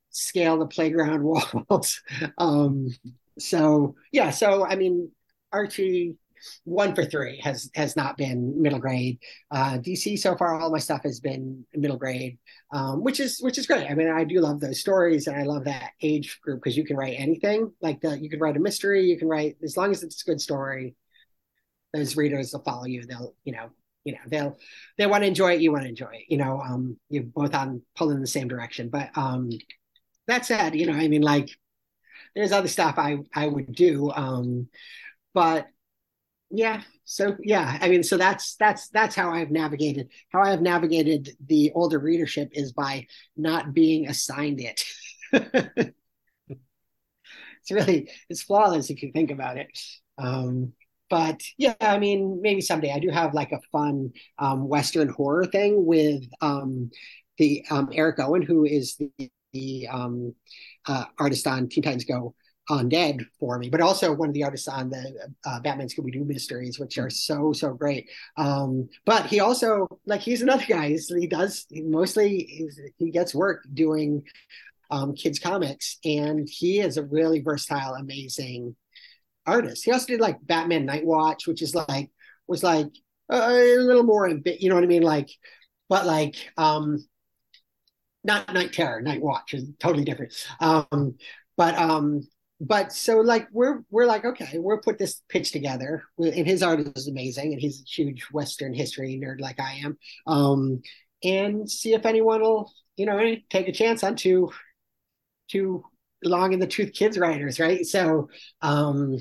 [0.09, 1.23] scale the playground
[1.69, 2.01] walls.
[2.37, 2.87] um
[3.37, 5.11] so yeah, so I mean
[5.51, 6.15] Archie
[6.63, 9.19] one for three has has not been middle grade.
[9.51, 12.37] Uh, DC so far, all my stuff has been middle grade,
[12.73, 13.89] um, which is which is great.
[13.89, 16.85] I mean, I do love those stories, and I love that age group because you
[16.85, 17.71] can write anything.
[17.81, 20.25] Like the, you can write a mystery, you can write as long as it's a
[20.25, 20.95] good story.
[21.93, 23.05] Those readers will follow you.
[23.05, 23.69] They'll you know
[24.05, 24.57] you know they'll
[24.97, 25.61] they want to enjoy it.
[25.61, 26.23] You want to enjoy it.
[26.29, 28.89] You know, um, you're both on pulling in the same direction.
[28.89, 29.49] But um,
[30.27, 31.49] that said, you know, I mean, like
[32.35, 34.11] there's other stuff I I would do.
[34.11, 34.69] Um,
[35.33, 35.67] but
[36.51, 40.61] yeah so yeah i mean so that's that's that's how i've navigated how i have
[40.61, 43.05] navigated the older readership is by
[43.35, 44.83] not being assigned it
[45.33, 45.91] it's
[47.71, 49.67] really it's flawless if you think about it
[50.17, 50.71] um
[51.09, 55.45] but yeah i mean maybe someday i do have like a fun um western horror
[55.45, 56.89] thing with um
[57.37, 60.33] the um erich owen who is the, the um
[60.87, 62.35] uh, artist on teen titans go
[62.69, 66.25] Undead for me, but also one of the artists on the uh, Batman Scooby Doo
[66.25, 68.09] mysteries, which are so so great.
[68.37, 70.89] Um, but he also like he's another guy.
[70.89, 72.67] He's, he does he mostly
[72.97, 74.23] he gets work doing
[74.89, 78.75] um, kids comics, and he is a really versatile, amazing
[79.45, 79.85] artist.
[79.85, 82.11] He also did like Batman Night Watch, which is like
[82.47, 82.87] was like
[83.29, 85.29] a little more bit, you know what I mean, like,
[85.89, 87.05] but like um
[88.23, 90.33] not Night Terror, Night Watch is totally different.
[90.59, 91.15] Um,
[91.57, 92.27] but um
[92.61, 96.79] but so like we're we're like okay we'll put this pitch together and his art
[96.79, 99.97] is amazing and he's a huge western history nerd like i am
[100.27, 100.81] um
[101.23, 104.49] and see if anyone will you know take a chance on two
[105.49, 105.83] two
[106.23, 108.29] long in the tooth kids writers right so
[108.61, 109.17] um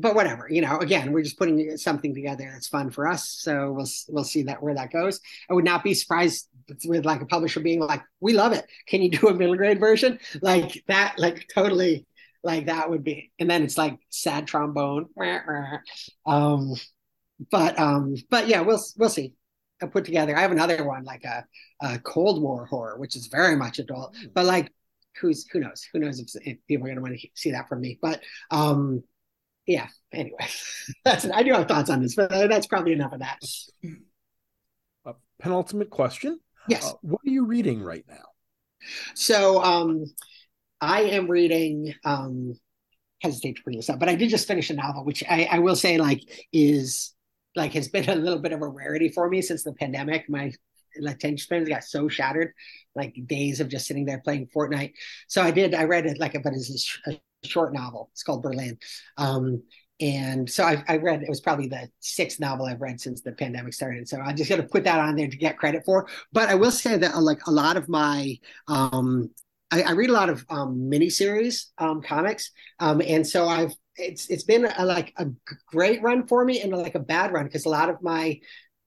[0.00, 3.28] but whatever you know again we're just putting something together that's fun for us.
[3.28, 5.20] So we'll we'll see that where that goes.
[5.48, 6.48] I would not be surprised
[6.84, 8.66] with like a publisher being like we love it.
[8.86, 10.18] Can you do a middle grade version?
[10.42, 12.06] Like that like totally
[12.42, 15.06] like that would be and then it's like sad trombone
[16.24, 16.74] um
[17.50, 19.34] but um but yeah we'll we'll see.
[19.82, 21.44] I put together i have another one like a,
[21.80, 24.70] a cold war horror which is very much adult but like
[25.20, 25.86] who's who knows?
[25.92, 27.98] Who knows if, if people are going to want to see that from me.
[28.00, 29.02] But um
[29.66, 30.46] yeah anyway
[31.04, 33.38] that's i do have thoughts on this but that's probably enough of that
[35.06, 36.38] uh, penultimate question
[36.68, 38.24] yes uh, what are you reading right now
[39.14, 40.04] so um
[40.80, 41.94] I am reading.
[42.04, 42.54] Um,
[43.20, 45.58] hesitate to bring this up, but I did just finish a novel, which I, I
[45.58, 46.22] will say like
[46.54, 47.14] is
[47.54, 50.24] like has been a little bit of a rarity for me since the pandemic.
[50.30, 50.52] My
[51.06, 52.54] attention span got so shattered,
[52.94, 54.92] like days of just sitting there playing Fortnite.
[55.28, 55.74] So I did.
[55.74, 58.10] I read it like, but it's a short novel.
[58.12, 58.78] It's called Berlin.
[59.16, 59.62] Um,
[60.00, 63.32] and so I, I, read it was probably the sixth novel I've read since the
[63.32, 64.08] pandemic started.
[64.08, 66.08] So I'm just got to put that on there to get credit for.
[66.32, 68.36] But I will say that uh, like a lot of my
[68.66, 69.30] um,
[69.70, 72.50] I, I read a lot of um, miniseries um, comics,
[72.80, 75.26] um, and so I've it's it's been a, like a
[75.66, 78.40] great run for me and like a bad run because a lot of my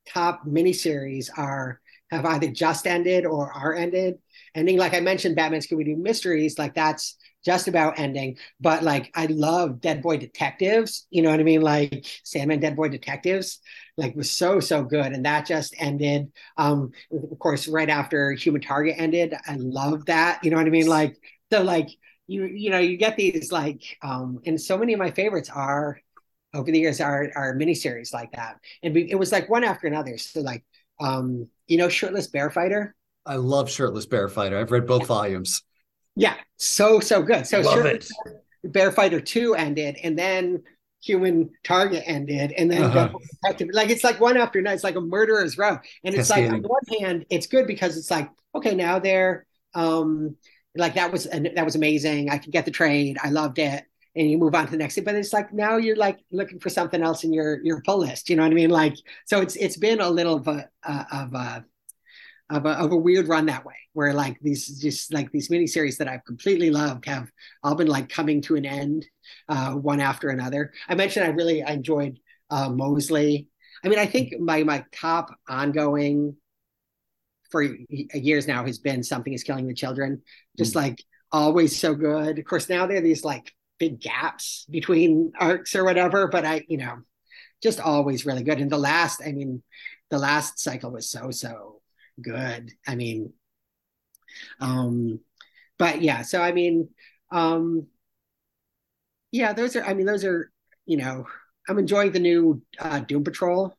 [0.08, 1.80] top miniseries are
[2.12, 4.16] have either just ended or are ended.
[4.56, 8.38] Ending like I mentioned, Batman Scooby Doo mysteries, like that's just about ending.
[8.60, 11.62] But like I love Dead Boy Detectives, you know what I mean?
[11.62, 13.60] Like Sandman Dead Boy Detectives
[13.98, 15.12] like was so so good.
[15.14, 19.34] And that just ended um of course right after human target ended.
[19.48, 20.44] I love that.
[20.44, 20.88] You know what i mean?
[20.88, 21.18] Like
[21.52, 21.90] so like
[22.28, 26.00] you you know you get these like um and so many of my favorites are
[26.54, 28.58] over the years are are miniseries like that.
[28.82, 30.18] And it was like one after another.
[30.18, 30.64] So like
[31.00, 32.96] um you know shirtless bear fighter
[33.26, 35.08] i love shirtless bear fighter i've read both yeah.
[35.08, 35.64] volumes
[36.16, 36.36] yeah.
[36.58, 37.48] So so good.
[37.48, 38.08] So love it.
[38.64, 40.64] bear fighter 2 ended and then
[41.02, 43.10] human target ended and then uh-huh.
[43.74, 44.76] like it's like one after another.
[44.76, 45.78] It's like a murderer's row.
[46.04, 49.46] And it's like on one hand it's good because it's like okay now they're
[49.76, 50.36] um
[50.76, 52.30] like that was that was amazing.
[52.30, 53.18] I could get the trade.
[53.22, 53.84] I loved it.
[54.16, 55.04] And you move on to the next thing.
[55.04, 58.30] But it's like now you're like looking for something else in your your pull list.
[58.30, 58.70] You know what i mean?
[58.70, 58.96] Like
[59.26, 61.66] so it's it's been a little of a uh, of a
[62.54, 65.98] of a, of a weird run that way where like these just like these miniseries
[65.98, 67.30] that I've completely loved have
[67.64, 69.06] all been like coming to an end
[69.50, 70.72] uh, one after another.
[70.88, 72.20] I mentioned I really I enjoyed
[72.50, 73.48] uh, Mosley.
[73.84, 76.36] I mean, I think my my top ongoing
[77.50, 80.22] for years now has been something is killing the children.
[80.58, 80.88] Just mm-hmm.
[80.88, 82.40] like always so good.
[82.40, 86.66] Of course, now there are these like big gaps between arcs or whatever, but I,
[86.68, 87.00] you know,
[87.62, 88.60] just always really good.
[88.60, 89.64] And the last, I mean,
[90.10, 91.73] the last cycle was so so
[92.22, 92.72] good.
[92.88, 93.34] I mean,
[94.60, 95.20] um,
[95.78, 96.22] but yeah.
[96.22, 96.90] So I mean,
[97.32, 97.88] um,
[99.32, 99.84] yeah, those are.
[99.84, 100.52] I mean, those are.
[100.86, 101.26] You know,
[101.70, 103.76] I'm enjoying the new uh, Doom Patrol.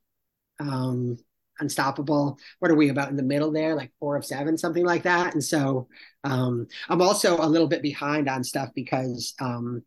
[0.60, 1.18] Um,
[1.60, 5.04] unstoppable what are we about in the middle there like four of seven something like
[5.04, 5.86] that and so
[6.24, 9.82] um i'm also a little bit behind on stuff because um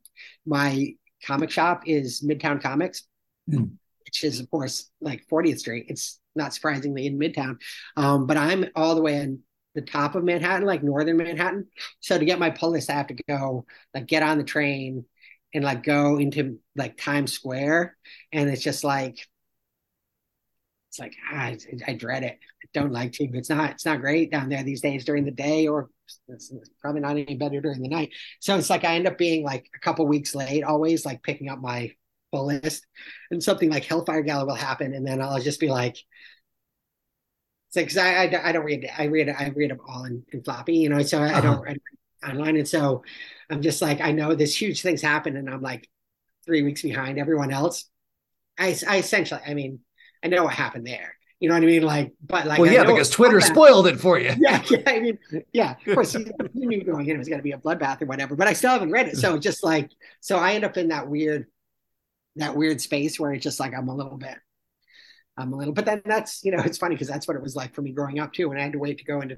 [0.45, 0.87] my
[1.25, 3.03] comic shop is midtown comics
[3.51, 3.69] mm.
[4.07, 7.57] Which is of course like 40th street it's not surprisingly in midtown
[7.95, 9.39] um but i'm all the way in
[9.75, 11.67] the top of manhattan like northern manhattan
[11.99, 15.05] so to get my pull list i have to go like get on the train
[15.53, 17.95] and like go into like times square
[18.31, 19.19] and it's just like
[20.89, 21.57] it's like ah, I,
[21.87, 22.39] I, dread it.
[22.63, 23.25] I don't like to.
[23.33, 23.71] It's not.
[23.71, 25.89] It's not great down there these days during the day, or
[26.27, 28.11] it's, probably not any better during the night.
[28.39, 31.49] So it's like I end up being like a couple weeks late, always like picking
[31.49, 31.91] up my
[32.31, 32.85] full list,
[33.31, 35.97] and something like Hellfire Gala will happen, and then I'll just be like,
[37.67, 40.23] it's like cause I, I, I don't read I read I read them all in,
[40.31, 41.01] in floppy, you know.
[41.01, 41.37] So I, uh-huh.
[41.37, 41.77] I don't read
[42.27, 43.03] online, and so
[43.49, 45.89] I'm just like I know this huge things happened, and I'm like
[46.45, 47.85] three weeks behind everyone else.
[48.57, 49.79] I, I essentially, I mean,
[50.23, 51.13] I know what happened there.
[51.39, 51.83] You know what I mean?
[51.83, 54.33] Like, but like, well, yeah, because Twitter spoiled it for you.
[54.39, 54.79] Yeah, yeah.
[54.87, 55.19] I mean,
[55.53, 55.75] yeah.
[55.85, 58.07] Of course, you, you knew going in it was going to be a bloodbath or
[58.07, 59.17] whatever, but I still haven't read it.
[59.17, 61.45] So just like, so I end up in that weird,
[62.37, 64.37] that weird space where it's just like I'm a little bit,
[65.37, 65.73] I'm a little.
[65.73, 67.91] But then that's you know, it's funny because that's what it was like for me
[67.91, 68.49] growing up too.
[68.49, 69.37] When I had to wait to go into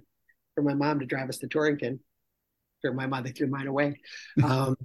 [0.55, 1.99] for my mom to drive us to Torrington,
[2.83, 3.99] or my mother threw mine away.
[4.43, 4.75] um,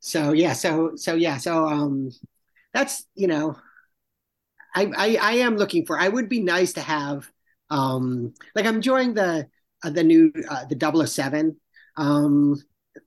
[0.00, 2.10] so yeah, so so yeah, so um,
[2.72, 3.56] that's you know
[4.76, 5.98] I, I, I am looking for.
[5.98, 7.28] I would be nice to have,
[7.70, 9.48] um, like I'm enjoying the
[9.82, 11.56] uh, the new uh, the 007
[11.96, 12.56] um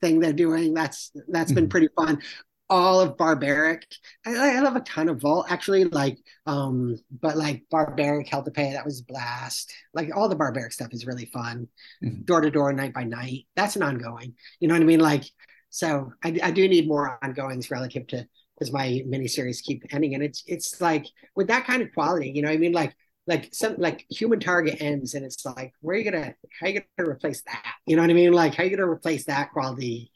[0.02, 0.74] thing they're doing.
[0.74, 1.70] That's that's been mm-hmm.
[1.70, 2.22] pretty fun.
[2.70, 3.86] All of Barbaric,
[4.26, 5.86] I, I love a ton of Vault actually.
[5.86, 9.74] Like, um, but like Barbaric, Hell to Pay, that was blast.
[9.94, 11.68] Like all the Barbaric stuff is really fun.
[12.04, 12.24] Mm-hmm.
[12.24, 14.36] Door to Door, Night by Night, that's an ongoing.
[14.60, 15.00] You know what I mean?
[15.00, 15.24] Like,
[15.70, 20.14] so I, I do need more ongoings relative to because my miniseries keep ending.
[20.14, 21.06] And it's it's like
[21.36, 22.96] with that kind of quality, you know, what I mean, like
[23.30, 26.70] like some like human target ends and it's like where are you gonna how are
[26.70, 29.26] you gonna replace that you know what i mean like how are you gonna replace
[29.26, 30.12] that quality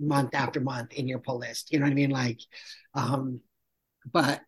[0.00, 2.40] month after month in your pull list you know what i mean like
[2.94, 3.40] um
[4.10, 4.40] but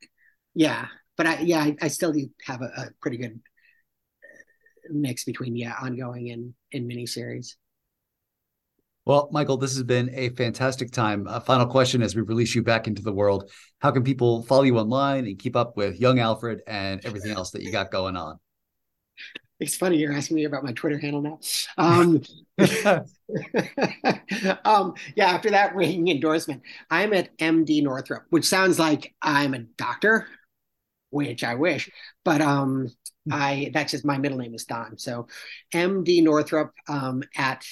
[0.54, 3.40] yeah but i yeah i, I still do have a, a, pretty good
[4.90, 7.54] mix between yeah ongoing and and miniseries
[9.06, 11.26] well, Michael, this has been a fantastic time.
[11.26, 13.50] A final question as we release you back into the world.
[13.80, 17.50] How can people follow you online and keep up with Young Alfred and everything else
[17.50, 18.38] that you got going on?
[19.60, 21.38] It's funny you're asking me about my Twitter handle now.
[21.78, 22.22] Um,
[24.64, 29.60] um, yeah, after that ringing endorsement, I'm at MD Northrop, which sounds like I'm a
[29.60, 30.26] doctor,
[31.10, 31.88] which I wish,
[32.24, 32.90] but um,
[33.30, 34.98] I that's just my middle name is Don.
[34.98, 35.28] So
[35.72, 37.64] MD Northrop um, at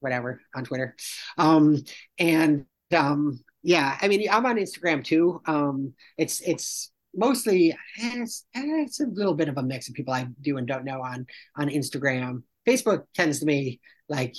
[0.00, 0.96] whatever on Twitter.
[1.38, 1.84] Um,
[2.18, 5.40] and um, yeah, I mean, I'm on Instagram too.
[5.46, 10.26] Um, it's it's mostly it's, it's a little bit of a mix of people I
[10.40, 11.26] do and don't know on
[11.56, 12.42] on Instagram.
[12.66, 14.34] Facebook tends to be like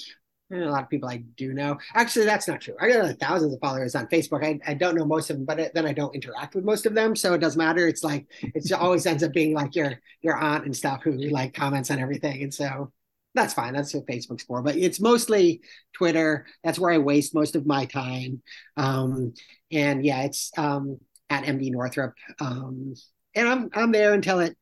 [0.52, 1.78] a lot of people I do know.
[1.95, 2.76] Actually, that's not true.
[2.80, 4.45] I got like thousands of followers on Facebook.
[4.45, 6.86] I, I don't know most of them, but it, then I don't interact with most
[6.86, 7.88] of them, so it doesn't matter.
[7.88, 11.54] It's like it always ends up being like your your aunt and stuff who like
[11.54, 12.91] comments on everything, and so
[13.36, 13.74] that's fine.
[13.74, 14.62] That's what Facebook's for.
[14.62, 15.62] But it's mostly
[15.94, 16.45] Twitter.
[16.64, 18.41] That's where I waste most of my time.
[18.78, 19.34] Um,
[19.72, 21.00] and yeah, it's um,
[21.34, 22.14] at MD Northrop.
[22.40, 22.94] Um,
[23.36, 24.56] and I'm I'm there until it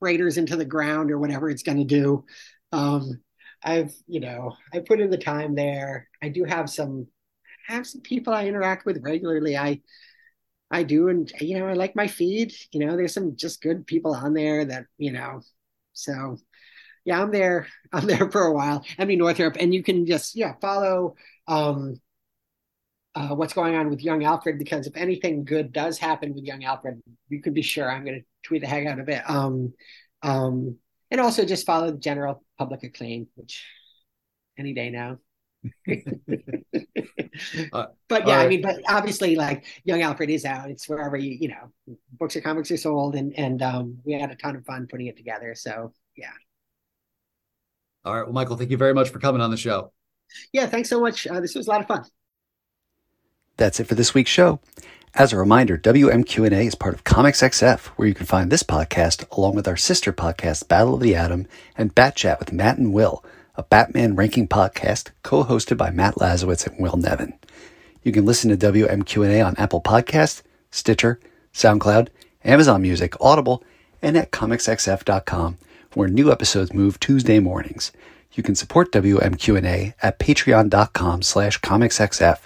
[0.00, 2.24] craters into the ground or whatever it's going to do.
[2.70, 3.20] Um,
[3.64, 6.08] I've you know I put in the time there.
[6.22, 7.08] I do have some
[7.66, 9.56] have some people I interact with regularly.
[9.56, 9.80] I
[10.70, 12.52] I do, and you know I like my feed.
[12.72, 15.40] You know, there's some just good people on there that you know.
[15.92, 16.38] So
[17.04, 17.66] yeah, I'm there.
[17.92, 18.84] I'm there for a while.
[18.98, 21.16] MD Northrop, and you can just yeah follow
[21.48, 22.00] um,
[23.14, 26.64] uh, what's going on with young Alfred because if anything good does happen with young
[26.64, 29.22] Alfred, you can be sure I'm going to tweet the heck out of it.
[29.28, 29.74] Um,
[30.22, 30.76] um,
[31.10, 33.66] and also just follow the general public acclaim, which
[34.58, 35.18] any day now.
[37.72, 38.46] uh, but yeah, right.
[38.46, 40.70] I mean, but obviously, like Young Alfred is out.
[40.70, 44.30] It's wherever you, you know, books or comics are sold, and and um, we had
[44.30, 45.54] a ton of fun putting it together.
[45.54, 46.30] So yeah.
[48.04, 48.24] All right.
[48.24, 49.92] Well, Michael, thank you very much for coming on the show.
[50.52, 51.26] Yeah, thanks so much.
[51.26, 52.04] Uh, this was a lot of fun.
[53.56, 54.60] That's it for this week's show.
[55.14, 59.30] As a reminder, WMQ&A is part of Comics XF, where you can find this podcast
[59.36, 61.46] along with our sister podcast, Battle of the Atom,
[61.76, 63.22] and Bat Chat with Matt and Will,
[63.54, 67.34] a Batman ranking podcast co-hosted by Matt Lazorwitz and Will Nevin.
[68.02, 71.20] You can listen to WMQ&A on Apple Podcasts, Stitcher,
[71.52, 72.08] SoundCloud,
[72.42, 73.62] Amazon Music, Audible,
[74.00, 75.58] and at comicsxf.com,
[75.92, 77.92] where new episodes move Tuesday mornings.
[78.32, 82.38] You can support WMQ&A at patreon.com slash comicsxf,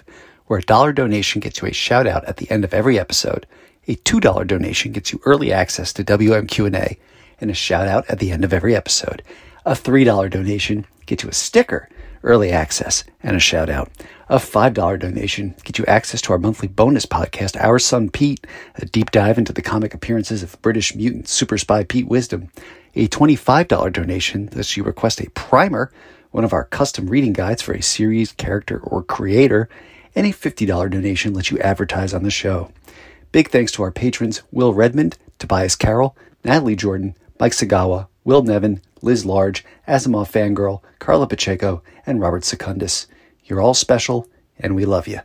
[0.47, 3.45] where a dollar donation gets you a shout out at the end of every episode,
[3.87, 6.97] a $2 donation gets you early access to WMQ&A
[7.39, 9.23] and a shout out at the end of every episode.
[9.65, 11.89] A $3 donation gets you a sticker,
[12.23, 13.89] early access, and a shout out.
[14.29, 18.45] A $5 donation gets you access to our monthly bonus podcast, Our Son Pete,
[18.75, 22.49] a deep dive into the comic appearances of British mutant super spy Pete Wisdom.
[22.95, 25.91] A $25 donation lets you request a primer,
[26.31, 29.69] one of our custom reading guides for a series, character, or creator,
[30.17, 32.71] and a $50 donation lets you advertise on the show.
[33.31, 38.81] Big thanks to our patrons Will Redmond, Tobias Carroll, Natalie Jordan, Mike Sagawa, Will Nevin,
[39.03, 43.05] Liz Large, Asimov Fangirl, Carla Pacheco, and Robert Secundus.
[43.45, 44.27] You're all special,
[44.59, 45.19] and we love you.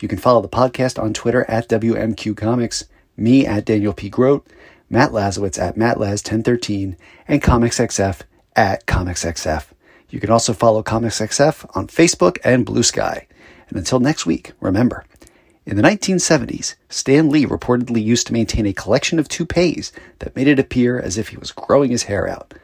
[0.00, 2.86] You can follow the podcast on Twitter at WMQ Comics,
[3.16, 4.08] me at Daniel P.
[4.08, 4.44] Grote,
[4.90, 6.96] Matt Lazorwitz at MattLaz1013,
[7.28, 8.22] and ComicsXF
[8.56, 9.66] at ComicsXF.
[10.10, 13.26] You can also follow ComicsXF on Facebook and Bluesky.
[13.68, 15.04] And until next week, remember,
[15.66, 20.48] in the 1970s, Stan Lee reportedly used to maintain a collection of toupees that made
[20.48, 22.54] it appear as if he was growing his hair out.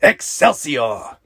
[0.00, 1.16] Excelsior!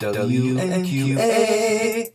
[0.00, 2.12] WNQA.